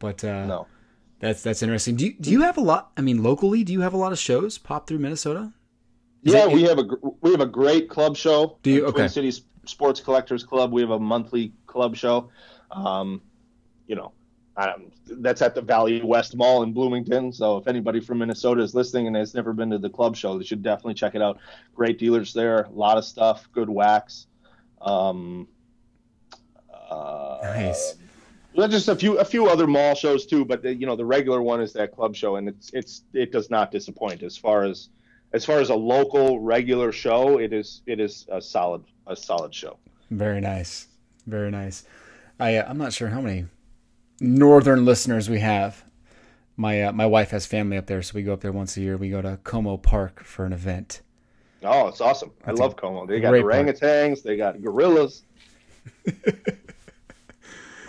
but 0.00 0.24
uh, 0.24 0.44
no, 0.44 0.66
that's 1.20 1.42
that's 1.42 1.62
interesting. 1.62 1.94
Do 1.94 2.06
you, 2.06 2.14
do 2.20 2.30
you 2.30 2.42
have 2.42 2.58
a 2.58 2.60
lot? 2.60 2.90
I 2.96 3.00
mean, 3.00 3.22
locally, 3.22 3.62
do 3.62 3.72
you 3.72 3.80
have 3.82 3.94
a 3.94 3.96
lot 3.96 4.10
of 4.10 4.18
shows 4.18 4.58
pop 4.58 4.88
through 4.88 4.98
Minnesota? 4.98 5.52
Is 6.24 6.34
yeah, 6.34 6.46
we 6.46 6.64
have 6.64 6.78
a 6.78 6.84
we 7.20 7.30
have 7.30 7.40
a 7.40 7.46
great 7.46 7.88
club 7.88 8.16
show. 8.16 8.58
Do 8.62 8.70
you? 8.70 8.86
Okay. 8.86 8.98
Twin 8.98 9.08
Cities 9.08 9.42
Sports 9.66 10.00
Collectors 10.00 10.42
Club. 10.42 10.72
We 10.72 10.82
have 10.82 10.90
a 10.90 10.98
monthly 10.98 11.52
club 11.66 11.94
show. 11.94 12.30
Um, 12.72 13.22
you 13.86 13.94
know, 13.94 14.12
um, 14.56 14.90
that's 15.06 15.42
at 15.42 15.54
the 15.54 15.62
Valley 15.62 16.02
West 16.02 16.36
Mall 16.36 16.64
in 16.64 16.72
Bloomington. 16.72 17.32
So 17.32 17.56
if 17.56 17.68
anybody 17.68 18.00
from 18.00 18.18
Minnesota 18.18 18.62
is 18.62 18.74
listening 18.74 19.06
and 19.06 19.16
has 19.16 19.34
never 19.34 19.52
been 19.52 19.70
to 19.70 19.78
the 19.78 19.90
club 19.90 20.16
show, 20.16 20.36
they 20.36 20.44
should 20.44 20.62
definitely 20.62 20.94
check 20.94 21.14
it 21.14 21.22
out. 21.22 21.38
Great 21.74 21.98
dealers 21.98 22.32
there, 22.32 22.62
a 22.62 22.70
lot 22.70 22.98
of 22.98 23.04
stuff, 23.04 23.48
good 23.52 23.70
wax. 23.70 24.26
Um, 24.80 25.48
nice. 26.90 27.94
Well, 28.54 28.68
just 28.68 28.88
a 28.88 28.96
few 28.96 29.18
a 29.18 29.24
few 29.24 29.46
other 29.48 29.66
mall 29.66 29.94
shows 29.94 30.26
too, 30.26 30.44
but 30.44 30.62
the, 30.62 30.74
you 30.74 30.86
know 30.86 30.96
the 30.96 31.04
regular 31.04 31.40
one 31.40 31.60
is 31.60 31.72
that 31.74 31.92
club 31.92 32.16
show, 32.16 32.36
and 32.36 32.48
it's 32.48 32.70
it's 32.72 33.02
it 33.12 33.30
does 33.32 33.48
not 33.48 33.70
disappoint 33.70 34.22
as 34.22 34.36
far 34.36 34.64
as 34.64 34.88
as 35.32 35.44
far 35.44 35.60
as 35.60 35.70
a 35.70 35.74
local 35.74 36.40
regular 36.40 36.90
show. 36.90 37.38
It 37.38 37.52
is 37.52 37.82
it 37.86 38.00
is 38.00 38.26
a 38.30 38.40
solid 38.40 38.82
a 39.06 39.14
solid 39.14 39.54
show. 39.54 39.78
Very 40.10 40.40
nice, 40.40 40.88
very 41.26 41.50
nice. 41.50 41.84
I 42.40 42.56
uh, 42.56 42.68
I'm 42.68 42.78
not 42.78 42.92
sure 42.92 43.08
how 43.08 43.20
many 43.20 43.46
northern 44.20 44.84
listeners 44.84 45.30
we 45.30 45.38
have. 45.40 45.84
My 46.56 46.82
uh, 46.82 46.92
my 46.92 47.06
wife 47.06 47.30
has 47.30 47.46
family 47.46 47.76
up 47.76 47.86
there, 47.86 48.02
so 48.02 48.12
we 48.14 48.24
go 48.24 48.32
up 48.32 48.40
there 48.40 48.52
once 48.52 48.76
a 48.76 48.80
year. 48.80 48.96
We 48.96 49.10
go 49.10 49.22
to 49.22 49.38
Como 49.44 49.76
Park 49.76 50.24
for 50.24 50.44
an 50.44 50.52
event. 50.52 51.02
Oh, 51.62 51.86
it's 51.86 52.00
awesome! 52.00 52.32
That's 52.44 52.58
I 52.58 52.64
love 52.64 52.74
Como. 52.76 53.06
They 53.06 53.20
got 53.20 53.34
orangutans, 53.34 54.08
park. 54.08 54.22
they 54.24 54.36
got 54.36 54.60
gorillas. 54.60 55.22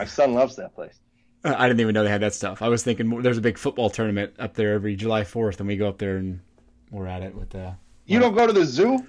My 0.02 0.06
son 0.06 0.34
loves 0.34 0.56
that 0.56 0.74
place. 0.74 1.00
I 1.44 1.68
didn't 1.68 1.80
even 1.80 1.94
know 1.94 2.04
they 2.04 2.10
had 2.10 2.22
that 2.22 2.34
stuff. 2.34 2.64
I 2.64 2.70
was 2.70 2.82
thinking 2.82 3.22
there's 3.22 3.38
a 3.38 3.42
big 3.42 3.60
football 3.60 3.92
tournament 3.92 4.34
up 4.40 4.56
there 4.56 4.74
every 4.74 4.96
July 4.96 5.22
4th, 5.22 5.60
and 5.60 5.68
we 5.68 5.78
go 5.78 5.88
up 5.88 6.00
there 6.00 6.18
and 6.18 6.40
we're 6.90 7.06
at 7.06 7.22
it 7.22 7.36
with 7.36 7.52
the. 7.52 7.76
You 8.08 8.18
don't 8.18 8.34
go 8.34 8.48
to 8.48 8.54
the 8.54 8.66
zoo? 8.66 9.06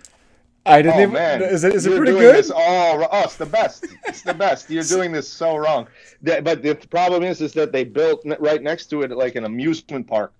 I 0.67 0.83
didn't 0.83 0.99
oh, 0.99 1.01
even. 1.01 1.13
Man. 1.15 1.41
Is 1.41 1.65
it, 1.65 1.75
is 1.75 1.87
it 1.87 1.97
pretty 1.97 2.13
good? 2.13 2.51
all, 2.51 3.09
oh, 3.11 3.23
it's 3.23 3.37
the 3.37 3.47
best. 3.47 3.87
It's 4.07 4.21
the 4.21 4.35
best. 4.35 4.69
You're 4.69 4.85
doing 4.85 5.13
this 5.13 5.27
so 5.27 5.57
wrong. 5.57 5.89
But 6.23 6.63
the 6.63 6.75
problem 6.91 7.23
is, 7.23 7.41
is 7.41 7.55
that 7.55 7.73
they 7.73 7.85
built 7.85 8.23
right 8.39 8.63
next 8.63 8.89
to 8.89 9.01
it 9.01 9.13
like 9.13 9.35
an 9.35 9.47
amusement 9.47 10.07
park. 10.07 10.35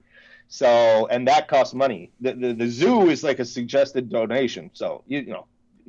So, 0.49 1.07
and 1.07 1.27
that 1.29 1.49
costs 1.49 1.73
money. 1.73 2.11
The, 2.21 2.35
the, 2.35 2.53
the 2.53 2.69
zoo 2.69 3.09
is 3.09 3.25
like 3.25 3.39
a 3.39 3.45
suggested 3.47 4.11
donation. 4.11 4.71
So, 4.75 5.03
you, 5.07 5.21
you 5.21 5.33
know, 5.33 5.47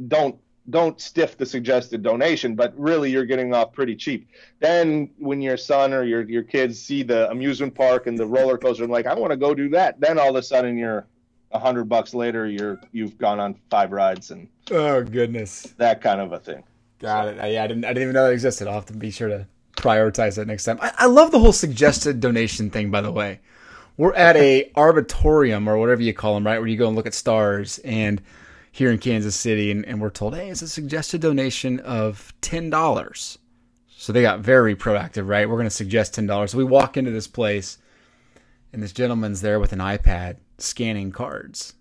don't 0.07 0.39
don't 0.69 0.99
stiff 1.01 1.37
the 1.37 1.45
suggested 1.45 2.03
donation, 2.03 2.55
but 2.55 2.77
really 2.77 3.11
you're 3.11 3.25
getting 3.25 3.53
off 3.53 3.73
pretty 3.73 3.95
cheap. 3.95 4.29
Then 4.59 5.09
when 5.17 5.41
your 5.41 5.57
son 5.57 5.93
or 5.93 6.03
your 6.03 6.21
your 6.21 6.43
kids 6.43 6.79
see 6.81 7.03
the 7.03 7.29
amusement 7.29 7.75
park 7.75 8.07
and 8.07 8.17
the 8.17 8.25
roller 8.25 8.57
coaster 8.57 8.83
and 8.83 8.91
like 8.91 9.05
I 9.05 9.13
want 9.13 9.31
to 9.31 9.37
go 9.37 9.53
do 9.53 9.69
that, 9.69 9.99
then 9.99 10.17
all 10.17 10.29
of 10.29 10.35
a 10.35 10.43
sudden 10.43 10.77
you're 10.77 11.05
a 11.51 11.59
hundred 11.59 11.85
bucks 11.85 12.13
later 12.13 12.47
you're 12.47 12.79
you've 12.91 13.17
gone 13.17 13.39
on 13.39 13.55
five 13.69 13.91
rides 13.91 14.31
and 14.31 14.47
oh 14.71 15.03
goodness 15.03 15.73
that 15.77 16.01
kind 16.01 16.21
of 16.21 16.31
a 16.31 16.39
thing. 16.39 16.63
Got 16.99 17.27
it. 17.27 17.35
Yeah, 17.35 17.63
I 17.63 17.67
didn't 17.67 17.83
I 17.83 17.89
didn't 17.89 18.03
even 18.03 18.13
know 18.13 18.25
that 18.25 18.33
existed. 18.33 18.67
I'll 18.67 18.75
have 18.75 18.85
to 18.85 18.93
be 18.93 19.11
sure 19.11 19.27
to 19.27 19.47
prioritize 19.75 20.35
that 20.35 20.47
next 20.47 20.63
time. 20.63 20.79
I, 20.81 20.93
I 20.99 21.05
love 21.07 21.31
the 21.31 21.39
whole 21.39 21.51
suggested 21.51 22.21
donation 22.21 22.69
thing. 22.69 22.89
By 22.89 23.01
the 23.01 23.11
way, 23.11 23.41
we're 23.97 24.13
at 24.13 24.37
a 24.37 24.71
arbitorium 24.77 25.67
or 25.67 25.77
whatever 25.77 26.01
you 26.01 26.13
call 26.13 26.35
them, 26.35 26.45
right? 26.45 26.59
Where 26.59 26.67
you 26.67 26.77
go 26.77 26.87
and 26.87 26.95
look 26.95 27.05
at 27.05 27.13
stars 27.13 27.79
and 27.79 28.21
here 28.73 28.91
in 28.91 28.97
Kansas 28.97 29.35
City, 29.35 29.69
and, 29.69 29.85
and 29.85 30.01
we're 30.01 30.09
told, 30.09 30.35
hey, 30.35 30.49
it's 30.49 30.63
a 30.63 30.67
suggested 30.67 31.21
donation 31.21 31.79
of 31.81 32.33
ten 32.41 32.71
dollars. 32.71 33.37
So 33.87 34.11
they 34.11 34.23
got 34.23 34.39
very 34.39 34.75
proactive, 34.75 35.27
right? 35.27 35.47
We're 35.47 35.57
going 35.57 35.67
to 35.67 35.69
suggest 35.69 36.15
ten 36.15 36.25
dollars. 36.25 36.51
So 36.51 36.57
we 36.57 36.63
walk 36.63 36.97
into 36.97 37.11
this 37.11 37.27
place, 37.27 37.77
and 38.73 38.81
this 38.81 38.91
gentleman's 38.91 39.41
there 39.41 39.59
with 39.59 39.73
an 39.73 39.79
iPad 39.79 40.37
scanning 40.57 41.11
cards, 41.11 41.75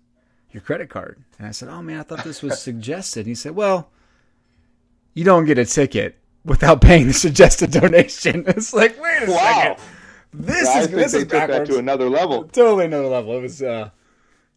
your 0.51 0.61
credit 0.61 0.91
card. 0.91 1.23
And 1.39 1.47
I 1.47 1.51
said, 1.51 1.67
oh 1.67 1.81
man, 1.81 1.99
I 1.99 2.03
thought 2.03 2.23
this 2.23 2.43
was 2.43 2.61
suggested. 2.61 3.21
And 3.21 3.27
he 3.27 3.35
said, 3.35 3.55
well, 3.55 3.89
you 5.15 5.23
don't 5.23 5.45
get 5.45 5.57
a 5.57 5.65
ticket 5.65 6.19
without 6.45 6.79
paying 6.79 7.07
the 7.07 7.13
suggested 7.13 7.71
donation. 7.71 8.45
It's 8.47 8.71
like, 8.71 9.01
wait 9.01 9.23
a 9.23 9.31
wow. 9.31 9.37
second. 9.37 9.85
This 10.31 10.67
yeah, 10.67 10.81
is 10.81 10.87
this 10.89 11.13
is 11.15 11.25
backwards. 11.25 11.71
to 11.71 11.79
another 11.79 12.07
level. 12.07 12.43
Totally 12.43 12.85
another 12.85 13.07
level. 13.07 13.35
It 13.35 13.41
was 13.41 13.63
uh 13.63 13.89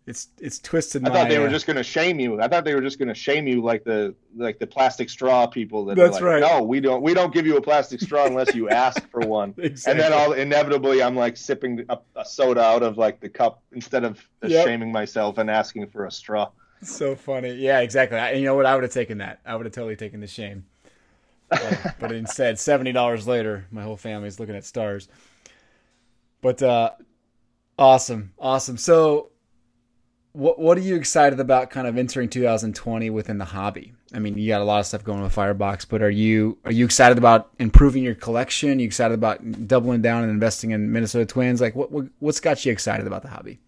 it's 0.07 0.29
it's 0.41 0.61
twisted. 0.61 1.07
I 1.07 1.13
thought 1.13 1.29
they 1.29 1.41
were 1.41 1.49
uh, 1.49 1.51
just 1.51 1.67
going 1.67 1.77
to 1.77 1.83
shame 1.83 2.21
you. 2.21 2.41
I 2.41 2.47
thought 2.47 2.65
they 2.65 2.77
were 2.77 2.81
just 2.81 2.97
going 2.97 3.09
to 3.09 3.15
shame 3.15 3.49
you 3.49 3.61
like 3.61 3.83
the 3.83 4.15
like 4.37 4.61
the 4.61 4.67
plastic 4.67 5.11
straw 5.11 5.49
people. 5.49 5.85
That 5.85 5.97
That's 5.97 6.15
like, 6.15 6.23
right. 6.23 6.41
No, 6.41 6.63
we 6.63 6.79
don't. 6.79 7.03
We 7.03 7.13
don't 7.13 7.35
give 7.35 7.45
you 7.45 7.57
a 7.57 7.61
plastic 7.61 8.01
straw 8.01 8.27
unless 8.27 8.55
you 8.55 8.69
ask 8.69 9.11
for 9.11 9.21
one. 9.21 9.53
exactly. 9.59 9.91
And 9.91 10.01
then 10.01 10.19
I'll 10.19 10.33
inevitably 10.33 11.03
I'm 11.03 11.17
like 11.17 11.37
sipping 11.37 11.85
a, 11.89 11.99
a, 12.15 12.25
soda 12.25 12.63
out 12.63 12.85
of 12.85 12.99
like 12.99 13.19
the 13.19 13.29
cup 13.29 13.63
instead 13.73 14.05
of 14.05 14.25
yep. 14.45 14.65
shaming 14.65 14.93
myself 14.93 15.39
and 15.39 15.51
asking 15.51 15.89
for 15.89 16.07
a 16.07 16.11
straw. 16.11 16.51
So 16.83 17.17
funny. 17.17 17.55
Yeah, 17.55 17.81
exactly. 17.81 18.17
I, 18.17 18.33
you 18.33 18.45
know 18.45 18.55
what? 18.55 18.67
I 18.67 18.75
would 18.75 18.85
have 18.85 18.93
taken 18.93 19.19
that. 19.19 19.41
I 19.45 19.57
would 19.57 19.67
have 19.67 19.75
totally 19.75 19.97
taken 19.97 20.21
the 20.21 20.29
shame. 20.29 20.67
But, 21.49 21.97
but 21.99 22.13
instead, 22.13 22.61
seventy 22.61 22.93
dollars 22.93 23.27
later, 23.27 23.67
my 23.73 23.83
whole 23.83 23.97
family's 23.97 24.39
looking 24.39 24.55
at 24.55 24.65
stars. 24.65 25.09
But 26.43 26.63
uh, 26.63 26.93
awesome, 27.77 28.35
awesome. 28.39 28.77
So 28.77 29.31
what 30.37 30.59
what 30.59 30.77
are 30.77 30.83
you 30.83 30.97
excited 30.97 31.41
about 31.41 31.71
kind 31.71 31.87
of 31.87 31.97
entering 31.97 32.29
2020 32.29 33.09
within 33.09 33.39
the 33.39 33.47
hobby? 33.47 33.95
I 34.13 34.19
mean, 34.19 34.37
you 34.37 34.49
got 34.49 34.61
a 34.61 34.65
lot 34.65 34.81
of 34.81 34.87
stuff 34.87 35.03
going 35.03 35.23
with 35.23 35.35
Firebox, 35.35 35.87
but 35.87 36.03
are 36.03 36.11
you 36.11 36.59
are 36.67 36.73
you 36.73 36.85
excited 36.85 37.17
about 37.17 37.51
improving 37.59 38.03
your 38.03 38.15
collection? 38.15 38.71
Are 38.71 38.81
you 38.81 38.87
excited 38.87 39.15
about 39.15 39.67
doubling 39.67 40.03
down 40.03 40.23
and 40.25 40.31
investing 40.31 40.73
in 40.73 40.93
Minnesota 40.93 41.25
Twins? 41.25 41.63
Like, 41.63 41.75
what, 41.75 41.91
what 41.91 42.07
what's 42.19 42.39
got 42.39 42.65
you 42.67 42.71
excited 42.71 43.07
about 43.07 43.23
the 43.23 43.29
hobby? 43.29 43.61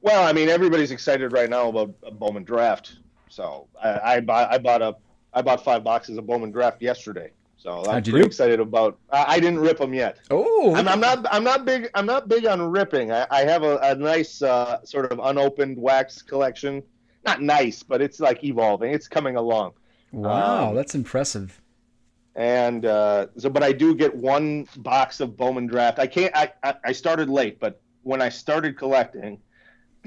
Well, 0.00 0.26
I 0.26 0.32
mean, 0.32 0.48
everybody's 0.48 0.90
excited 0.90 1.32
right 1.32 1.50
now 1.50 1.68
about 1.68 1.94
a 2.02 2.10
Bowman 2.10 2.44
draft. 2.44 2.96
So 3.28 3.68
I, 3.82 4.16
I 4.16 4.54
I 4.54 4.58
bought 4.58 4.80
a 4.80 4.96
I 5.34 5.42
bought 5.42 5.62
five 5.62 5.84
boxes 5.84 6.16
of 6.16 6.26
Bowman 6.26 6.50
draft 6.50 6.80
yesterday. 6.80 7.30
So 7.60 7.84
I'm 7.84 8.02
pretty 8.02 8.20
do? 8.20 8.24
excited 8.24 8.58
about. 8.58 8.98
I, 9.12 9.34
I, 9.34 9.40
didn't 9.40 9.58
rip 9.58 9.76
them 9.76 9.92
yet. 9.92 10.18
Oh, 10.30 10.74
I'm, 10.74 10.88
I'm, 10.88 10.98
not. 10.98 11.26
I'm 11.30 11.44
not 11.44 11.66
big. 11.66 11.90
I'm 11.94 12.06
not 12.06 12.26
big 12.26 12.46
on 12.46 12.62
ripping. 12.62 13.12
I, 13.12 13.26
I 13.30 13.42
have 13.42 13.64
a, 13.64 13.76
a 13.82 13.94
nice 13.94 14.40
uh, 14.40 14.82
sort 14.82 15.12
of 15.12 15.20
unopened 15.22 15.76
wax 15.76 16.22
collection. 16.22 16.82
Not 17.26 17.42
nice, 17.42 17.82
but 17.82 18.00
it's 18.00 18.18
like 18.18 18.42
evolving. 18.44 18.94
It's 18.94 19.06
coming 19.06 19.36
along. 19.36 19.72
Wow, 20.10 20.70
um, 20.70 20.74
that's 20.74 20.94
impressive. 20.94 21.60
And 22.34 22.86
uh, 22.86 23.26
so, 23.36 23.50
but 23.50 23.62
I 23.62 23.72
do 23.72 23.94
get 23.94 24.14
one 24.14 24.66
box 24.78 25.20
of 25.20 25.36
Bowman 25.36 25.66
draft. 25.66 25.98
I 25.98 26.06
can't. 26.06 26.34
I, 26.34 26.52
I, 26.62 26.74
I 26.86 26.92
started 26.92 27.28
late, 27.28 27.60
but 27.60 27.82
when 28.04 28.22
I 28.22 28.30
started 28.30 28.78
collecting, 28.78 29.38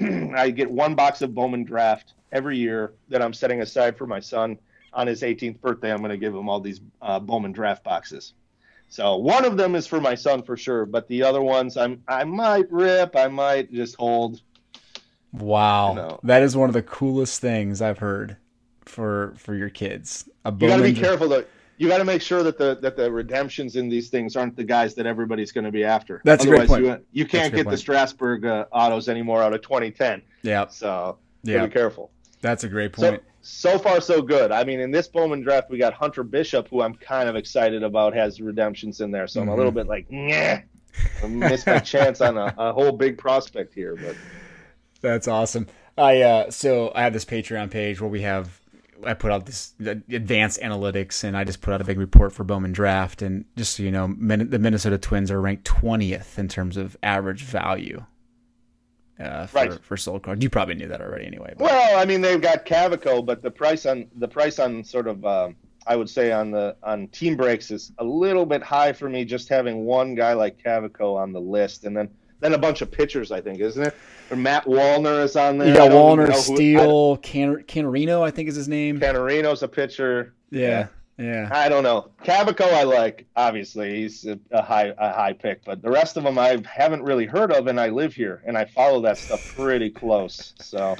I 0.00 0.50
get 0.50 0.68
one 0.68 0.96
box 0.96 1.22
of 1.22 1.36
Bowman 1.36 1.62
draft 1.62 2.14
every 2.32 2.58
year 2.58 2.94
that 3.10 3.22
I'm 3.22 3.32
setting 3.32 3.60
aside 3.60 3.96
for 3.96 4.08
my 4.08 4.18
son 4.18 4.58
on 4.94 5.06
his 5.06 5.22
18th 5.22 5.60
birthday, 5.60 5.92
I'm 5.92 5.98
going 5.98 6.10
to 6.10 6.16
give 6.16 6.34
him 6.34 6.48
all 6.48 6.60
these 6.60 6.80
uh, 7.02 7.18
Bowman 7.18 7.52
draft 7.52 7.84
boxes. 7.84 8.34
So 8.88 9.16
one 9.16 9.44
of 9.44 9.56
them 9.56 9.74
is 9.74 9.86
for 9.86 10.00
my 10.00 10.14
son 10.14 10.42
for 10.42 10.56
sure, 10.56 10.86
but 10.86 11.08
the 11.08 11.22
other 11.22 11.42
ones 11.42 11.76
I'm 11.76 12.02
I 12.06 12.24
might 12.24 12.70
rip, 12.70 13.16
I 13.16 13.28
might 13.28 13.72
just 13.72 13.96
hold. 13.96 14.40
Wow, 15.32 15.90
you 15.90 15.94
know. 15.96 16.20
that 16.22 16.42
is 16.42 16.56
one 16.56 16.68
of 16.68 16.74
the 16.74 16.82
coolest 16.82 17.40
things 17.40 17.82
I've 17.82 17.98
heard 17.98 18.36
for 18.84 19.34
for 19.36 19.54
your 19.54 19.70
kids. 19.70 20.28
A 20.44 20.52
you 20.52 20.68
got 20.68 20.76
to 20.76 20.82
be 20.82 20.92
careful 20.92 21.28
though. 21.28 21.44
You 21.76 21.88
got 21.88 21.98
to 21.98 22.04
make 22.04 22.22
sure 22.22 22.44
that 22.44 22.56
the 22.56 22.78
that 22.82 22.96
the 22.96 23.10
redemptions 23.10 23.74
in 23.74 23.88
these 23.88 24.10
things 24.10 24.36
aren't 24.36 24.54
the 24.54 24.62
guys 24.62 24.94
that 24.94 25.06
everybody's 25.06 25.50
going 25.50 25.64
to 25.64 25.72
be 25.72 25.82
after. 25.82 26.22
That's 26.24 26.44
Otherwise, 26.44 26.64
a 26.64 26.66
great 26.68 26.88
point. 26.88 27.04
You, 27.10 27.22
you 27.22 27.26
can't 27.26 27.52
get 27.52 27.64
point. 27.64 27.72
the 27.72 27.78
Strasburg 27.78 28.46
uh, 28.46 28.66
autos 28.70 29.08
anymore 29.08 29.42
out 29.42 29.54
of 29.54 29.62
2010. 29.62 30.22
Yeah. 30.42 30.68
So 30.68 31.18
yeah. 31.42 31.66
be 31.66 31.72
careful. 31.72 32.12
That's 32.42 32.62
a 32.62 32.68
great 32.68 32.92
point. 32.92 33.22
So, 33.24 33.33
so 33.44 33.78
far 33.78 34.00
so 34.00 34.22
good. 34.22 34.50
I 34.50 34.64
mean, 34.64 34.80
in 34.80 34.90
this 34.90 35.06
Bowman 35.06 35.42
draft, 35.42 35.68
we 35.68 35.76
got 35.76 35.92
Hunter 35.92 36.24
Bishop, 36.24 36.66
who 36.68 36.80
I'm 36.80 36.94
kind 36.94 37.28
of 37.28 37.36
excited 37.36 37.82
about, 37.82 38.14
has 38.14 38.40
redemptions 38.40 39.00
in 39.00 39.10
there. 39.10 39.26
So 39.26 39.40
mm-hmm. 39.40 39.50
I'm 39.50 39.54
a 39.54 39.56
little 39.56 39.70
mm-hmm. 39.70 39.80
bit 39.80 39.86
like, 39.86 40.06
yeah, 40.10 40.62
missed 41.28 41.66
my 41.66 41.78
chance 41.78 42.20
on 42.20 42.38
a, 42.38 42.54
a, 42.56 42.72
whole 42.72 42.92
big 42.92 43.18
prospect 43.18 43.74
here. 43.74 43.96
But 43.96 44.16
that's 45.02 45.28
awesome. 45.28 45.66
I 45.98 46.22
uh, 46.22 46.50
so 46.50 46.90
I 46.94 47.02
have 47.02 47.12
this 47.12 47.26
Patreon 47.26 47.70
page 47.70 48.00
where 48.00 48.10
we 48.10 48.22
have 48.22 48.60
I 49.04 49.12
put 49.12 49.30
out 49.30 49.44
this 49.44 49.74
advanced 49.78 50.60
analytics, 50.60 51.22
and 51.22 51.36
I 51.36 51.44
just 51.44 51.60
put 51.60 51.74
out 51.74 51.82
a 51.82 51.84
big 51.84 51.98
report 51.98 52.32
for 52.32 52.44
Bowman 52.44 52.72
Draft. 52.72 53.20
And 53.20 53.44
just 53.56 53.76
so 53.76 53.82
you 53.82 53.90
know, 53.90 54.06
the 54.06 54.58
Minnesota 54.58 54.96
Twins 54.96 55.30
are 55.30 55.40
ranked 55.40 55.64
20th 55.64 56.38
in 56.38 56.48
terms 56.48 56.78
of 56.78 56.96
average 57.02 57.42
value 57.42 58.04
uh, 59.20 59.46
for, 59.46 59.56
right. 59.56 59.84
for 59.84 59.96
sold 59.96 60.22
cards. 60.22 60.42
You 60.42 60.50
probably 60.50 60.74
knew 60.74 60.88
that 60.88 61.00
already 61.00 61.26
anyway. 61.26 61.54
But. 61.56 61.64
Well, 61.64 61.98
I 61.98 62.04
mean, 62.04 62.20
they've 62.20 62.40
got 62.40 62.66
Cavaco, 62.66 63.24
but 63.24 63.42
the 63.42 63.50
price 63.50 63.86
on 63.86 64.06
the 64.16 64.28
price 64.28 64.58
on 64.58 64.84
sort 64.84 65.06
of 65.06 65.24
uh, 65.24 65.50
I 65.86 65.96
would 65.96 66.08
say 66.08 66.32
on 66.32 66.50
the 66.50 66.76
on 66.82 67.08
team 67.08 67.36
breaks 67.36 67.70
is 67.70 67.92
a 67.98 68.04
little 68.04 68.46
bit 68.46 68.62
high 68.62 68.92
for 68.92 69.08
me. 69.08 69.24
Just 69.24 69.48
having 69.48 69.84
one 69.84 70.14
guy 70.14 70.32
like 70.32 70.62
Cavaco 70.62 71.16
on 71.16 71.32
the 71.32 71.40
list, 71.40 71.84
and 71.84 71.96
then 71.96 72.08
then 72.40 72.54
a 72.54 72.58
bunch 72.58 72.82
of 72.82 72.90
pitchers, 72.90 73.32
I 73.32 73.40
think, 73.40 73.60
isn't 73.60 73.82
it? 73.82 73.94
Or 74.30 74.36
Matt 74.36 74.64
Wallner 74.64 75.22
is 75.22 75.36
on 75.36 75.58
there. 75.58 75.68
You 75.68 75.74
got 75.74 75.90
Wallner, 75.90 76.32
Steele, 76.34 77.16
Can- 77.18 77.62
Canterino, 77.64 78.22
I 78.22 78.30
think 78.30 78.48
is 78.48 78.56
his 78.56 78.68
name. 78.68 79.00
Canterino's 79.00 79.62
a 79.62 79.68
pitcher. 79.68 80.34
Yeah. 80.50 80.68
yeah. 80.68 80.86
Yeah, 81.16 81.48
I 81.52 81.68
don't 81.68 81.84
know. 81.84 82.10
Cavaco, 82.24 82.72
I 82.72 82.82
like. 82.82 83.26
Obviously, 83.36 83.94
he's 83.94 84.26
a, 84.26 84.38
a, 84.50 84.62
high 84.62 84.92
a 84.98 85.12
high 85.12 85.32
pick, 85.32 85.64
but 85.64 85.80
the 85.80 85.90
rest 85.90 86.16
of 86.16 86.24
them 86.24 86.38
I 86.38 86.60
haven't 86.66 87.02
really 87.02 87.24
heard 87.26 87.52
of, 87.52 87.68
and 87.68 87.78
I 87.80 87.88
live 87.88 88.14
here 88.14 88.42
and 88.46 88.58
I 88.58 88.64
follow 88.64 89.00
that 89.02 89.16
stuff 89.16 89.54
pretty 89.54 89.90
close. 89.90 90.54
So, 90.58 90.96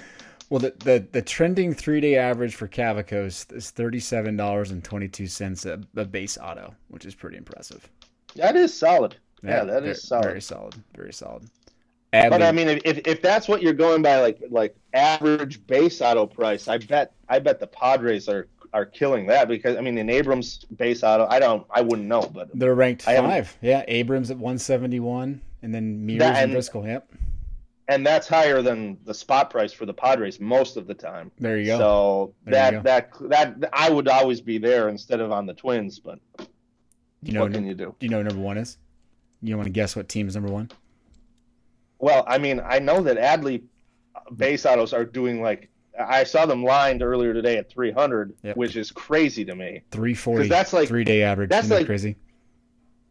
Well, 0.51 0.61
the 0.61 0.73
the, 0.79 1.07
the 1.11 1.23
trending 1.23 1.75
three 1.75 2.01
day 2.01 2.17
average 2.17 2.55
for 2.55 2.69
Cavacos 2.69 3.53
is 3.53 3.71
thirty 3.71 3.99
seven 3.99 4.37
dollars 4.37 4.71
and 4.71 4.85
twenty 4.85 5.09
two 5.09 5.27
cents 5.27 5.67
a, 5.67 5.81
a 5.97 6.05
base 6.05 6.39
auto, 6.41 6.75
which 6.89 7.07
is 7.07 7.15
pretty 7.15 7.37
impressive. 7.37 7.89
That 8.37 8.55
is 8.55 8.73
solid. 8.73 9.17
Yeah, 9.43 9.59
yeah 9.59 9.65
that 9.65 9.81
very, 9.81 9.93
is 9.93 10.03
solid. 10.03 10.25
Very 10.27 10.43
solid. 10.43 10.75
Very 10.95 11.13
solid. 11.13 11.51
Adley. 12.13 12.31
But 12.31 12.43
I 12.43 12.53
mean, 12.53 12.69
if, 12.69 12.99
if 13.05 13.21
that's 13.21 13.49
what 13.49 13.61
you're 13.63 13.73
going 13.73 14.01
by, 14.01 14.21
like 14.21 14.39
like 14.49 14.77
average 14.93 15.67
base 15.67 16.01
auto 16.01 16.27
price, 16.27 16.69
I 16.69 16.79
bet 16.79 17.15
I 17.29 17.41
bet 17.41 17.59
the 17.59 17.67
Padres 17.67 18.29
are 18.29 18.47
are 18.75 18.85
killing 18.85 19.27
that 19.29 19.49
because 19.49 19.77
I 19.77 19.81
mean, 19.81 19.97
in 19.97 20.11
Abrams 20.11 20.65
base 20.77 21.03
auto, 21.05 21.27
I 21.31 21.39
don't, 21.39 21.65
I 21.71 21.81
wouldn't 21.81 22.09
know, 22.09 22.23
but 22.23 22.51
they're 22.53 22.75
ranked 22.75 23.03
five. 23.03 23.57
Yeah, 23.63 23.85
Abrams 23.87 24.31
at 24.31 24.37
171, 24.37 25.41
and 25.63 25.75
then 25.75 26.05
Mears 26.05 26.19
that, 26.19 26.35
and, 26.35 26.45
and 26.45 26.53
Driscoll. 26.53 26.87
Yep. 26.87 27.09
And 27.87 28.05
that's 28.05 28.27
higher 28.27 28.63
than 28.63 28.99
the 29.05 29.15
spot 29.15 29.51
price 29.51 29.73
for 29.73 29.87
the 29.87 29.95
Padres 29.95 30.41
most 30.41 30.77
of 30.77 30.87
the 30.87 30.95
time. 30.95 31.31
There 31.39 31.57
you 31.59 31.67
go. 31.67 31.79
So 31.79 32.35
there 32.45 32.83
that 32.83 32.83
that 32.83 33.59
that 33.61 33.71
I 33.73 33.91
would 33.91 34.09
always 34.09 34.41
be 34.41 34.59
there 34.59 34.89
instead 34.89 35.21
of 35.21 35.31
on 35.31 35.47
the 35.47 35.55
Twins, 35.55 36.01
but 36.01 36.19
you 37.23 37.33
know, 37.33 37.43
what 37.43 37.53
can 37.53 37.67
you 37.67 37.75
do? 37.75 37.95
Do 37.99 38.07
you 38.07 38.11
know 38.11 38.23
number 38.23 38.43
one 38.43 38.59
is? 38.59 38.77
You 39.41 39.57
want 39.57 39.67
to 39.67 39.73
guess 39.73 39.95
what 39.95 40.09
team 40.09 40.27
is 40.27 40.35
number 40.35 40.51
one? 40.51 40.71
Well, 41.99 42.25
I 42.27 42.39
mean, 42.39 42.61
I 42.65 42.81
know 42.81 43.03
that 43.03 43.19
Adley 43.19 43.63
uh, 44.17 44.31
base 44.35 44.67
autos 44.67 44.93
are 44.93 45.05
doing 45.05 45.41
like 45.41 45.71
I 45.99 46.25
saw 46.25 46.47
them 46.47 46.65
lined 46.65 47.03
earlier 47.03 47.33
today 47.33 47.57
at 47.57 47.71
300, 47.71 48.35
yep. 48.43 48.57
which 48.57 48.77
is 48.77 48.91
crazy 48.91 49.45
to 49.45 49.55
me. 49.55 49.83
340. 49.91 50.49
That's 50.49 50.73
like 50.73 50.89
three 50.89 51.05
day 51.05 51.23
average. 51.23 51.51
That's 51.51 51.71
like 51.71 51.87
crazy. 51.87 52.17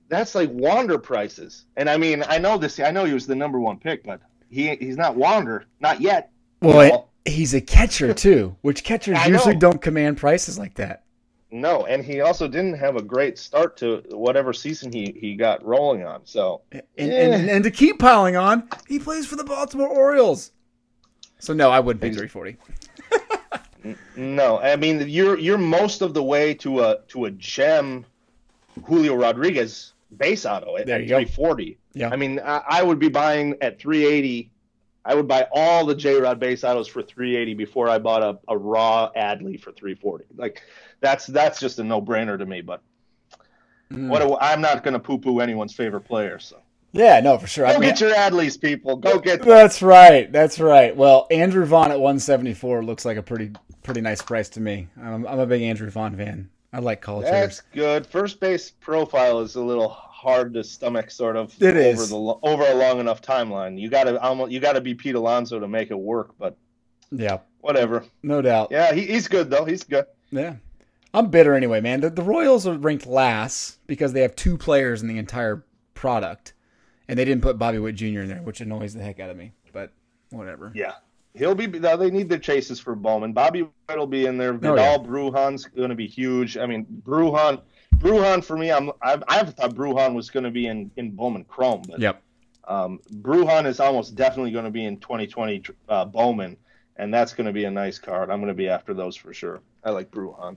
That's 0.09 0.35
like 0.35 0.49
Wander 0.51 0.97
prices. 0.97 1.65
And 1.77 1.89
I 1.89 1.97
mean, 1.97 2.23
I 2.27 2.37
know 2.37 2.57
this. 2.57 2.79
I 2.79 2.91
know 2.91 3.05
he 3.05 3.13
was 3.13 3.25
the 3.25 3.35
number 3.35 3.59
one 3.59 3.77
pick, 3.77 4.03
but 4.03 4.21
he 4.49 4.75
he's 4.75 4.97
not 4.97 5.15
Wander, 5.15 5.65
not 5.79 6.01
yet. 6.01 6.31
Well, 6.61 7.09
he's 7.25 7.53
a 7.53 7.61
catcher 7.61 8.13
too, 8.13 8.55
which 8.61 8.83
catchers 8.83 9.25
usually 9.25 9.55
don't 9.55 9.81
command 9.81 10.17
prices 10.17 10.59
like 10.59 10.75
that. 10.75 11.03
No, 11.51 11.85
and 11.85 12.03
he 12.03 12.21
also 12.21 12.47
didn't 12.47 12.73
have 12.79 12.95
a 12.95 13.01
great 13.01 13.37
start 13.37 13.77
to 13.77 14.03
whatever 14.09 14.53
season 14.53 14.91
he, 14.91 15.15
he 15.15 15.35
got 15.35 15.63
rolling 15.63 16.03
on. 16.03 16.21
So 16.25 16.63
and, 16.71 16.81
and, 16.97 17.11
and, 17.11 17.49
and 17.49 17.63
to 17.63 17.69
keep 17.69 17.99
piling 17.99 18.35
on, 18.35 18.67
he 18.87 18.97
plays 18.97 19.27
for 19.27 19.35
the 19.35 19.43
Baltimore 19.43 19.87
Orioles. 19.87 20.51
So 21.43 21.53
no, 21.53 21.71
I 21.71 21.81
wouldn't 21.81 22.01
pay 22.01 22.13
340. 22.13 22.55
no, 24.15 24.59
I 24.59 24.77
mean 24.77 25.09
you're 25.09 25.37
you're 25.37 25.57
most 25.57 26.01
of 26.01 26.13
the 26.13 26.23
way 26.23 26.53
to 26.53 26.79
a 26.79 26.99
to 27.09 27.25
a 27.25 27.31
gem 27.31 28.05
Julio 28.85 29.15
Rodriguez 29.15 29.91
base 30.15 30.45
auto 30.45 30.77
at, 30.77 30.87
at 30.87 31.01
340. 31.01 31.77
Yeah. 31.95 32.11
I 32.11 32.15
mean 32.15 32.39
I, 32.39 32.63
I, 32.65 32.81
would 32.81 32.97
be 32.97 33.09
buying 33.09 33.57
at 33.59 33.77
380. 33.77 34.51
I 35.03 35.15
would 35.15 35.27
buy 35.27 35.45
all 35.51 35.85
the 35.85 35.95
J 35.95 36.15
Rod 36.15 36.39
base 36.39 36.63
autos 36.63 36.87
for 36.87 37.03
380 37.03 37.55
before 37.55 37.89
I 37.89 37.99
bought 37.99 38.23
a, 38.23 38.39
a 38.47 38.57
raw 38.57 39.11
Adley 39.13 39.59
for 39.59 39.73
340. 39.73 40.23
Like 40.37 40.61
that's 41.01 41.27
that's 41.27 41.59
just 41.59 41.77
a 41.77 41.83
no 41.83 42.01
brainer 42.01 42.37
to 42.37 42.45
me. 42.45 42.61
But 42.61 42.81
mm. 43.91 44.07
what 44.07 44.21
i 44.21 44.53
I'm 44.53 44.61
not 44.61 44.81
going 44.81 44.93
to 44.93 44.99
poo 44.99 45.17
poo 45.17 45.41
anyone's 45.41 45.73
favorite 45.73 46.05
player. 46.05 46.39
So 46.39 46.62
yeah, 46.93 47.19
no, 47.19 47.39
for 47.39 47.47
sure. 47.47 47.65
Go 47.65 47.71
I 47.71 47.79
mean, 47.79 47.89
get 47.89 47.99
your 47.99 48.13
Adleys, 48.13 48.59
people. 48.59 48.95
Go 48.95 49.19
get. 49.19 49.39
Them. 49.39 49.49
That's 49.49 49.81
right. 49.81 50.31
That's 50.31 50.59
right. 50.59 50.95
Well, 50.95 51.25
Andrew 51.31 51.65
Vaughn 51.65 51.91
at 51.91 51.99
174 51.99 52.83
looks 52.83 53.03
like 53.03 53.17
a 53.17 53.23
pretty 53.23 53.51
pretty 53.81 54.01
nice 54.01 54.21
price 54.21 54.47
to 54.49 54.61
me. 54.61 54.87
I'm, 55.01 55.25
I'm 55.25 55.39
a 55.39 55.47
big 55.47 55.63
Andrew 55.63 55.89
Vaughn 55.89 56.15
fan. 56.15 56.49
I 56.71 56.79
like 56.79 57.01
college. 57.01 57.25
That's 57.25 57.61
good. 57.73 58.05
First 58.05 58.39
base 58.39 58.71
profile 58.71 59.39
is 59.39 59.55
a 59.55 59.61
little 59.61 59.89
hard 59.89 60.53
to 60.53 60.63
stomach, 60.63 61.09
sort 61.09 61.35
of. 61.35 61.53
It 61.61 61.75
over 61.75 61.79
is. 61.79 62.09
the 62.09 62.15
over 62.15 62.63
a 62.63 62.75
long 62.75 62.99
enough 62.99 63.23
timeline. 63.23 63.79
You 63.79 63.89
got 63.89 64.03
to 64.03 64.21
almost 64.21 64.51
you 64.51 64.59
got 64.59 64.73
to 64.73 64.81
be 64.81 64.93
Pete 64.93 65.15
Alonso 65.15 65.59
to 65.59 65.67
make 65.67 65.89
it 65.89 65.99
work, 65.99 66.35
but. 66.37 66.57
Yeah. 67.11 67.39
Whatever. 67.61 68.03
No 68.21 68.41
doubt. 68.41 68.69
Yeah, 68.71 68.93
he, 68.93 69.01
he's 69.01 69.27
good 69.27 69.49
though. 69.49 69.65
He's 69.65 69.83
good. 69.83 70.05
Yeah. 70.31 70.55
I'm 71.13 71.29
bitter 71.29 71.53
anyway, 71.53 71.79
man. 71.79 72.01
The, 72.01 72.09
the 72.09 72.23
Royals 72.23 72.65
are 72.65 72.75
ranked 72.75 73.05
last 73.05 73.79
because 73.85 74.13
they 74.13 74.21
have 74.21 74.35
two 74.35 74.57
players 74.57 75.01
in 75.01 75.07
the 75.07 75.19
entire 75.19 75.63
product 75.93 76.53
and 77.07 77.17
they 77.17 77.25
didn't 77.25 77.41
put 77.41 77.57
Bobby 77.57 77.79
Witt 77.79 77.95
Jr. 77.95 78.21
in 78.21 78.27
there, 78.27 78.41
which 78.41 78.61
annoys 78.61 78.93
the 78.93 79.03
heck 79.03 79.19
out 79.19 79.29
of 79.29 79.37
me. 79.37 79.53
But 79.71 79.91
whatever. 80.29 80.71
Yeah, 80.75 80.93
he'll 81.33 81.55
be. 81.55 81.65
They 81.65 82.11
need 82.11 82.29
the 82.29 82.39
chases 82.39 82.79
for 82.79 82.95
Bowman. 82.95 83.33
Bobby 83.33 83.63
Witt 83.63 83.97
will 83.97 84.07
be 84.07 84.25
in 84.25 84.37
there. 84.37 84.53
Vidal 84.53 84.79
oh, 84.79 85.03
yeah. 85.03 85.09
Brujan's 85.09 85.65
going 85.65 85.89
to 85.89 85.95
be 85.95 86.07
huge. 86.07 86.57
I 86.57 86.65
mean, 86.65 86.85
Brujan, 87.05 87.61
Brujan 87.95 88.43
for 88.43 88.57
me, 88.57 88.71
I'm. 88.71 88.91
I've, 89.01 89.23
I've 89.27 89.53
thought 89.53 89.75
Brujan 89.75 90.13
was 90.13 90.29
going 90.29 90.43
to 90.43 90.51
be 90.51 90.67
in 90.67 90.91
in 90.97 91.11
Bowman 91.11 91.45
Chrome, 91.45 91.83
but 91.87 91.99
yep. 91.99 92.21
Um, 92.65 92.99
Brujan 93.15 93.65
is 93.65 93.79
almost 93.79 94.15
definitely 94.15 94.51
going 94.51 94.65
to 94.65 94.71
be 94.71 94.85
in 94.85 94.97
2020 94.97 95.63
uh, 95.89 96.05
Bowman, 96.05 96.55
and 96.95 97.13
that's 97.13 97.33
going 97.33 97.47
to 97.47 97.51
be 97.51 97.65
a 97.65 97.71
nice 97.71 97.99
card. 97.99 98.29
I'm 98.29 98.39
going 98.39 98.47
to 98.47 98.53
be 98.53 98.69
after 98.69 98.93
those 98.93 99.15
for 99.15 99.33
sure. 99.33 99.59
I 99.83 99.89
like 99.89 100.11
Brujan. 100.11 100.55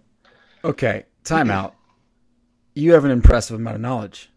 Okay, 0.64 1.05
timeout. 1.24 1.72
you 2.74 2.92
have 2.92 3.05
an 3.05 3.11
impressive 3.11 3.57
amount 3.57 3.76
of 3.76 3.82
knowledge. 3.82 4.30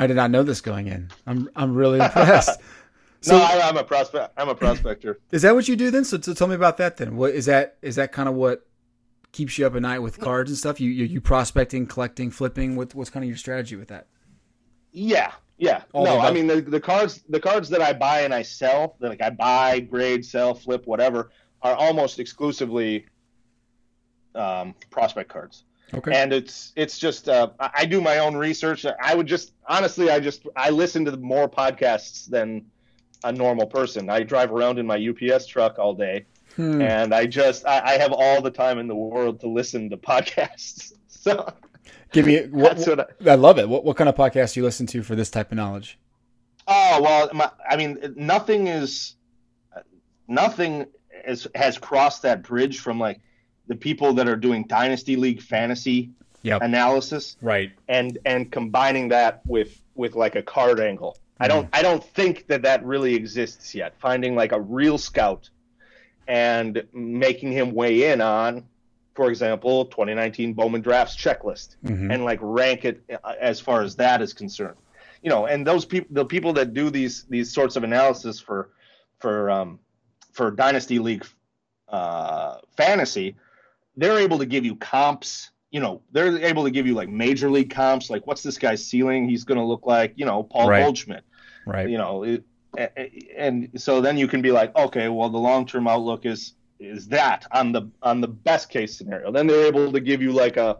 I 0.00 0.06
did 0.06 0.16
not 0.16 0.30
know 0.30 0.42
this 0.42 0.62
going 0.62 0.86
in. 0.86 1.10
I'm 1.26 1.50
I'm 1.54 1.74
really 1.74 2.00
impressed. 2.00 2.58
so, 3.20 3.36
no, 3.36 3.44
I, 3.44 3.68
am 3.68 3.76
a 3.76 3.84
prospect. 3.84 4.32
I'm 4.38 4.48
a 4.48 4.54
prospector. 4.54 5.20
Is 5.30 5.42
that 5.42 5.54
what 5.54 5.68
you 5.68 5.76
do 5.76 5.90
then? 5.90 6.06
So, 6.06 6.18
so 6.18 6.32
tell 6.32 6.48
me 6.48 6.54
about 6.54 6.78
that 6.78 6.96
then. 6.96 7.16
What 7.16 7.34
is 7.34 7.44
that? 7.44 7.76
Is 7.82 7.96
that 7.96 8.10
kind 8.10 8.26
of 8.26 8.34
what 8.34 8.66
keeps 9.32 9.58
you 9.58 9.66
up 9.66 9.76
at 9.76 9.82
night 9.82 9.98
with 9.98 10.18
cards 10.18 10.50
and 10.50 10.56
stuff? 10.56 10.80
You 10.80 10.90
you, 10.90 11.04
you 11.04 11.20
prospecting, 11.20 11.86
collecting, 11.86 12.30
flipping. 12.30 12.76
What 12.76 12.94
what's 12.94 13.10
kind 13.10 13.24
of 13.24 13.28
your 13.28 13.36
strategy 13.36 13.76
with 13.76 13.88
that? 13.88 14.06
Yeah, 14.92 15.32
yeah. 15.58 15.82
All 15.92 16.06
no, 16.06 16.18
I 16.18 16.32
mean 16.32 16.46
the, 16.46 16.62
the 16.62 16.80
cards 16.80 17.22
the 17.28 17.38
cards 17.38 17.68
that 17.68 17.82
I 17.82 17.92
buy 17.92 18.22
and 18.22 18.32
I 18.32 18.40
sell, 18.40 18.96
like 19.00 19.20
I 19.20 19.28
buy, 19.28 19.80
grade, 19.80 20.24
sell, 20.24 20.54
flip, 20.54 20.86
whatever, 20.86 21.30
are 21.60 21.74
almost 21.74 22.18
exclusively 22.18 23.04
um, 24.34 24.74
prospect 24.90 25.28
cards. 25.28 25.64
Okay. 25.92 26.12
And 26.14 26.32
it's 26.32 26.72
it's 26.76 26.98
just 26.98 27.28
uh, 27.28 27.50
I 27.58 27.84
do 27.84 28.00
my 28.00 28.18
own 28.18 28.36
research. 28.36 28.86
I 29.02 29.14
would 29.14 29.26
just 29.26 29.52
honestly 29.66 30.10
I 30.10 30.20
just 30.20 30.46
I 30.56 30.70
listen 30.70 31.04
to 31.06 31.16
more 31.16 31.48
podcasts 31.48 32.26
than 32.26 32.66
a 33.24 33.32
normal 33.32 33.66
person. 33.66 34.08
I 34.08 34.22
drive 34.22 34.52
around 34.52 34.78
in 34.78 34.86
my 34.86 34.96
UPS 34.96 35.46
truck 35.46 35.78
all 35.78 35.94
day, 35.94 36.26
hmm. 36.56 36.80
and 36.80 37.14
I 37.14 37.26
just 37.26 37.66
I, 37.66 37.80
I, 37.94 37.98
have 37.98 38.12
all 38.12 38.40
the 38.40 38.50
time 38.50 38.78
in 38.78 38.86
the 38.86 38.94
world 38.94 39.40
to 39.40 39.48
listen 39.48 39.90
to 39.90 39.96
podcasts. 40.12 40.92
So 41.08 41.52
give 42.12 42.26
me 42.26 42.46
what, 42.50 42.78
what 42.78 43.00
I, 43.26 43.32
I, 43.32 43.34
love 43.34 43.58
it. 43.58 43.68
What 43.68 43.84
what 43.84 43.96
kind 43.96 44.08
of 44.08 44.14
podcast 44.14 44.54
do 44.54 44.60
you 44.60 44.64
listen 44.64 44.86
to 44.88 45.02
for 45.02 45.14
this 45.14 45.30
type 45.30 45.50
of 45.50 45.56
knowledge? 45.56 45.98
Oh 46.68 47.00
well, 47.02 47.30
my, 47.32 47.50
I 47.68 47.76
mean 47.76 48.14
nothing 48.16 48.68
is 48.68 49.16
nothing 50.28 50.86
is, 51.26 51.48
has 51.54 51.78
crossed 51.78 52.22
that 52.22 52.42
bridge 52.42 52.78
from 52.78 52.98
like 52.98 53.20
the 53.70 53.76
people 53.76 54.12
that 54.14 54.28
are 54.28 54.36
doing 54.36 54.64
dynasty 54.64 55.14
league 55.14 55.40
fantasy 55.40 56.10
yep. 56.42 56.60
analysis, 56.60 57.36
right? 57.40 57.70
And 57.88 58.18
and 58.26 58.50
combining 58.50 59.08
that 59.10 59.42
with 59.46 59.80
with 59.94 60.16
like 60.16 60.34
a 60.34 60.42
card 60.42 60.80
angle. 60.80 61.12
Mm. 61.12 61.44
I 61.44 61.48
don't 61.48 61.68
I 61.72 61.82
don't 61.82 62.02
think 62.02 62.48
that 62.48 62.62
that 62.62 62.84
really 62.84 63.14
exists 63.14 63.72
yet. 63.72 63.94
Finding 64.00 64.34
like 64.34 64.50
a 64.50 64.60
real 64.60 64.98
scout 64.98 65.50
and 66.26 66.82
making 66.92 67.52
him 67.52 67.70
weigh 67.72 68.10
in 68.10 68.20
on, 68.20 68.64
for 69.14 69.30
example, 69.30 69.84
2019 69.84 70.52
Bowman 70.54 70.80
drafts 70.80 71.16
checklist 71.16 71.76
mm-hmm. 71.84 72.10
and 72.10 72.24
like 72.24 72.40
rank 72.42 72.84
it 72.84 73.04
uh, 73.22 73.34
as 73.40 73.60
far 73.60 73.82
as 73.82 73.94
that 73.96 74.20
is 74.20 74.32
concerned. 74.32 74.78
You 75.22 75.30
know, 75.30 75.46
and 75.46 75.64
those 75.64 75.84
people, 75.84 76.08
the 76.10 76.24
people 76.24 76.52
that 76.54 76.74
do 76.74 76.90
these 76.90 77.22
these 77.26 77.52
sorts 77.52 77.76
of 77.76 77.84
analysis 77.84 78.40
for 78.40 78.70
for 79.20 79.48
um, 79.48 79.78
for 80.32 80.50
dynasty 80.50 80.98
league 80.98 81.24
uh, 81.88 82.56
fantasy 82.76 83.36
they're 84.00 84.18
able 84.18 84.38
to 84.38 84.46
give 84.46 84.64
you 84.64 84.74
comps. 84.76 85.50
You 85.70 85.80
know, 85.80 86.02
they're 86.10 86.38
able 86.44 86.64
to 86.64 86.70
give 86.70 86.86
you 86.86 86.94
like 86.94 87.08
major 87.08 87.50
league 87.50 87.70
comps. 87.70 88.10
Like, 88.10 88.26
what's 88.26 88.42
this 88.42 88.58
guy's 88.58 88.84
ceiling? 88.84 89.28
He's 89.28 89.44
going 89.44 89.58
to 89.58 89.64
look 89.64 89.86
like, 89.86 90.14
you 90.16 90.24
know, 90.24 90.42
Paul 90.42 90.68
right. 90.68 90.82
Goldschmidt. 90.82 91.22
Right. 91.66 91.88
You 91.88 91.98
know, 91.98 92.22
it, 92.24 92.44
and 93.36 93.68
so 93.76 94.00
then 94.00 94.16
you 94.16 94.26
can 94.26 94.40
be 94.40 94.52
like, 94.52 94.74
okay, 94.74 95.08
well, 95.08 95.28
the 95.28 95.38
long 95.38 95.66
term 95.66 95.86
outlook 95.86 96.24
is 96.24 96.54
is 96.78 97.08
that 97.08 97.46
on 97.52 97.72
the 97.72 97.90
on 98.02 98.22
the 98.22 98.28
best 98.28 98.70
case 98.70 98.96
scenario. 98.96 99.30
Then 99.30 99.46
they're 99.46 99.66
able 99.66 99.92
to 99.92 100.00
give 100.00 100.22
you 100.22 100.32
like 100.32 100.56
a, 100.56 100.78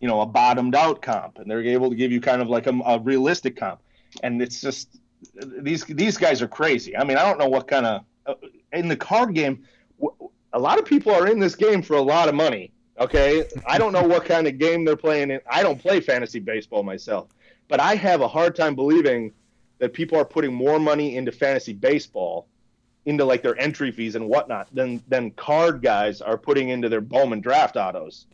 you 0.00 0.08
know, 0.08 0.20
a 0.20 0.26
bottomed 0.26 0.74
out 0.74 1.02
comp, 1.02 1.38
and 1.38 1.48
they're 1.48 1.62
able 1.62 1.88
to 1.90 1.96
give 1.96 2.10
you 2.10 2.20
kind 2.20 2.42
of 2.42 2.48
like 2.48 2.66
a, 2.66 2.72
a 2.84 2.98
realistic 2.98 3.56
comp. 3.56 3.80
And 4.22 4.42
it's 4.42 4.60
just 4.60 4.98
these 5.60 5.84
these 5.84 6.16
guys 6.16 6.42
are 6.42 6.48
crazy. 6.48 6.96
I 6.96 7.04
mean, 7.04 7.16
I 7.16 7.22
don't 7.22 7.38
know 7.38 7.48
what 7.48 7.68
kind 7.68 7.86
of 7.86 8.02
uh, 8.26 8.34
in 8.72 8.88
the 8.88 8.96
card 8.96 9.34
game 9.34 9.64
a 10.54 10.58
lot 10.58 10.78
of 10.78 10.84
people 10.84 11.12
are 11.12 11.26
in 11.26 11.38
this 11.38 11.54
game 11.54 11.82
for 11.82 11.94
a 11.94 12.02
lot 12.02 12.28
of 12.28 12.34
money. 12.34 12.72
Okay, 12.98 13.44
I 13.66 13.76
don't 13.76 13.92
know 13.92 14.04
what 14.04 14.24
kind 14.24 14.46
of 14.46 14.56
game 14.56 14.84
they're 14.84 14.96
playing. 14.96 15.32
In. 15.32 15.40
I 15.50 15.64
don't 15.64 15.80
play 15.80 16.00
fantasy 16.00 16.38
baseball 16.38 16.84
myself, 16.84 17.28
but 17.68 17.80
I 17.80 17.96
have 17.96 18.20
a 18.20 18.28
hard 18.28 18.54
time 18.54 18.76
believing 18.76 19.32
that 19.78 19.92
people 19.92 20.16
are 20.16 20.24
putting 20.24 20.54
more 20.54 20.78
money 20.78 21.16
into 21.16 21.32
fantasy 21.32 21.72
baseball, 21.72 22.46
into 23.04 23.24
like 23.24 23.42
their 23.42 23.58
entry 23.60 23.90
fees 23.90 24.14
and 24.14 24.28
whatnot, 24.28 24.68
than 24.72 25.02
than 25.08 25.32
card 25.32 25.82
guys 25.82 26.20
are 26.20 26.38
putting 26.38 26.68
into 26.68 26.88
their 26.88 27.00
Bowman 27.00 27.40
draft 27.40 27.76
autos. 27.76 28.26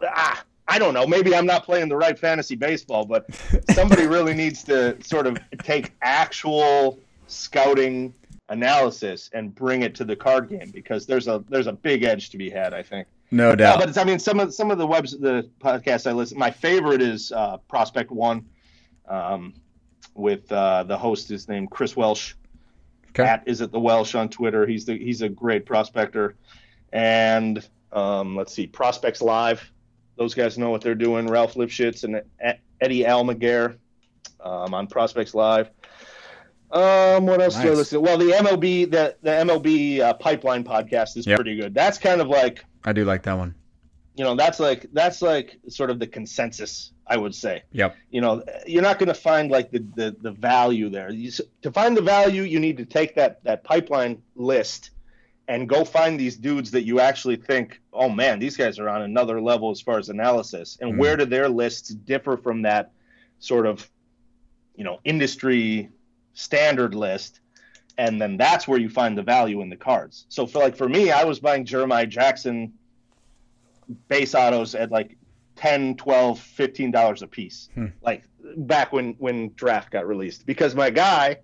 Ah, 0.00 0.44
I 0.68 0.78
don't 0.78 0.94
know. 0.94 1.08
Maybe 1.08 1.34
I'm 1.34 1.46
not 1.46 1.64
playing 1.64 1.88
the 1.88 1.96
right 1.96 2.16
fantasy 2.16 2.54
baseball, 2.54 3.04
but 3.04 3.26
somebody 3.72 4.06
really 4.06 4.34
needs 4.34 4.62
to 4.64 4.96
sort 5.02 5.26
of 5.26 5.36
take 5.64 5.92
actual 6.02 7.00
scouting 7.26 8.14
analysis 8.48 9.30
and 9.32 9.54
bring 9.54 9.82
it 9.82 9.94
to 9.96 10.04
the 10.04 10.16
card 10.16 10.48
game 10.48 10.70
because 10.72 11.06
there's 11.06 11.28
a 11.28 11.44
there's 11.48 11.66
a 11.66 11.72
big 11.72 12.04
edge 12.04 12.30
to 12.30 12.38
be 12.38 12.50
had. 12.50 12.74
I 12.74 12.82
think. 12.82 13.06
No 13.30 13.54
doubt. 13.54 13.80
No, 13.80 13.86
but 13.86 13.98
I 13.98 14.04
mean, 14.04 14.18
some 14.18 14.40
of 14.40 14.54
some 14.54 14.70
of 14.70 14.78
the 14.78 14.86
webs, 14.86 15.18
the 15.18 15.48
podcasts 15.60 16.08
I 16.08 16.12
listen. 16.12 16.38
My 16.38 16.50
favorite 16.50 17.02
is 17.02 17.30
uh, 17.32 17.58
Prospect 17.68 18.10
One, 18.10 18.46
um, 19.06 19.54
with 20.14 20.50
uh, 20.50 20.84
the 20.84 20.96
host 20.96 21.30
is 21.30 21.48
named 21.48 21.70
Chris 21.70 21.96
Welsh. 21.96 22.34
Okay. 23.10 23.24
At 23.24 23.42
is 23.46 23.60
it 23.60 23.70
the 23.70 23.80
Welsh 23.80 24.14
on 24.14 24.28
Twitter? 24.28 24.66
He's 24.66 24.84
the 24.86 24.96
he's 24.96 25.22
a 25.22 25.28
great 25.28 25.66
prospector, 25.66 26.36
and 26.92 27.66
um, 27.92 28.34
let's 28.36 28.52
see, 28.52 28.66
Prospects 28.66 29.20
Live. 29.20 29.70
Those 30.16 30.34
guys 30.34 30.58
know 30.58 30.70
what 30.70 30.80
they're 30.80 30.94
doing. 30.94 31.26
Ralph 31.26 31.54
Lifshitz 31.54 32.04
and 32.04 32.22
Eddie 32.80 33.04
Almaguer 33.04 33.76
um, 34.40 34.74
on 34.74 34.86
Prospects 34.86 35.34
Live. 35.34 35.70
Um, 36.70 37.24
what 37.26 37.40
else 37.40 37.54
nice. 37.54 37.64
do 37.64 37.72
I 37.72 37.74
listen? 37.74 37.96
To? 37.96 38.00
Well, 38.00 38.18
the 38.18 38.32
MLB 38.32 38.90
the 38.90 39.16
the 39.22 39.30
MLB 39.30 40.00
uh, 40.00 40.14
Pipeline 40.14 40.64
podcast 40.64 41.16
is 41.16 41.26
yep. 41.26 41.36
pretty 41.36 41.56
good. 41.56 41.74
That's 41.74 41.98
kind 41.98 42.20
of 42.20 42.28
like 42.28 42.64
I 42.84 42.92
do 42.92 43.04
like 43.04 43.22
that 43.22 43.38
one. 43.38 43.54
You 44.16 44.24
know, 44.24 44.34
that's 44.34 44.60
like 44.60 44.86
that's 44.92 45.22
like 45.22 45.58
sort 45.68 45.90
of 45.90 45.98
the 45.98 46.06
consensus, 46.06 46.92
I 47.06 47.16
would 47.16 47.34
say. 47.34 47.62
Yep. 47.72 47.96
You 48.10 48.20
know, 48.20 48.42
you're 48.66 48.82
not 48.82 48.98
going 48.98 49.08
to 49.08 49.14
find 49.14 49.50
like 49.50 49.70
the, 49.70 49.84
the 49.94 50.16
the 50.20 50.32
value 50.32 50.90
there. 50.90 51.10
You, 51.10 51.30
to 51.62 51.72
find 51.72 51.96
the 51.96 52.02
value, 52.02 52.42
you 52.42 52.60
need 52.60 52.76
to 52.78 52.84
take 52.84 53.14
that 53.14 53.42
that 53.44 53.64
pipeline 53.64 54.20
list 54.34 54.90
and 55.48 55.66
go 55.66 55.84
find 55.84 56.20
these 56.20 56.36
dudes 56.36 56.70
that 56.72 56.84
you 56.84 57.00
actually 57.00 57.36
think, 57.36 57.80
oh 57.94 58.10
man, 58.10 58.38
these 58.38 58.56
guys 58.56 58.78
are 58.78 58.88
on 58.88 59.02
another 59.02 59.40
level 59.40 59.70
as 59.70 59.80
far 59.80 59.98
as 59.98 60.10
analysis. 60.10 60.76
And 60.82 60.94
mm. 60.94 60.98
where 60.98 61.16
do 61.16 61.24
their 61.24 61.48
lists 61.48 61.88
differ 61.88 62.36
from 62.36 62.62
that 62.62 62.92
sort 63.38 63.64
of, 63.64 63.90
you 64.76 64.84
know, 64.84 65.00
industry 65.04 65.88
standard 66.34 66.94
list? 66.94 67.40
And 67.96 68.20
then 68.20 68.36
that's 68.36 68.68
where 68.68 68.78
you 68.78 68.88
find 68.88 69.18
the 69.18 69.22
value 69.22 69.60
in 69.60 69.68
the 69.68 69.76
cards. 69.76 70.26
So 70.28 70.46
for 70.46 70.60
like 70.60 70.76
for 70.76 70.88
me, 70.88 71.10
I 71.10 71.24
was 71.24 71.40
buying 71.40 71.64
Jeremiah 71.64 72.06
Jackson 72.06 72.72
base 74.08 74.34
autos 74.34 74.74
at 74.74 74.90
like 74.90 75.16
10 75.56 75.96
12 75.96 76.38
15 76.38 76.90
dollars 76.90 77.22
a 77.22 77.26
piece 77.26 77.68
hmm. 77.74 77.86
like 78.02 78.22
back 78.58 78.92
when 78.92 79.14
when 79.14 79.52
draft 79.54 79.90
got 79.90 80.06
released 80.06 80.46
because 80.46 80.74
my 80.74 80.88
guy 80.88 81.36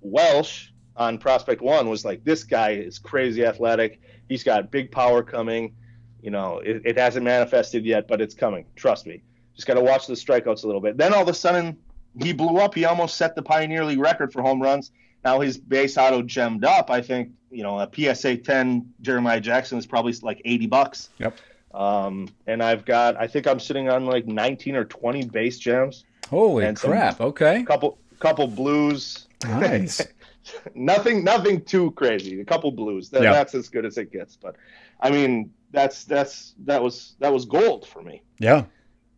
welsh 0.00 0.68
on 0.96 1.18
prospect 1.18 1.60
one 1.60 1.88
was 1.88 2.04
like 2.04 2.24
this 2.24 2.42
guy 2.42 2.70
is 2.70 2.98
crazy 2.98 3.44
athletic 3.44 4.00
he's 4.28 4.42
got 4.42 4.70
big 4.70 4.90
power 4.90 5.22
coming 5.22 5.74
you 6.22 6.30
know 6.30 6.58
it, 6.60 6.80
it 6.84 6.98
hasn't 6.98 7.24
manifested 7.24 7.84
yet 7.84 8.08
but 8.08 8.20
it's 8.20 8.34
coming 8.34 8.64
trust 8.76 9.06
me 9.06 9.22
just 9.54 9.66
got 9.66 9.74
to 9.74 9.80
watch 9.80 10.06
the 10.06 10.14
strikeouts 10.14 10.64
a 10.64 10.66
little 10.66 10.80
bit 10.80 10.96
then 10.96 11.12
all 11.12 11.22
of 11.22 11.28
a 11.28 11.34
sudden 11.34 11.76
he 12.20 12.32
blew 12.32 12.58
up 12.58 12.74
he 12.74 12.84
almost 12.84 13.16
set 13.16 13.34
the 13.34 13.42
pioneer 13.42 13.84
league 13.84 13.98
record 13.98 14.32
for 14.32 14.42
home 14.42 14.60
runs 14.60 14.90
now 15.24 15.40
his 15.40 15.58
base 15.58 15.96
auto 15.96 16.22
gemmed 16.22 16.64
up 16.64 16.90
i 16.90 17.00
think 17.00 17.30
you 17.50 17.62
know 17.62 17.78
a 17.78 18.14
psa 18.14 18.36
10 18.36 18.94
jeremiah 19.00 19.40
jackson 19.40 19.78
is 19.78 19.86
probably 19.86 20.12
like 20.22 20.40
80 20.44 20.66
bucks 20.66 21.10
yep 21.18 21.38
um, 21.74 22.28
and 22.46 22.62
I've 22.62 22.84
got, 22.84 23.16
I 23.16 23.26
think 23.26 23.46
I'm 23.46 23.58
sitting 23.58 23.88
on 23.88 24.06
like 24.06 24.26
19 24.26 24.76
or 24.76 24.84
20 24.84 25.26
base 25.26 25.58
gems. 25.58 26.04
Holy 26.30 26.72
crap! 26.74 27.20
Okay. 27.20 27.64
Couple, 27.64 27.98
couple 28.20 28.46
blues. 28.46 29.26
Nice. 29.44 30.00
nothing, 30.74 31.24
nothing 31.24 31.62
too 31.62 31.90
crazy. 31.90 32.40
A 32.40 32.44
couple 32.44 32.70
blues. 32.70 33.10
That, 33.10 33.22
That's 33.22 33.54
as 33.54 33.68
good 33.68 33.84
as 33.84 33.98
it 33.98 34.12
gets. 34.12 34.36
But 34.36 34.56
I 35.00 35.10
mean, 35.10 35.52
that's 35.72 36.04
that's 36.04 36.54
that 36.64 36.82
was 36.82 37.16
that 37.18 37.32
was 37.32 37.44
gold 37.44 37.86
for 37.86 38.02
me. 38.02 38.22
Yeah. 38.38 38.64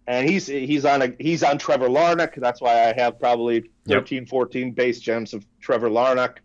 And 0.08 0.28
he's 0.28 0.46
he's 0.46 0.84
on 0.84 1.02
a 1.02 1.12
he's 1.18 1.42
on 1.42 1.58
Trevor 1.58 1.88
Larnach. 1.88 2.34
That's 2.36 2.60
why 2.60 2.88
I 2.88 2.92
have 2.92 3.18
probably 3.18 3.70
13, 3.88 4.22
yep. 4.22 4.28
14 4.28 4.72
base 4.72 5.00
gems 5.00 5.34
of 5.34 5.44
Trevor 5.60 5.90
Larnach, 5.90 6.36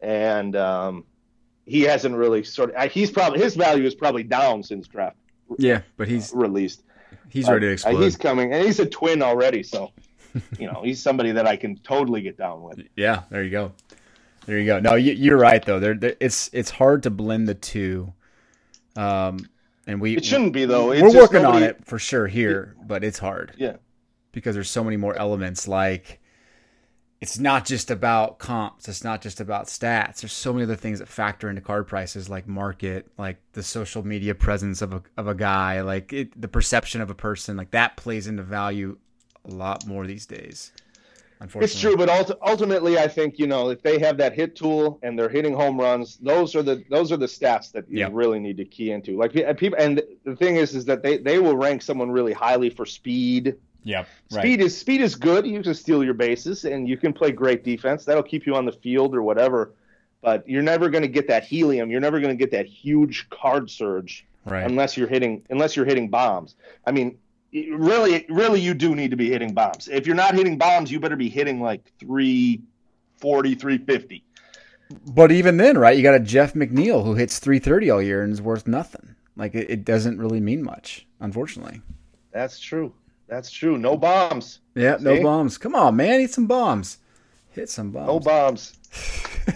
and 0.00 0.54
um, 0.54 1.04
he 1.66 1.82
hasn't 1.82 2.14
really 2.14 2.44
sort 2.44 2.72
of. 2.72 2.92
He's 2.92 3.10
probably 3.10 3.40
his 3.40 3.56
value 3.56 3.84
is 3.84 3.96
probably 3.96 4.22
down 4.22 4.62
since 4.62 4.86
draft 4.86 5.16
yeah, 5.58 5.82
but 5.96 6.08
he's 6.08 6.32
released. 6.34 6.82
He's 7.28 7.48
ready 7.48 7.66
to 7.66 7.70
uh, 7.70 7.72
explode. 7.72 8.00
he's 8.00 8.16
coming, 8.16 8.52
and 8.52 8.64
he's 8.64 8.80
a 8.80 8.86
twin 8.86 9.22
already, 9.22 9.62
so 9.62 9.92
you 10.58 10.66
know 10.66 10.82
he's 10.84 11.02
somebody 11.02 11.32
that 11.32 11.46
I 11.46 11.56
can 11.56 11.76
totally 11.78 12.22
get 12.22 12.36
down 12.36 12.62
with. 12.62 12.80
Yeah, 12.96 13.22
there 13.30 13.42
you 13.42 13.50
go. 13.50 13.72
There 14.46 14.58
you 14.58 14.66
go. 14.66 14.80
No, 14.80 14.94
you, 14.94 15.34
are 15.34 15.38
right 15.38 15.64
though. 15.64 15.80
There, 15.80 15.98
it's 16.20 16.50
it's 16.52 16.70
hard 16.70 17.02
to 17.04 17.10
blend 17.10 17.48
the 17.48 17.54
two. 17.54 18.12
Um, 18.96 19.48
and 19.86 20.00
we 20.00 20.16
it 20.16 20.24
shouldn't 20.24 20.52
be 20.52 20.64
though. 20.64 20.92
It's 20.92 21.02
we're 21.02 21.20
working 21.20 21.42
nobody, 21.42 21.64
on 21.64 21.70
it 21.70 21.84
for 21.84 21.98
sure 21.98 22.26
here, 22.26 22.76
but 22.86 23.04
it's 23.04 23.18
hard. 23.18 23.54
Yeah, 23.56 23.76
because 24.32 24.54
there's 24.54 24.70
so 24.70 24.84
many 24.84 24.96
more 24.96 25.14
elements 25.16 25.66
like 25.68 26.20
it's 27.20 27.38
not 27.38 27.66
just 27.66 27.90
about 27.90 28.38
comps. 28.38 28.88
It's 28.88 29.04
not 29.04 29.20
just 29.20 29.40
about 29.40 29.66
stats. 29.66 30.20
There's 30.20 30.32
so 30.32 30.52
many 30.52 30.64
other 30.64 30.76
things 30.76 31.00
that 31.00 31.08
factor 31.08 31.50
into 31.50 31.60
card 31.60 31.86
prices, 31.86 32.30
like 32.30 32.48
market, 32.48 33.10
like 33.18 33.36
the 33.52 33.62
social 33.62 34.06
media 34.06 34.34
presence 34.34 34.80
of 34.80 34.94
a 34.94 35.02
of 35.16 35.28
a 35.28 35.34
guy, 35.34 35.82
like 35.82 36.12
it, 36.12 36.40
the 36.40 36.48
perception 36.48 37.00
of 37.00 37.10
a 37.10 37.14
person. 37.14 37.56
Like 37.56 37.72
that 37.72 37.96
plays 37.96 38.26
into 38.26 38.42
value 38.42 38.96
a 39.44 39.50
lot 39.50 39.86
more 39.86 40.06
these 40.06 40.26
days. 40.26 40.72
It's 41.54 41.80
true, 41.80 41.96
but 41.96 42.10
ultimately, 42.42 42.98
I 42.98 43.08
think 43.08 43.38
you 43.38 43.46
know 43.46 43.70
if 43.70 43.82
they 43.82 43.98
have 43.98 44.18
that 44.18 44.34
hit 44.34 44.56
tool 44.56 44.98
and 45.02 45.18
they're 45.18 45.30
hitting 45.30 45.54
home 45.54 45.80
runs, 45.80 46.18
those 46.18 46.54
are 46.54 46.62
the 46.62 46.84
those 46.90 47.12
are 47.12 47.16
the 47.16 47.26
stats 47.26 47.72
that 47.72 47.88
you 47.88 48.00
yep. 48.00 48.10
really 48.12 48.38
need 48.38 48.58
to 48.58 48.64
key 48.66 48.90
into. 48.90 49.16
Like 49.16 49.32
people, 49.56 49.78
and 49.78 50.02
the 50.24 50.36
thing 50.36 50.56
is, 50.56 50.74
is 50.74 50.84
that 50.84 51.02
they 51.02 51.16
they 51.16 51.38
will 51.38 51.56
rank 51.56 51.80
someone 51.80 52.10
really 52.10 52.34
highly 52.34 52.68
for 52.68 52.84
speed 52.84 53.56
yeah, 53.82 54.04
right. 54.30 54.42
speed 54.42 54.60
is 54.60 54.76
speed 54.76 55.00
is 55.00 55.14
good. 55.14 55.46
You 55.46 55.62
can 55.62 55.74
steal 55.74 56.04
your 56.04 56.14
bases 56.14 56.64
and 56.64 56.88
you 56.88 56.96
can 56.96 57.12
play 57.12 57.32
great 57.32 57.64
defense. 57.64 58.04
That'll 58.04 58.22
keep 58.22 58.46
you 58.46 58.54
on 58.54 58.64
the 58.64 58.72
field 58.72 59.14
or 59.14 59.22
whatever. 59.22 59.72
But 60.22 60.46
you're 60.48 60.62
never 60.62 60.90
going 60.90 61.02
to 61.02 61.08
get 61.08 61.28
that 61.28 61.44
helium. 61.44 61.90
You're 61.90 62.00
never 62.00 62.20
going 62.20 62.36
to 62.36 62.38
get 62.38 62.50
that 62.50 62.66
huge 62.66 63.28
card 63.30 63.70
surge 63.70 64.26
right. 64.44 64.64
unless 64.64 64.96
you're 64.96 65.08
hitting 65.08 65.42
unless 65.50 65.76
you're 65.76 65.86
hitting 65.86 66.08
bombs. 66.08 66.56
I 66.86 66.92
mean, 66.92 67.18
really, 67.52 68.26
really, 68.28 68.60
you 68.60 68.74
do 68.74 68.94
need 68.94 69.10
to 69.10 69.16
be 69.16 69.30
hitting 69.30 69.52
bombs. 69.54 69.88
If 69.88 70.06
you're 70.06 70.16
not 70.16 70.34
hitting 70.34 70.58
bombs, 70.58 70.90
you 70.90 71.00
better 71.00 71.16
be 71.16 71.28
hitting 71.28 71.60
like 71.60 71.92
340, 71.98 73.54
350. 73.54 74.24
But 75.12 75.30
even 75.32 75.56
then, 75.56 75.78
right? 75.78 75.96
You 75.96 76.02
got 76.02 76.14
a 76.14 76.20
Jeff 76.20 76.54
McNeil 76.54 77.04
who 77.04 77.14
hits 77.14 77.38
330 77.38 77.90
all 77.90 78.02
year 78.02 78.22
and 78.22 78.32
is 78.32 78.42
worth 78.42 78.66
nothing. 78.66 79.14
Like 79.36 79.54
it, 79.54 79.70
it 79.70 79.84
doesn't 79.84 80.18
really 80.18 80.40
mean 80.40 80.62
much, 80.62 81.06
unfortunately. 81.20 81.80
That's 82.32 82.58
true. 82.58 82.92
That's 83.28 83.50
true. 83.50 83.78
No 83.78 83.96
bombs. 83.96 84.60
Yeah, 84.74 84.98
See? 84.98 85.04
no 85.04 85.22
bombs. 85.22 85.56
Come 85.56 85.74
on, 85.74 85.96
man. 85.96 86.20
Hit 86.20 86.32
some 86.32 86.46
bombs. 86.46 86.98
Hit 87.50 87.70
some 87.70 87.92
bombs. 87.92 88.06
No 88.08 88.20
bombs. 88.20 88.76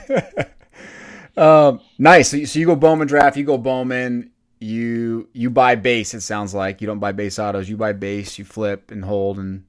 um, 1.36 1.80
nice. 1.98 2.30
So 2.30 2.36
you, 2.36 2.46
so 2.46 2.58
you 2.60 2.66
go 2.66 2.76
Bowman 2.76 3.08
draft. 3.08 3.36
You 3.36 3.44
go 3.44 3.58
Bowman. 3.58 4.30
You 4.60 5.28
you 5.32 5.50
buy 5.50 5.74
base. 5.74 6.14
It 6.14 6.22
sounds 6.22 6.54
like 6.54 6.80
you 6.80 6.86
don't 6.86 6.98
buy 6.98 7.12
base 7.12 7.38
autos. 7.38 7.68
You 7.68 7.76
buy 7.76 7.92
base. 7.92 8.38
You 8.38 8.44
flip 8.44 8.90
and 8.90 9.04
hold 9.04 9.38
and. 9.38 9.64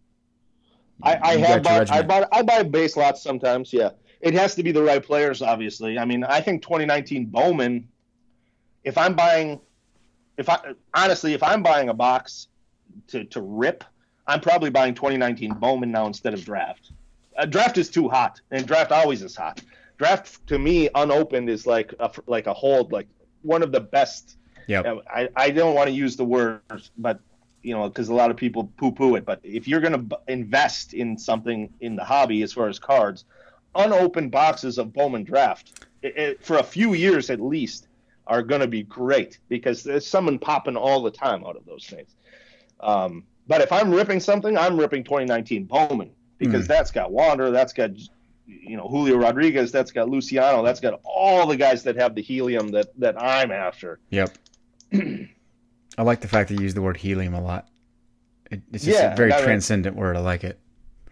I, 1.04 1.20
I 1.22 1.38
have 1.38 1.64
bought, 1.64 1.92
I 1.92 2.02
bought 2.04 2.30
I 2.32 2.42
buy 2.42 2.64
base 2.64 2.96
lots 2.96 3.22
sometimes. 3.22 3.74
Yeah, 3.74 3.90
it 4.22 4.34
has 4.34 4.56
to 4.56 4.64
be 4.64 4.72
the 4.72 4.82
right 4.82 5.04
players. 5.04 5.42
Obviously, 5.42 6.00
I 6.00 6.06
mean 6.06 6.24
I 6.24 6.40
think 6.40 6.62
2019 6.62 7.26
Bowman. 7.26 7.90
If 8.86 8.98
I'm 8.98 9.14
buying, 9.14 9.60
if 10.38 10.48
I 10.48 10.60
honestly, 10.94 11.34
if 11.34 11.44
I'm 11.44 11.64
buying 11.64 11.90
a 11.90 11.94
box 11.94 12.48
to 13.08 13.26
to 13.26 13.42
rip, 13.42 13.84
I'm 14.28 14.40
probably 14.40 14.70
buying 14.70 14.94
2019 14.94 15.56
Bowman 15.56 15.92
now 15.92 16.08
instead 16.08 16.34
of 16.34 16.44
draft. 16.46 16.92
Uh, 17.38 17.46
draft 17.46 17.78
is 17.78 17.90
too 17.90 18.08
hot, 18.08 18.40
and 18.52 18.66
draft 18.66 18.92
always 18.92 19.22
is 19.22 19.36
hot. 19.36 19.62
Draft 19.98 20.46
to 20.48 20.60
me 20.60 20.90
unopened 20.96 21.50
is 21.50 21.68
like 21.68 21.94
a, 22.00 22.12
like 22.28 22.48
a 22.48 22.54
hold, 22.54 22.92
like 22.92 23.08
one 23.42 23.64
of 23.64 23.72
the 23.72 23.82
best. 23.82 24.38
Yeah. 24.68 24.99
I, 25.09 25.30
I 25.36 25.49
don't 25.51 25.76
want 25.76 25.88
to 25.88 25.93
use 25.93 26.16
the 26.16 26.26
word, 26.26 26.61
but 26.97 27.20
you 27.61 27.74
know, 27.74 27.88
because 27.89 28.09
a 28.09 28.13
lot 28.13 28.30
of 28.30 28.38
people 28.38 28.72
poo 28.78 28.91
poo 28.91 29.16
it. 29.16 29.26
But 29.26 29.39
if 29.43 29.68
you're 29.68 29.82
going 29.82 29.93
to 29.93 29.97
b- 29.97 30.16
invest 30.28 30.93
in 30.93 31.18
something 31.18 31.74
in 31.82 31.95
the 31.95 32.03
hobby 32.03 32.43
as 32.43 32.53
far 32.53 32.68
as 32.68 32.78
cards, 32.78 33.26
unopened 33.74 34.32
boxes 34.32 34.78
of 34.78 34.93
Bowman 34.93 35.24
draft 35.24 35.86
it, 36.01 36.18
it, 36.18 36.43
for 36.43 36.57
a 36.57 36.63
few 36.63 36.93
years 36.93 37.30
at 37.30 37.41
least 37.41 37.88
are 38.28 38.41
going 38.41 38.61
to 38.61 38.68
be 38.68 38.84
great 38.84 39.39
because 39.49 39.84
there's 39.84 40.07
someone 40.07 40.39
popping 40.39 40.76
all 40.76 41.01
the 41.01 41.11
time 41.11 41.43
out 41.45 41.55
of 41.55 41.66
those 41.66 41.86
things. 41.86 42.16
Um, 42.80 43.24
but 43.47 43.61
if 43.61 43.72
I'm 43.72 43.91
ripping 43.91 44.20
something, 44.20 44.57
I'm 44.57 44.80
ripping 44.80 45.03
2019 45.03 45.66
Bowman 45.66 46.11
because 46.38 46.66
mm. 46.66 46.68
that's 46.68 46.91
got 46.91 47.11
Wander, 47.11 47.51
that's 47.51 47.74
got 47.74 47.91
you 48.47 48.78
know 48.78 48.88
Julio 48.88 49.18
Rodriguez, 49.18 49.72
that's 49.72 49.91
got 49.91 50.09
Luciano, 50.09 50.63
that's 50.63 50.80
got 50.80 50.99
all 51.03 51.47
the 51.47 51.57
guys 51.57 51.84
that 51.84 51.95
have 51.95 52.16
the 52.16 52.22
helium 52.22 52.70
that 52.70 52.97
that 52.99 53.22
I'm 53.22 53.51
after. 53.51 53.99
Yep. 54.09 54.38
I 55.98 56.04
like 56.04 56.22
the 56.22 56.28
fact 56.28 56.50
that 56.50 56.56
you 56.56 56.62
use 56.62 56.74
the 56.74 56.82
word 56.82 56.98
helium 56.98 57.34
a 57.34 57.42
lot. 57.42 57.68
It, 58.52 58.62
it's 58.72 58.86
just 58.86 59.00
yeah, 59.00 59.14
a 59.14 59.16
very 59.16 59.32
transcendent 59.32 59.96
word. 59.96 60.18
I 60.18 60.20
like 60.20 60.44
it. 60.44 60.60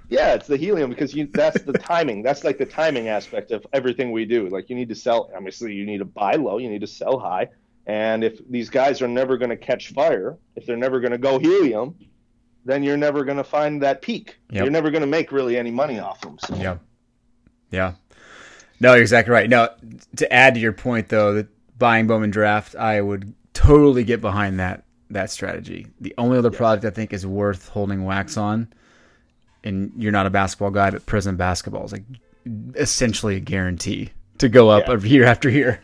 Yeah, 0.09 0.33
it's 0.33 0.47
the 0.47 0.57
helium 0.57 0.89
because 0.89 1.15
you, 1.15 1.27
that's 1.31 1.61
the 1.63 1.73
timing. 1.73 2.21
That's 2.21 2.43
like 2.43 2.57
the 2.57 2.65
timing 2.65 3.07
aspect 3.07 3.51
of 3.51 3.65
everything 3.73 4.11
we 4.11 4.25
do. 4.25 4.49
Like 4.49 4.69
you 4.69 4.75
need 4.75 4.89
to 4.89 4.95
sell. 4.95 5.31
Obviously, 5.35 5.73
you 5.73 5.85
need 5.85 5.99
to 5.99 6.05
buy 6.05 6.33
low. 6.33 6.57
You 6.57 6.69
need 6.69 6.81
to 6.81 6.87
sell 6.87 7.17
high. 7.17 7.49
And 7.85 8.23
if 8.23 8.39
these 8.49 8.69
guys 8.69 9.01
are 9.01 9.07
never 9.07 9.37
going 9.37 9.49
to 9.49 9.57
catch 9.57 9.91
fire, 9.91 10.37
if 10.55 10.65
they're 10.65 10.77
never 10.77 10.99
going 10.99 11.11
to 11.11 11.17
go 11.17 11.39
helium, 11.39 11.95
then 12.65 12.83
you're 12.83 12.97
never 12.97 13.23
going 13.25 13.37
to 13.37 13.43
find 13.43 13.81
that 13.81 14.01
peak. 14.01 14.37
Yep. 14.51 14.63
You're 14.63 14.71
never 14.71 14.89
going 14.89 15.01
to 15.01 15.07
make 15.07 15.31
really 15.31 15.57
any 15.57 15.71
money 15.71 15.99
off 15.99 16.21
them. 16.21 16.37
So. 16.39 16.55
Yeah. 16.55 16.77
Yeah. 17.71 17.93
No, 18.79 18.93
you're 18.93 19.01
exactly 19.01 19.31
right. 19.31 19.49
No, 19.49 19.69
to 20.17 20.31
add 20.31 20.53
to 20.53 20.59
your 20.59 20.73
point 20.73 21.09
though, 21.09 21.33
that 21.33 21.47
buying 21.77 22.07
Bowman 22.07 22.31
Draft, 22.31 22.75
I 22.75 23.01
would 23.01 23.33
totally 23.53 24.03
get 24.03 24.21
behind 24.21 24.59
that 24.59 24.83
that 25.09 25.29
strategy. 25.29 25.87
The 26.01 26.13
only 26.17 26.37
other 26.37 26.49
yes. 26.49 26.57
product 26.57 26.85
I 26.85 26.89
think 26.89 27.13
is 27.13 27.25
worth 27.25 27.69
holding 27.69 28.05
wax 28.05 28.37
on, 28.37 28.73
and 29.63 29.91
you're 29.97 30.11
not 30.11 30.25
a 30.25 30.29
basketball 30.29 30.71
guy, 30.71 30.89
but 30.89 31.05
Prizm 31.05 31.37
basketball 31.37 31.85
is 31.85 31.91
like 31.91 32.03
essentially 32.75 33.37
a 33.37 33.39
guarantee 33.39 34.09
to 34.39 34.49
go 34.49 34.69
up 34.69 34.87
yeah. 34.87 34.97
year 34.97 35.25
after 35.25 35.49
year. 35.49 35.79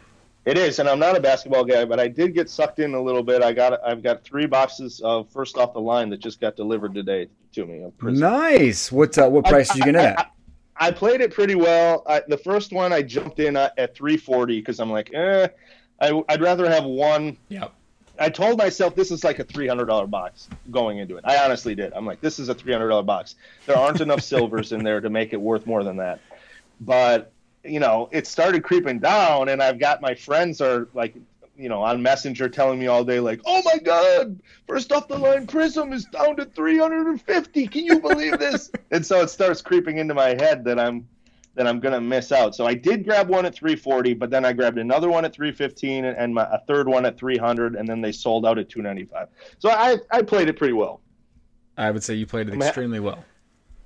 It 0.46 0.58
is, 0.58 0.80
and 0.80 0.90
I'm 0.90 1.00
not 1.00 1.16
a 1.16 1.20
basketball 1.20 1.64
guy, 1.64 1.86
but 1.86 2.00
I 2.00 2.08
did 2.08 2.34
get 2.34 2.50
sucked 2.50 2.80
in 2.80 2.94
a 2.94 3.02
little 3.02 3.22
bit. 3.22 3.44
I 3.44 3.54
got 3.54 3.80
I've 3.86 4.02
got 4.02 4.24
three 4.24 4.48
boxes 4.48 5.00
of 5.02 5.30
first 5.30 5.58
off 5.58 5.74
the 5.74 5.82
line 5.82 6.10
that 6.10 6.22
just 6.22 6.42
got 6.42 6.56
delivered 6.56 6.94
today 6.94 7.28
to 7.54 7.66
me. 7.66 7.86
Nice. 8.02 8.92
What 8.92 9.18
uh, 9.18 9.30
what 9.30 9.46
price 9.46 9.70
I, 9.70 9.74
did 9.74 9.80
you 9.80 9.92
get 9.92 9.96
it 9.96 10.06
at? 10.06 10.32
I, 10.78 10.88
I, 10.88 10.92
played 10.92 11.22
it 11.22 11.32
pretty 11.32 11.56
well. 11.56 12.04
I, 12.08 12.24
the 12.28 12.38
first 12.38 12.72
one 12.72 12.94
I 12.94 13.02
jumped 13.02 13.40
in 13.40 13.58
at, 13.58 13.78
at 13.78 13.96
340 13.96 14.60
because 14.60 14.80
I'm 14.80 14.90
like, 14.90 15.14
eh, 15.14 15.50
I, 16.02 16.12
would 16.12 16.42
rather 16.42 16.70
have 16.70 16.86
one. 16.86 17.38
Yep. 17.50 17.74
I 18.22 18.30
told 18.30 18.58
myself 18.58 18.96
this 18.96 19.12
is 19.12 19.24
like 19.24 19.40
a 19.40 19.46
$300 19.46 20.10
box 20.10 20.50
going 20.72 20.98
into 20.98 21.16
it. 21.16 21.24
I 21.26 21.38
honestly 21.44 21.74
did. 21.74 21.94
I'm 21.94 22.06
like, 22.06 22.20
this 22.20 22.38
is 22.38 22.50
a 22.50 22.56
$300 22.56 23.06
box. 23.06 23.36
There 23.66 23.78
aren't 23.78 24.02
enough 24.02 24.22
silvers 24.24 24.72
in 24.72 24.84
there 24.84 25.00
to 25.00 25.10
make 25.10 25.32
it 25.32 25.40
worth 25.40 25.66
more 25.66 25.84
than 25.84 25.98
that. 25.98 26.20
But 26.82 27.32
you 27.64 27.80
know, 27.80 28.10
it 28.12 28.28
started 28.28 28.64
creeping 28.64 29.00
down, 29.00 29.50
and 29.50 29.62
I've 29.62 29.80
got 29.80 30.02
my 30.02 30.16
friends 30.16 30.62
are 30.62 30.88
like, 30.94 31.16
you 31.58 31.68
know, 31.68 31.82
on 31.82 32.02
Messenger 32.02 32.48
telling 32.50 32.80
me 32.80 32.88
all 32.88 33.04
day, 33.04 33.20
like, 33.20 33.42
oh 33.46 33.62
my 33.66 33.78
God, 33.80 34.40
first 34.66 34.92
off 34.92 35.08
the 35.08 35.18
line 35.18 35.46
Prizm 35.46 35.94
is 35.94 36.06
down 36.06 36.38
to 36.38 36.46
350. 36.46 37.68
Can 37.68 37.86
you 37.86 38.00
believe 38.00 38.40
this? 38.40 38.72
and 38.92 39.06
so 39.06 39.22
it 39.22 39.30
starts 39.30 39.62
creeping 39.62 39.98
into 39.98 40.14
my 40.14 40.30
head 40.30 40.64
that 40.66 40.80
I'm 40.80 41.08
that 41.60 41.68
I'm 41.68 41.80
gonna 41.80 42.02
miss 42.02 42.32
out. 42.32 42.56
So 42.56 42.66
I 42.66 42.74
did 42.74 43.06
grab 43.06 43.30
one 43.30 43.46
at 43.46 43.54
340, 43.54 44.16
but 44.16 44.32
then 44.32 44.46
I 44.46 44.54
grabbed 44.54 44.80
another 44.80 45.10
one 45.10 45.26
at 45.26 45.36
315 45.36 46.06
and 46.06 46.34
my, 46.34 46.48
a 46.52 46.60
third 46.68 46.88
one 46.88 47.06
at 47.06 47.20
300, 47.20 47.76
and 47.76 47.88
then 47.88 48.02
they 48.02 48.12
sold 48.12 48.46
out 48.46 48.58
at 48.58 48.70
295. 48.70 49.28
So 49.60 49.70
I 49.70 49.98
I 50.10 50.24
played 50.24 50.48
it 50.48 50.58
pretty 50.58 50.74
well. 50.74 51.02
I 51.78 51.92
would 51.92 52.04
say 52.04 52.16
you 52.16 52.26
played 52.26 52.50
it 52.50 52.56
extremely 52.56 53.00
well 53.00 53.24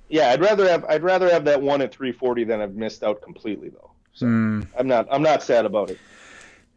yeah, 0.08 0.30
I'd 0.30 0.40
rather 0.40 0.68
have 0.68 0.84
I'd 0.84 1.02
rather 1.02 1.30
have 1.30 1.44
that 1.46 1.60
one 1.60 1.80
at 1.82 1.92
340 1.92 2.44
than 2.44 2.60
I've 2.60 2.74
missed 2.74 3.02
out 3.02 3.20
completely 3.22 3.70
though. 3.70 3.90
So 4.12 4.26
mm. 4.26 4.66
I'm 4.78 4.86
not 4.86 5.08
I'm 5.10 5.22
not 5.22 5.42
sad 5.42 5.64
about 5.64 5.90
it. 5.90 5.98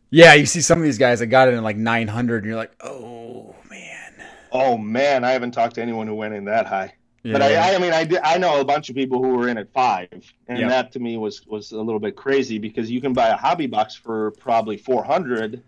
Yeah, 0.09 0.33
you 0.33 0.45
see 0.45 0.61
some 0.61 0.79
of 0.79 0.83
these 0.83 0.97
guys 0.97 1.19
that 1.19 1.27
got 1.27 1.49
it 1.49 1.53
in 1.53 1.63
like 1.63 1.75
900, 1.75 2.37
and 2.37 2.45
you're 2.45 2.55
like, 2.55 2.71
oh 2.81 3.55
man. 3.69 4.13
Oh 4.51 4.77
man, 4.77 5.23
I 5.23 5.31
haven't 5.31 5.51
talked 5.51 5.75
to 5.75 5.81
anyone 5.81 6.07
who 6.07 6.15
went 6.15 6.33
in 6.33 6.45
that 6.45 6.65
high. 6.65 6.95
Yeah. 7.28 7.34
But 7.34 7.41
I, 7.41 7.75
I 7.75 7.78
mean, 7.78 7.91
I 7.91 8.05
did, 8.05 8.19
I 8.23 8.38
know 8.38 8.61
a 8.61 8.63
bunch 8.63 8.89
of 8.89 8.95
people 8.95 9.21
who 9.21 9.36
were 9.36 9.49
in 9.49 9.57
at 9.57 9.69
five, 9.73 10.07
and 10.47 10.71
that 10.71 10.93
to 10.93 10.99
me 10.99 11.17
was 11.17 11.45
was 11.45 11.73
a 11.73 11.82
little 11.82 11.99
bit 11.99 12.15
crazy 12.15 12.57
because 12.57 12.89
you 12.89 13.01
can 13.01 13.11
buy 13.11 13.28
a 13.28 13.36
hobby 13.36 13.67
box 13.67 13.95
for 13.95 14.32
probably 14.32 14.78
400, 14.78 15.61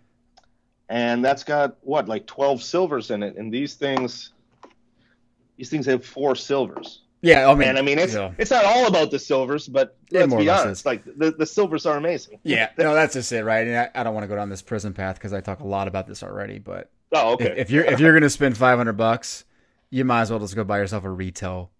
and 0.88 1.22
that's 1.22 1.44
got 1.44 1.76
what 1.82 2.08
like 2.08 2.26
12 2.26 2.62
silvers 2.62 3.10
in 3.10 3.22
it, 3.22 3.36
and 3.36 3.52
these 3.52 3.74
things, 3.74 4.32
these 5.58 5.68
things 5.68 5.84
have 5.84 6.02
four 6.02 6.34
silvers. 6.34 7.02
Yeah, 7.20 7.50
I 7.50 7.54
mean, 7.54 7.68
and 7.68 7.78
I 7.78 7.82
mean, 7.82 7.98
it's 7.98 8.14
know, 8.14 8.34
it's 8.38 8.50
not 8.50 8.64
all 8.64 8.86
about 8.86 9.10
the 9.10 9.18
silvers, 9.18 9.68
but 9.68 9.98
let's 10.10 10.34
be 10.34 10.48
honest, 10.48 10.86
like 10.86 11.04
the, 11.04 11.30
the 11.32 11.44
silvers 11.44 11.84
are 11.84 11.98
amazing. 11.98 12.38
Yeah, 12.42 12.70
no, 12.78 12.94
that's 12.94 13.12
just 13.12 13.30
it, 13.32 13.44
right? 13.44 13.66
And 13.66 13.76
I, 13.76 14.00
I 14.00 14.02
don't 14.02 14.14
want 14.14 14.24
to 14.24 14.28
go 14.28 14.36
down 14.36 14.48
this 14.48 14.62
Prizm 14.62 14.94
path 14.94 15.16
because 15.16 15.34
I 15.34 15.42
talk 15.42 15.60
a 15.60 15.66
lot 15.66 15.88
about 15.88 16.06
this 16.06 16.22
already. 16.22 16.58
But 16.58 16.90
oh, 17.12 17.34
okay. 17.34 17.52
If, 17.52 17.58
if 17.58 17.70
you're 17.70 17.84
if 17.84 18.00
you're 18.00 18.14
gonna 18.14 18.30
spend 18.30 18.56
five 18.56 18.78
hundred 18.78 18.94
bucks, 18.94 19.44
you 19.90 20.04
might 20.04 20.22
as 20.22 20.30
well 20.30 20.40
just 20.40 20.54
go 20.54 20.64
buy 20.64 20.78
yourself 20.78 21.04
a 21.04 21.10
retail 21.10 21.70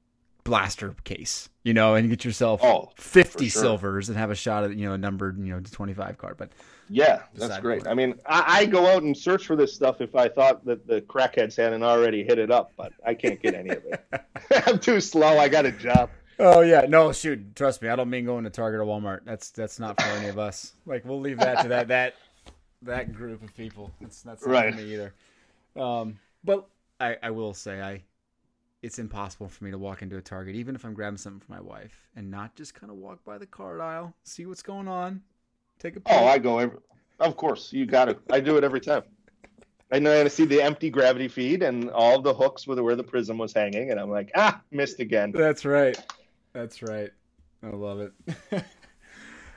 blaster 0.44 0.94
case, 1.04 1.48
you 1.62 1.74
know, 1.74 1.94
and 1.94 2.08
get 2.11 2.24
yourself 2.24 2.61
oh, 2.62 2.90
fifty 2.96 3.48
sure. 3.48 3.62
silvers 3.62 4.08
and 4.08 4.18
have 4.18 4.30
a 4.30 4.34
shot 4.34 4.64
at 4.64 4.76
you 4.76 4.86
know 4.86 4.94
a 4.94 4.98
numbered 4.98 5.38
you 5.38 5.52
know 5.52 5.61
twenty 5.61 5.94
five 5.94 6.18
card. 6.18 6.36
But 6.36 6.50
yeah, 6.88 7.22
that's 7.34 7.58
great. 7.61 7.86
I 7.86 7.94
mean, 7.94 8.14
I, 8.26 8.44
I, 8.61 8.66
go 8.66 8.86
out 8.86 9.04
and 9.04 9.16
search 9.16 9.46
for 9.46 9.54
this 9.54 9.72
stuff 9.72 10.00
if 10.00 10.16
I 10.16 10.28
thought 10.28 10.64
that 10.64 10.88
the 10.88 11.00
crackheads 11.02 11.56
hadn't 11.56 11.84
already 11.84 12.24
hit 12.24 12.38
it 12.38 12.50
up, 12.50 12.72
but 12.76 12.92
I 13.06 13.14
can't 13.14 13.40
get 13.40 13.54
any 13.54 13.70
of 13.70 13.84
it. 13.84 14.04
I'm 14.66 14.78
too 14.80 15.00
slow. 15.00 15.38
I 15.38 15.48
got 15.48 15.66
a 15.66 15.72
job. 15.72 16.11
Oh 16.40 16.62
yeah, 16.62 16.86
no, 16.88 17.12
shoot. 17.12 17.54
Trust 17.54 17.82
me, 17.82 17.88
I 17.88 17.96
don't 17.96 18.11
mean 18.11 18.24
going 18.24 18.44
to 18.44 18.50
Target 18.50 18.80
or 18.80 18.84
Walmart. 18.84 19.20
That's 19.24 19.50
that's 19.50 19.78
not 19.78 20.00
for 20.00 20.08
any 20.08 20.28
of 20.28 20.38
us. 20.38 20.72
Like 20.86 21.04
we'll 21.04 21.20
leave 21.20 21.38
that 21.38 21.62
to 21.62 21.68
that 21.68 21.88
that 21.88 22.14
that 22.82 23.12
group 23.12 23.42
of 23.42 23.54
people. 23.54 23.92
That's 24.00 24.22
that's 24.22 24.44
not 24.44 24.52
right. 24.52 24.74
for 24.74 24.80
me 24.80 24.94
either. 24.94 25.14
Um, 25.76 26.18
but 26.42 26.66
I 27.01 27.16
I 27.22 27.30
will 27.30 27.55
say 27.55 27.80
I 27.80 28.03
it's 28.82 28.98
impossible 28.98 29.48
for 29.48 29.64
me 29.64 29.70
to 29.70 29.78
walk 29.78 30.03
into 30.03 30.16
a 30.16 30.22
Target, 30.22 30.55
even 30.55 30.74
if 30.74 30.84
I'm 30.84 30.94
grabbing 30.94 31.18
something 31.18 31.40
for 31.40 31.53
my 31.53 31.61
wife, 31.61 32.09
and 32.16 32.30
not 32.30 32.55
just 32.57 32.74
kind 32.74 32.90
of 32.90 32.96
walk 32.96 33.24
by 33.24 33.36
the 33.36 33.46
card 33.46 33.80
aisle, 33.80 34.14
see 34.24 34.46
what's 34.46 34.62
going 34.62 34.88
on, 34.88 35.22
Take 35.80 35.96
a. 35.96 36.03
Oh, 36.07 36.26
I 36.26 36.38
go 36.38 36.59
every. 36.59 36.78
Of 37.18 37.36
course, 37.36 37.72
you 37.72 37.86
got 37.86 38.09
it. 38.09 38.20
I 38.30 38.40
do 38.40 38.57
it 38.57 38.64
every 38.64 38.80
time. 38.80 39.03
I 39.92 39.98
know 39.98 40.12
I 40.12 40.28
see 40.28 40.44
the 40.44 40.62
empty 40.62 40.88
gravity 40.88 41.26
feed 41.26 41.62
and 41.62 41.90
all 41.90 42.20
the 42.20 42.32
hooks 42.32 42.66
with 42.66 42.78
where 42.78 42.94
the 42.94 43.03
Prizm 43.03 43.38
was 43.38 43.53
hanging, 43.53 43.90
and 43.90 43.98
I'm 43.98 44.11
like, 44.11 44.30
ah, 44.36 44.61
missed 44.70 45.01
again. 45.01 45.32
That's 45.32 45.64
right. 45.64 45.98
That's 46.53 46.82
right. 46.82 47.11
I 47.62 47.70
love 47.70 48.01
it. 48.01 48.12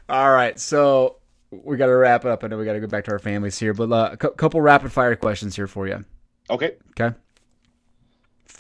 all 0.10 0.32
right, 0.32 0.60
so 0.60 1.18
we 1.52 1.78
got 1.78 1.86
to 1.86 1.96
wrap 1.96 2.26
it 2.26 2.32
up. 2.32 2.44
I 2.44 2.48
know 2.48 2.58
we 2.58 2.66
got 2.66 2.74
to 2.74 2.80
go 2.80 2.88
back 2.88 3.06
to 3.06 3.12
our 3.12 3.20
families 3.20 3.60
here, 3.60 3.74
but 3.74 3.92
uh, 3.92 4.10
a 4.14 4.18
couple 4.18 4.60
rapid 4.60 4.92
fire 4.92 5.16
questions 5.16 5.56
here 5.56 5.68
for 5.68 5.88
you. 5.88 6.04
Okay. 6.50 6.78
Okay. 7.00 7.16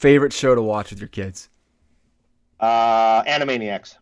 Favorite 0.03 0.33
show 0.33 0.53
to 0.53 0.61
watch 0.61 0.89
with 0.89 0.99
your 0.99 1.07
kids? 1.07 1.47
Uh, 2.59 3.23
Animaniacs. 3.23 3.95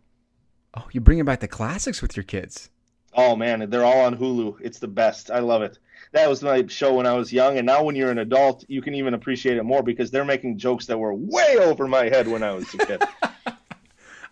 Oh, 0.76 0.88
you're 0.92 1.02
bringing 1.02 1.26
back 1.26 1.42
the 1.42 1.48
classics 1.48 2.02
with 2.02 2.18
your 2.18 2.24
kids. 2.24 2.72
Oh 3.14 3.36
man, 3.36 3.70
they're 3.70 3.86
all 3.86 4.02
on 4.06 4.18
Hulu. 4.18 4.62
It's 4.62 4.80
the 4.80 4.88
best. 4.88 5.30
I 5.30 5.38
love 5.38 5.62
it. 5.62 5.78
That 6.14 6.28
was 6.28 6.42
my 6.42 6.66
show 6.66 6.96
when 6.96 7.06
I 7.06 7.14
was 7.14 7.32
young, 7.32 7.60
and 7.60 7.68
now 7.68 7.84
when 7.84 7.96
you're 7.96 8.10
an 8.10 8.18
adult, 8.18 8.66
you 8.68 8.82
can 8.82 8.96
even 8.96 9.14
appreciate 9.14 9.58
it 9.58 9.64
more 9.64 9.84
because 9.84 10.10
they're 10.10 10.26
making 10.26 10.58
jokes 10.58 10.88
that 10.88 10.98
were 10.98 11.14
way 11.14 11.58
over 11.60 11.88
my 11.88 12.06
head 12.06 12.28
when 12.28 12.42
I 12.42 12.50
was 12.50 12.74
a 12.74 12.80
kid. 12.80 13.04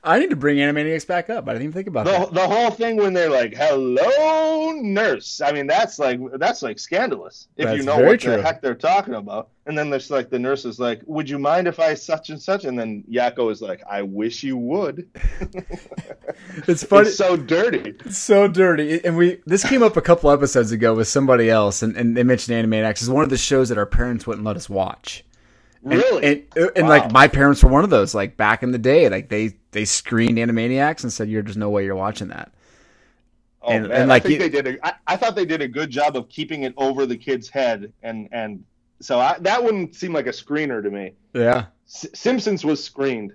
I 0.04 0.18
need 0.20 0.30
to 0.30 0.36
bring 0.38 0.58
Animaniacs 0.58 1.06
back 1.06 1.30
up. 1.30 1.50
I 1.50 1.54
didn't 1.54 1.64
even 1.64 1.74
think 1.74 1.88
about 1.88 2.06
the, 2.06 2.12
that. 2.12 2.34
The 2.34 2.48
whole 2.48 2.72
thing 2.72 2.96
when 2.96 3.14
they're 3.14 3.30
like, 3.30 3.54
"Hello, 3.54 4.72
nurse." 4.72 5.42
I 5.42 5.52
mean, 5.52 5.68
that's 5.68 6.00
like 6.00 6.20
that's 6.36 6.62
like 6.62 6.80
scandalous 6.80 7.50
if 7.58 7.66
that's 7.66 7.78
you 7.78 7.84
know 7.84 8.00
what 8.00 8.22
true. 8.22 8.38
the 8.38 8.42
heck 8.42 8.62
they're 8.62 8.76
talking 8.76 9.16
about. 9.16 9.50
And 9.66 9.78
then 9.78 9.90
there's 9.90 10.10
like 10.10 10.30
the 10.30 10.40
nurse 10.40 10.64
is 10.64 10.80
like, 10.80 11.02
"Would 11.06 11.30
you 11.30 11.38
mind 11.38 11.68
if 11.68 11.82
I 11.82 11.96
such 11.96 12.30
and 12.30 12.42
such?" 12.42 12.64
And 12.64 12.80
then 12.80 13.04
Yakko 13.12 13.52
is 13.52 13.62
like, 13.62 13.82
"I 13.90 14.02
wish 14.04 14.42
you 14.42 14.56
would." 14.56 15.10
it's 16.68 16.84
funny. 16.84 17.10
It's 17.10 17.18
so 17.18 17.36
dirty. 17.36 17.96
It's 18.06 18.18
so 18.18 18.48
dirty. 18.48 19.04
And 19.04 19.18
we 19.18 19.42
this 19.46 19.68
came 19.68 19.84
up 19.84 19.98
a 19.98 20.02
couple 20.02 20.32
episodes 20.32 20.72
ago 20.72 20.94
with 20.94 21.10
somebody 21.10 21.50
else, 21.50 21.84
and, 21.84 21.98
and 21.98 22.16
they 22.16 22.24
mentioned 22.24 22.56
Animaniacs 22.56 23.02
is 23.02 23.10
one 23.10 23.24
of 23.26 23.30
the 23.30 23.38
shows 23.38 23.68
that 23.68 23.78
our 23.78 23.86
parents 23.86 24.26
wouldn't 24.26 24.46
let 24.46 24.56
us 24.56 24.70
watch. 24.70 25.26
Really? 25.82 26.26
And, 26.26 26.44
uh, 26.58 26.62
and, 26.62 26.72
and 26.78 26.88
wow. 26.88 26.98
like 26.98 27.12
my 27.12 27.28
parents 27.28 27.64
were 27.64 27.70
one 27.70 27.84
of 27.84 27.90
those. 27.90 28.14
Like 28.14 28.38
back 28.38 28.64
in 28.64 28.72
the 28.72 28.78
day, 28.78 29.10
like 29.10 29.30
they 29.30 29.58
they 29.72 29.86
screened 29.86 30.38
Animaniacs 30.38 31.04
and 31.04 31.12
said, 31.14 31.30
"You're 31.30 31.42
just 31.42 31.58
no 31.58 31.70
way 31.70 31.86
you're 31.86 31.96
watching 31.96 32.30
that." 32.30 32.52
Oh 33.62 33.70
and, 33.70 33.88
man, 33.88 34.02
and 34.02 34.10
like 34.10 34.26
I 34.26 34.28
think 34.28 34.40
they 34.40 34.50
did. 34.50 34.68
A, 34.68 34.86
I, 34.86 34.94
I 35.08 35.16
thought 35.16 35.36
they 35.36 35.46
did 35.46 35.62
a 35.62 35.68
good 35.68 35.90
job 35.90 36.18
of 36.18 36.28
keeping 36.30 36.64
it 36.64 36.74
over 36.78 37.06
the 37.06 37.18
kid's 37.18 37.50
head, 37.50 37.94
and 38.04 38.28
and 38.32 38.64
so 39.02 39.20
I, 39.20 39.38
that 39.40 39.64
wouldn't 39.64 39.96
seem 39.96 40.14
like 40.14 40.28
a 40.28 40.32
screener 40.32 40.84
to 40.84 40.90
me. 40.90 41.14
Yeah. 41.34 41.66
S- 41.88 42.08
Simpsons 42.14 42.66
was 42.66 42.84
screened. 42.84 43.34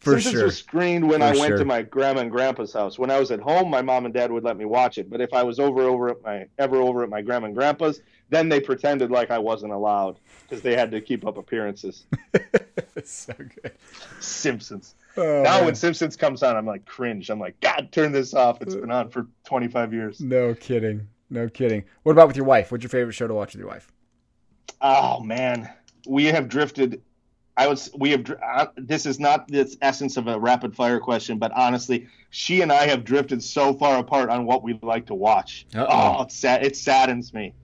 For 0.00 0.12
Simpsons 0.12 0.34
sure. 0.34 0.44
was 0.44 0.58
screened 0.58 1.08
when 1.08 1.20
For 1.20 1.26
I 1.26 1.30
went 1.30 1.50
sure. 1.50 1.58
to 1.58 1.64
my 1.64 1.82
grandma 1.82 2.22
and 2.22 2.30
grandpa's 2.30 2.72
house. 2.72 2.98
When 2.98 3.10
I 3.10 3.20
was 3.20 3.30
at 3.30 3.38
home, 3.38 3.70
my 3.70 3.82
mom 3.82 4.04
and 4.04 4.12
dad 4.12 4.32
would 4.32 4.42
let 4.42 4.56
me 4.56 4.64
watch 4.64 4.98
it. 4.98 5.08
But 5.08 5.20
if 5.20 5.32
I 5.32 5.44
was 5.44 5.60
over 5.60 5.82
over 5.82 6.08
at 6.08 6.22
my 6.22 6.46
ever 6.58 6.76
over 6.76 7.04
at 7.04 7.08
my 7.08 7.22
grandma 7.22 7.46
and 7.46 7.54
grandpa's, 7.54 8.00
then 8.28 8.48
they 8.48 8.60
pretended 8.60 9.10
like 9.10 9.30
I 9.30 9.38
wasn't 9.38 9.72
allowed 9.72 10.18
because 10.52 10.62
they 10.62 10.76
had 10.76 10.90
to 10.90 11.00
keep 11.00 11.26
up 11.26 11.38
appearances. 11.38 12.04
so 13.04 13.32
good. 13.32 13.72
Simpsons. 14.20 14.94
Oh, 15.16 15.40
now 15.42 15.56
man. 15.56 15.64
when 15.64 15.74
Simpsons 15.74 16.14
comes 16.14 16.42
on, 16.42 16.56
I'm 16.56 16.66
like 16.66 16.84
cringe. 16.84 17.30
I'm 17.30 17.40
like, 17.40 17.58
God, 17.60 17.88
turn 17.90 18.12
this 18.12 18.34
off. 18.34 18.60
It's 18.60 18.74
been 18.74 18.90
on 18.90 19.08
for 19.08 19.28
25 19.46 19.94
years. 19.94 20.20
No 20.20 20.52
kidding. 20.54 21.08
No 21.30 21.48
kidding. 21.48 21.84
What 22.02 22.12
about 22.12 22.28
with 22.28 22.36
your 22.36 22.44
wife? 22.44 22.70
What's 22.70 22.84
your 22.84 22.90
favorite 22.90 23.14
show 23.14 23.26
to 23.26 23.32
watch 23.32 23.54
with 23.54 23.60
your 23.60 23.68
wife? 23.70 23.90
Oh 24.82 25.20
man, 25.20 25.70
we 26.06 26.26
have 26.26 26.50
drifted 26.50 27.00
I 27.56 27.66
was 27.66 27.90
we 27.96 28.10
have 28.10 28.30
uh, 28.30 28.66
this 28.76 29.06
is 29.06 29.18
not 29.18 29.48
the 29.48 29.74
essence 29.80 30.18
of 30.18 30.26
a 30.26 30.38
rapid 30.38 30.76
fire 30.76 31.00
question, 31.00 31.38
but 31.38 31.52
honestly, 31.52 32.08
she 32.28 32.60
and 32.60 32.70
I 32.70 32.86
have 32.86 33.04
drifted 33.04 33.42
so 33.42 33.72
far 33.72 33.98
apart 33.98 34.28
on 34.28 34.44
what 34.44 34.62
we 34.62 34.78
like 34.82 35.06
to 35.06 35.14
watch. 35.14 35.66
Uh-oh. 35.74 35.86
Oh, 35.88 36.22
it's 36.22 36.36
sad. 36.36 36.64
It 36.64 36.76
saddens 36.76 37.32
me. 37.32 37.54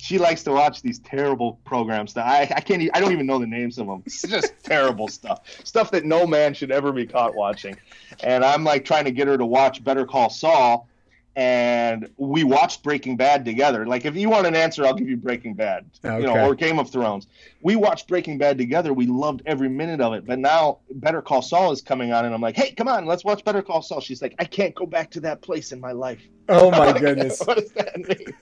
She 0.00 0.18
likes 0.18 0.42
to 0.44 0.52
watch 0.52 0.80
these 0.80 0.98
terrible 0.98 1.60
programs 1.64 2.14
that 2.14 2.26
I, 2.26 2.42
I 2.56 2.60
can't. 2.60 2.88
I 2.94 3.00
don't 3.00 3.12
even 3.12 3.26
know 3.26 3.38
the 3.38 3.46
names 3.46 3.78
of 3.78 3.86
them. 3.86 4.02
It's 4.06 4.22
just 4.22 4.54
terrible 4.62 5.08
stuff. 5.08 5.42
Stuff 5.64 5.90
that 5.90 6.04
no 6.06 6.26
man 6.26 6.54
should 6.54 6.70
ever 6.70 6.90
be 6.90 7.06
caught 7.06 7.34
watching. 7.34 7.76
And 8.22 8.44
I'm 8.44 8.64
like 8.64 8.84
trying 8.84 9.04
to 9.04 9.10
get 9.10 9.28
her 9.28 9.36
to 9.36 9.44
watch 9.44 9.84
Better 9.84 10.06
Call 10.06 10.30
Saul, 10.30 10.88
and 11.36 12.08
we 12.16 12.44
watched 12.44 12.82
Breaking 12.82 13.16
Bad 13.16 13.44
together. 13.44 13.86
Like, 13.86 14.04
if 14.04 14.16
you 14.16 14.30
want 14.30 14.46
an 14.46 14.56
answer, 14.56 14.86
I'll 14.86 14.94
give 14.94 15.08
you 15.08 15.16
Breaking 15.16 15.54
Bad, 15.54 15.84
okay. 16.04 16.20
you 16.20 16.26
know, 16.26 16.46
or 16.46 16.54
Game 16.54 16.78
of 16.78 16.90
Thrones. 16.90 17.26
We 17.62 17.76
watched 17.76 18.08
Breaking 18.08 18.38
Bad 18.38 18.58
together. 18.58 18.92
We 18.92 19.06
loved 19.06 19.42
every 19.46 19.68
minute 19.68 20.00
of 20.00 20.14
it. 20.14 20.26
But 20.26 20.38
now 20.38 20.78
Better 20.90 21.22
Call 21.22 21.42
Saul 21.42 21.72
is 21.72 21.82
coming 21.82 22.12
on, 22.12 22.24
and 22.24 22.34
I'm 22.34 22.40
like, 22.40 22.56
hey, 22.56 22.72
come 22.72 22.88
on, 22.88 23.06
let's 23.06 23.24
watch 23.24 23.44
Better 23.44 23.62
Call 23.62 23.82
Saul. 23.82 24.00
She's 24.00 24.22
like, 24.22 24.34
I 24.38 24.44
can't 24.44 24.74
go 24.74 24.86
back 24.86 25.10
to 25.12 25.20
that 25.20 25.42
place 25.42 25.72
in 25.72 25.80
my 25.80 25.92
life. 25.92 26.22
Oh 26.48 26.70
my 26.70 26.92
goodness, 26.98 27.40
what 27.44 27.58
does 27.58 27.72
that 27.72 27.96
mean? 27.96 28.34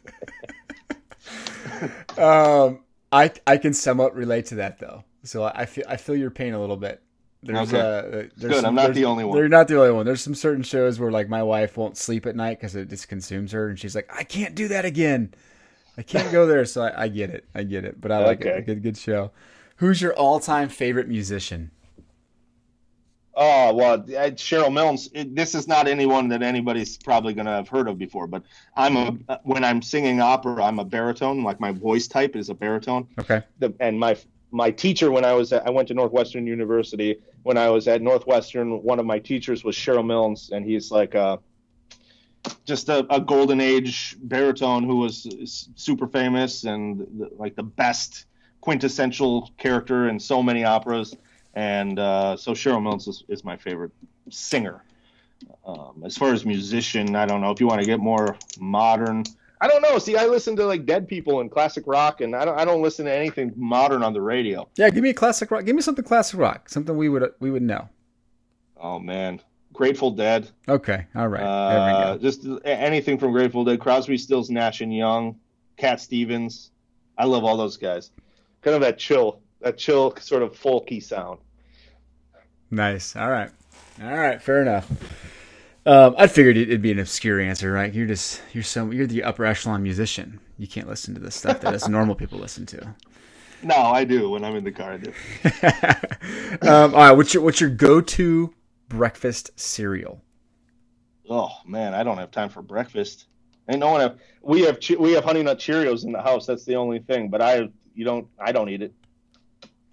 Um, 2.18 2.80
I 3.12 3.30
I 3.46 3.56
can 3.56 3.72
somewhat 3.72 4.14
relate 4.14 4.46
to 4.46 4.56
that 4.56 4.78
though. 4.78 5.04
So 5.24 5.44
I 5.44 5.66
feel 5.66 5.84
I 5.88 5.96
feel 5.96 6.16
your 6.16 6.30
pain 6.30 6.54
a 6.54 6.60
little 6.60 6.76
bit. 6.76 7.02
There's 7.42 7.72
okay. 7.72 7.78
uh, 7.78 8.02
there's 8.10 8.32
good. 8.38 8.54
Some, 8.56 8.66
I'm 8.66 8.74
not 8.74 8.94
the 8.94 9.04
only 9.04 9.24
one. 9.24 9.36
You're 9.38 9.48
not 9.48 9.68
the 9.68 9.78
only 9.78 9.92
one. 9.92 10.04
There's 10.06 10.22
some 10.22 10.34
certain 10.34 10.62
shows 10.62 10.98
where 10.98 11.10
like 11.10 11.28
my 11.28 11.42
wife 11.42 11.76
won't 11.76 11.96
sleep 11.96 12.26
at 12.26 12.34
night 12.34 12.58
because 12.58 12.74
it 12.74 12.88
just 12.88 13.08
consumes 13.08 13.52
her, 13.52 13.68
and 13.68 13.78
she's 13.78 13.94
like, 13.94 14.10
I 14.12 14.24
can't 14.24 14.54
do 14.54 14.68
that 14.68 14.84
again. 14.84 15.34
I 15.96 16.02
can't 16.02 16.32
go 16.32 16.46
there. 16.46 16.64
So 16.64 16.82
I, 16.82 17.04
I 17.04 17.08
get 17.08 17.30
it. 17.30 17.44
I 17.54 17.62
get 17.62 17.84
it. 17.84 18.00
But 18.00 18.12
I 18.12 18.24
like 18.24 18.40
okay. 18.40 18.58
it. 18.58 18.66
Good, 18.66 18.82
good 18.82 18.96
show. 18.96 19.30
Who's 19.76 20.02
your 20.02 20.14
all-time 20.14 20.68
favorite 20.68 21.08
musician? 21.08 21.70
Oh 23.40 23.72
well, 23.72 24.04
uh, 24.18 24.30
Sherrill 24.34 24.70
Milnes. 24.70 25.08
It, 25.14 25.36
this 25.36 25.54
is 25.54 25.68
not 25.68 25.86
anyone 25.86 26.26
that 26.30 26.42
anybody's 26.42 26.98
probably 26.98 27.34
going 27.34 27.46
to 27.46 27.52
have 27.52 27.68
heard 27.68 27.86
of 27.86 27.96
before. 27.96 28.26
But 28.26 28.42
I'm 28.76 28.96
a 28.96 29.16
uh, 29.28 29.38
when 29.44 29.62
I'm 29.62 29.80
singing 29.80 30.20
opera, 30.20 30.64
I'm 30.64 30.80
a 30.80 30.84
baritone. 30.84 31.44
Like 31.44 31.60
my 31.60 31.70
voice 31.70 32.08
type 32.08 32.34
is 32.34 32.48
a 32.48 32.54
baritone. 32.54 33.06
Okay. 33.16 33.44
The, 33.60 33.72
and 33.78 33.96
my 33.96 34.16
my 34.50 34.72
teacher 34.72 35.12
when 35.12 35.24
I 35.24 35.34
was 35.34 35.52
at, 35.52 35.64
I 35.64 35.70
went 35.70 35.86
to 35.88 35.94
Northwestern 35.94 36.48
University. 36.48 37.20
When 37.44 37.56
I 37.56 37.70
was 37.70 37.86
at 37.86 38.02
Northwestern, 38.02 38.82
one 38.82 38.98
of 38.98 39.06
my 39.06 39.20
teachers 39.20 39.62
was 39.62 39.76
Sherrill 39.76 40.02
Milnes, 40.02 40.50
and 40.52 40.64
he's 40.66 40.90
like 40.90 41.14
a, 41.14 41.38
just 42.64 42.88
a, 42.88 43.06
a 43.08 43.20
golden 43.20 43.60
age 43.60 44.16
baritone 44.20 44.82
who 44.82 44.96
was 44.96 45.68
super 45.76 46.08
famous 46.08 46.64
and 46.64 46.98
the, 46.98 47.30
like 47.36 47.54
the 47.54 47.62
best 47.62 48.26
quintessential 48.60 49.52
character 49.58 50.08
in 50.08 50.18
so 50.18 50.42
many 50.42 50.64
operas. 50.64 51.14
And 51.58 51.98
uh, 51.98 52.36
so 52.36 52.54
Sherrill 52.54 52.80
Milnes 52.80 53.08
is, 53.08 53.24
is 53.26 53.42
my 53.42 53.56
favorite 53.56 53.90
singer. 54.30 54.84
Um, 55.66 56.04
as 56.06 56.16
far 56.16 56.32
as 56.32 56.46
musician, 56.46 57.16
I 57.16 57.26
don't 57.26 57.40
know 57.40 57.50
if 57.50 57.58
you 57.58 57.66
want 57.66 57.80
to 57.80 57.86
get 57.86 57.98
more 57.98 58.36
modern. 58.60 59.24
I 59.60 59.66
don't 59.66 59.82
know. 59.82 59.98
See, 59.98 60.16
I 60.16 60.26
listen 60.26 60.54
to 60.54 60.64
like 60.64 60.86
Dead 60.86 61.08
People 61.08 61.40
and 61.40 61.50
classic 61.50 61.82
rock, 61.88 62.20
and 62.20 62.36
I 62.36 62.44
don't. 62.44 62.56
I 62.56 62.64
don't 62.64 62.80
listen 62.80 63.06
to 63.06 63.12
anything 63.12 63.52
modern 63.56 64.04
on 64.04 64.12
the 64.12 64.20
radio. 64.20 64.68
Yeah, 64.76 64.88
give 64.90 65.02
me 65.02 65.10
a 65.10 65.14
classic 65.14 65.50
rock. 65.50 65.64
Give 65.64 65.74
me 65.74 65.82
something 65.82 66.04
classic 66.04 66.38
rock. 66.38 66.68
Something 66.68 66.96
we 66.96 67.08
would 67.08 67.28
we 67.40 67.50
would 67.50 67.62
know. 67.62 67.88
Oh 68.76 69.00
man, 69.00 69.40
Grateful 69.72 70.12
Dead. 70.12 70.48
Okay, 70.68 71.06
all 71.16 71.26
right. 71.26 71.42
Uh, 71.42 72.18
just 72.18 72.46
anything 72.64 73.18
from 73.18 73.32
Grateful 73.32 73.64
Dead. 73.64 73.80
Crosby, 73.80 74.16
Stills, 74.16 74.48
Nash 74.48 74.80
and 74.80 74.94
Young, 74.94 75.34
Cat 75.76 76.00
Stevens. 76.00 76.70
I 77.16 77.24
love 77.24 77.42
all 77.42 77.56
those 77.56 77.76
guys. 77.76 78.12
Kind 78.62 78.76
of 78.76 78.82
that 78.82 78.96
chill, 78.96 79.40
that 79.60 79.76
chill 79.76 80.14
sort 80.20 80.44
of 80.44 80.52
folky 80.52 81.02
sound. 81.02 81.40
Nice. 82.70 83.16
All 83.16 83.30
right. 83.30 83.50
All 84.02 84.16
right. 84.16 84.40
Fair 84.40 84.62
enough. 84.62 84.90
Um, 85.86 86.14
I 86.18 86.26
figured 86.26 86.56
it'd 86.58 86.82
be 86.82 86.92
an 86.92 86.98
obscure 86.98 87.40
answer, 87.40 87.72
right? 87.72 87.92
You're 87.92 88.06
just 88.06 88.42
you're 88.52 88.62
so 88.62 88.90
you're 88.90 89.06
the 89.06 89.22
upper 89.22 89.44
echelon 89.44 89.82
musician. 89.82 90.38
You 90.58 90.66
can't 90.66 90.88
listen 90.88 91.14
to 91.14 91.20
the 91.20 91.30
stuff 91.30 91.60
that 91.60 91.74
us 91.74 91.88
normal 91.88 92.14
people 92.14 92.38
listen 92.38 92.66
to. 92.66 92.94
No, 93.62 93.74
I 93.74 94.04
do 94.04 94.30
when 94.30 94.44
I'm 94.44 94.54
in 94.54 94.64
the 94.64 94.72
car. 94.72 94.92
I 94.92 94.96
do. 94.98 95.12
um, 96.68 96.94
all 96.94 97.00
right, 97.00 97.12
what's 97.12 97.32
your 97.32 97.42
what's 97.42 97.60
your 97.60 97.70
go 97.70 98.00
to 98.00 98.54
breakfast 98.88 99.50
cereal? 99.56 100.20
Oh 101.28 101.52
man, 101.66 101.94
I 101.94 102.02
don't 102.02 102.18
have 102.18 102.30
time 102.30 102.50
for 102.50 102.62
breakfast. 102.62 103.26
Ain't 103.68 103.80
no 103.80 103.90
one 103.90 104.00
have. 104.00 104.18
We 104.42 104.62
have 104.62 104.78
we 104.98 105.12
have 105.12 105.24
Honey 105.24 105.42
Nut 105.42 105.58
Cheerios 105.58 106.04
in 106.04 106.12
the 106.12 106.22
house. 106.22 106.46
That's 106.46 106.64
the 106.64 106.76
only 106.76 106.98
thing. 106.98 107.30
But 107.30 107.42
I 107.42 107.68
you 107.94 108.04
don't 108.04 108.28
I 108.38 108.52
don't 108.52 108.68
eat 108.68 108.82
it. 108.82 108.92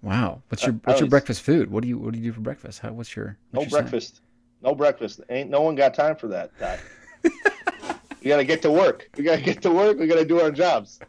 Wow, 0.06 0.40
what's 0.50 0.64
your 0.64 0.74
what's 0.84 1.00
your 1.00 1.08
breakfast 1.08 1.42
food? 1.42 1.68
What 1.68 1.82
do 1.82 1.88
you 1.88 1.98
what 1.98 2.12
do 2.12 2.20
you 2.20 2.26
do 2.26 2.32
for 2.32 2.40
breakfast? 2.40 2.78
How, 2.78 2.92
what's 2.92 3.16
your 3.16 3.36
what's 3.50 3.72
no 3.72 3.78
your 3.78 3.82
breakfast? 3.82 4.20
No 4.62 4.72
breakfast. 4.72 5.20
Ain't 5.30 5.50
no 5.50 5.62
one 5.62 5.74
got 5.74 5.94
time 5.94 6.14
for 6.14 6.28
that. 6.28 6.52
we 7.24 8.28
got 8.28 8.36
to 8.36 8.44
get 8.44 8.62
to 8.62 8.70
work. 8.70 9.08
We 9.16 9.24
got 9.24 9.38
to 9.38 9.42
get 9.42 9.60
to 9.62 9.70
work. 9.72 9.98
We 9.98 10.06
got 10.06 10.14
to 10.14 10.24
do 10.24 10.40
our 10.40 10.52
jobs. 10.52 11.00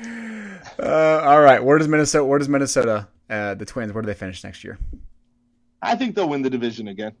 Uh, 0.00 1.20
all 1.24 1.40
right. 1.40 1.62
Where 1.62 1.78
does 1.78 1.88
Minnesota? 1.88 2.24
Where 2.24 2.38
does 2.38 2.48
Minnesota? 2.48 3.08
Uh, 3.28 3.54
the 3.54 3.64
Twins. 3.64 3.92
Where 3.92 4.02
do 4.02 4.06
they 4.06 4.14
finish 4.14 4.44
next 4.44 4.62
year? 4.62 4.78
I 5.82 5.96
think 5.96 6.14
they'll 6.14 6.28
win 6.28 6.42
the 6.42 6.50
division 6.50 6.86
again. 6.86 7.14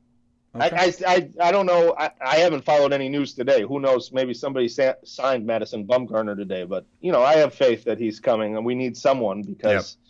Okay. 0.54 0.76
I, 0.76 0.84
I, 0.84 0.92
I, 1.06 1.30
I, 1.48 1.52
don't 1.52 1.66
know. 1.66 1.96
I, 1.98 2.10
I 2.20 2.36
haven't 2.36 2.64
followed 2.64 2.92
any 2.92 3.08
news 3.08 3.34
today. 3.34 3.62
Who 3.62 3.80
knows? 3.80 4.12
Maybe 4.12 4.34
somebody 4.34 4.68
sa- 4.68 4.94
signed 5.04 5.44
Madison 5.44 5.84
Bumgarner 5.84 6.36
today. 6.36 6.62
But 6.62 6.86
you 7.00 7.10
know, 7.10 7.24
I 7.24 7.34
have 7.34 7.52
faith 7.52 7.82
that 7.84 7.98
he's 7.98 8.20
coming, 8.20 8.56
and 8.56 8.64
we 8.64 8.76
need 8.76 8.96
someone 8.96 9.42
because, 9.42 9.96
yep. 9.96 10.07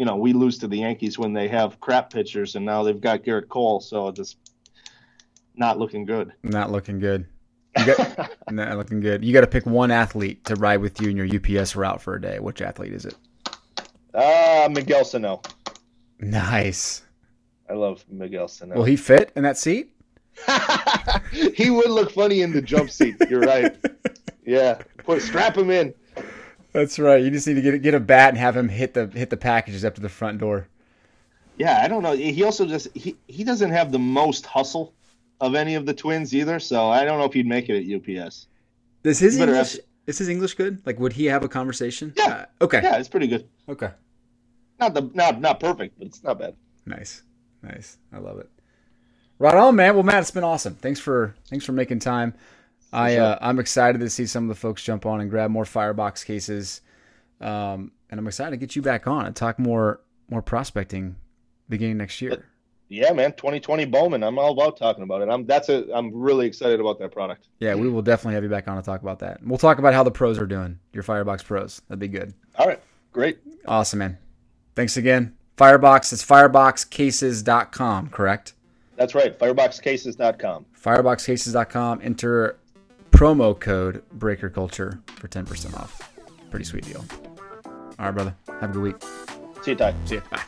You 0.00 0.06
know, 0.06 0.16
we 0.16 0.32
lose 0.32 0.56
to 0.56 0.66
the 0.66 0.78
Yankees 0.78 1.18
when 1.18 1.34
they 1.34 1.46
have 1.48 1.78
crap 1.78 2.10
pitchers, 2.10 2.56
and 2.56 2.64
now 2.64 2.82
they've 2.82 3.02
got 3.02 3.22
Gerrit 3.22 3.48
Cole. 3.50 3.80
So 3.80 4.10
this 4.10 4.34
not 5.56 5.78
looking 5.78 6.06
good. 6.06 6.32
Not 6.42 6.72
looking 6.72 6.98
good. 6.98 7.26
You 7.76 7.94
got, 7.94 8.30
not 8.50 8.78
looking 8.78 9.00
good. 9.00 9.22
You 9.22 9.34
got 9.34 9.42
to 9.42 9.46
pick 9.46 9.66
one 9.66 9.90
athlete 9.90 10.42
to 10.46 10.54
ride 10.54 10.78
with 10.78 11.02
you 11.02 11.10
in 11.10 11.18
your 11.18 11.26
UPS 11.26 11.76
route 11.76 12.00
for 12.00 12.14
a 12.14 12.20
day. 12.20 12.40
Which 12.40 12.62
athlete 12.62 12.94
is 12.94 13.04
it? 13.04 13.14
Uh, 14.14 14.70
Miguel 14.72 15.04
Sano. 15.04 15.42
Nice. 16.18 17.02
I 17.68 17.74
love 17.74 18.02
Miguel 18.08 18.48
Sano. 18.48 18.76
Will 18.76 18.84
he 18.84 18.96
fit 18.96 19.30
in 19.36 19.42
that 19.42 19.58
seat? 19.58 19.92
he 21.30 21.68
would 21.68 21.90
look 21.90 22.10
funny 22.10 22.40
in 22.40 22.52
the 22.52 22.62
jump 22.62 22.88
seat. 22.90 23.16
You're 23.28 23.40
right. 23.40 23.76
Yeah, 24.42 24.80
put 25.04 25.22
strap 25.22 25.56
him 25.56 25.70
in. 25.70 25.94
That's 26.72 26.98
right. 26.98 27.22
You 27.22 27.30
just 27.30 27.46
need 27.46 27.54
to 27.54 27.62
get 27.62 27.82
get 27.82 27.94
a 27.94 28.00
bat 28.00 28.30
and 28.30 28.38
have 28.38 28.56
him 28.56 28.68
hit 28.68 28.94
the 28.94 29.06
hit 29.06 29.30
the 29.30 29.36
packages 29.36 29.84
up 29.84 29.94
to 29.96 30.00
the 30.00 30.08
front 30.08 30.38
door. 30.38 30.68
Yeah, 31.56 31.80
I 31.82 31.88
don't 31.88 32.02
know. 32.02 32.14
He 32.14 32.42
also 32.42 32.66
just 32.66 32.88
he, 32.94 33.16
he 33.26 33.44
doesn't 33.44 33.70
have 33.70 33.92
the 33.92 33.98
most 33.98 34.46
hustle 34.46 34.94
of 35.40 35.54
any 35.54 35.74
of 35.74 35.86
the 35.86 35.94
twins 35.94 36.34
either, 36.34 36.60
so 36.60 36.88
I 36.88 37.04
don't 37.04 37.18
know 37.18 37.24
if 37.24 37.32
he'd 37.32 37.46
make 37.46 37.68
it 37.68 37.76
at 37.76 38.18
UPS. 38.18 38.46
Does 39.02 39.18
his 39.18 39.38
English 39.38 39.72
have... 39.72 39.80
is 40.06 40.18
his 40.18 40.28
English 40.28 40.54
good? 40.54 40.80
Like, 40.86 40.98
would 40.98 41.12
he 41.12 41.26
have 41.26 41.42
a 41.42 41.48
conversation? 41.48 42.12
Yeah. 42.16 42.46
Uh, 42.60 42.64
okay. 42.64 42.80
Yeah, 42.82 42.98
it's 42.98 43.08
pretty 43.08 43.26
good. 43.26 43.48
Okay. 43.68 43.90
Not 44.78 44.94
the 44.94 45.10
not 45.12 45.40
not 45.40 45.60
perfect, 45.60 45.98
but 45.98 46.06
it's 46.06 46.22
not 46.22 46.38
bad. 46.38 46.54
Nice, 46.86 47.22
nice. 47.62 47.98
I 48.12 48.18
love 48.18 48.38
it. 48.38 48.48
Right 49.38 49.54
on, 49.54 49.76
man. 49.76 49.94
Well, 49.94 50.02
Matt, 50.02 50.20
it's 50.20 50.30
been 50.30 50.44
awesome. 50.44 50.74
Thanks 50.74 51.00
for 51.00 51.34
thanks 51.48 51.64
for 51.64 51.72
making 51.72 51.98
time. 51.98 52.34
I 52.92 53.14
sure. 53.14 53.22
uh, 53.22 53.38
I'm 53.40 53.58
excited 53.58 54.00
to 54.00 54.10
see 54.10 54.26
some 54.26 54.44
of 54.44 54.48
the 54.48 54.60
folks 54.60 54.82
jump 54.82 55.06
on 55.06 55.20
and 55.20 55.30
grab 55.30 55.50
more 55.50 55.64
firebox 55.64 56.24
cases, 56.24 56.82
um, 57.40 57.92
and 58.10 58.18
I'm 58.18 58.26
excited 58.26 58.50
to 58.50 58.56
get 58.56 58.74
you 58.76 58.82
back 58.82 59.06
on 59.06 59.26
and 59.26 59.36
talk 59.36 59.58
more 59.58 60.00
more 60.28 60.42
prospecting 60.42 61.16
beginning 61.68 61.98
next 61.98 62.20
year 62.20 62.44
yeah, 62.90 63.12
man, 63.12 63.32
2020 63.34 63.84
Bowman. 63.84 64.24
I'm 64.24 64.38
all 64.38 64.52
about 64.52 64.76
talking 64.76 65.04
about 65.04 65.22
it. 65.22 65.28
I'm 65.28 65.46
that's 65.46 65.68
a 65.68 65.86
I'm 65.94 66.12
really 66.12 66.46
excited 66.46 66.80
about 66.80 66.98
that 66.98 67.12
product. 67.12 67.46
Yeah, 67.60 67.76
we 67.76 67.88
will 67.88 68.02
definitely 68.02 68.34
have 68.34 68.42
you 68.42 68.50
back 68.50 68.66
on 68.66 68.76
to 68.76 68.82
talk 68.82 69.00
about 69.00 69.20
that. 69.20 69.42
We'll 69.42 69.58
talk 69.58 69.78
about 69.78 69.94
how 69.94 70.02
the 70.02 70.10
pros 70.10 70.38
are 70.38 70.46
doing. 70.46 70.78
Your 70.92 71.04
Firebox 71.04 71.44
pros. 71.44 71.80
That'd 71.88 72.00
be 72.00 72.08
good. 72.08 72.34
All 72.56 72.66
right, 72.66 72.80
great. 73.12 73.38
Awesome, 73.66 74.00
man. 74.00 74.18
Thanks 74.74 74.96
again. 74.96 75.36
Firebox 75.56 76.12
is 76.12 76.24
fireboxcases.com, 76.24 78.08
correct? 78.08 78.54
That's 78.96 79.14
right. 79.14 79.38
Fireboxcases.com. 79.38 80.66
Fireboxcases.com. 80.82 82.00
Enter 82.02 82.58
promo 83.10 83.58
code 83.58 84.02
Breaker 84.12 84.50
Culture 84.50 85.00
for 85.16 85.28
10% 85.28 85.76
off. 85.76 86.10
Pretty 86.50 86.64
sweet 86.64 86.84
deal. 86.84 87.04
All 87.66 88.06
right, 88.06 88.10
brother. 88.14 88.34
Have 88.60 88.70
a 88.70 88.72
good 88.72 88.82
week. 88.82 88.96
See 89.62 89.72
you, 89.72 89.76
Ty. 89.76 89.94
See 90.06 90.14
you. 90.16 90.22
Bye. 90.30 90.42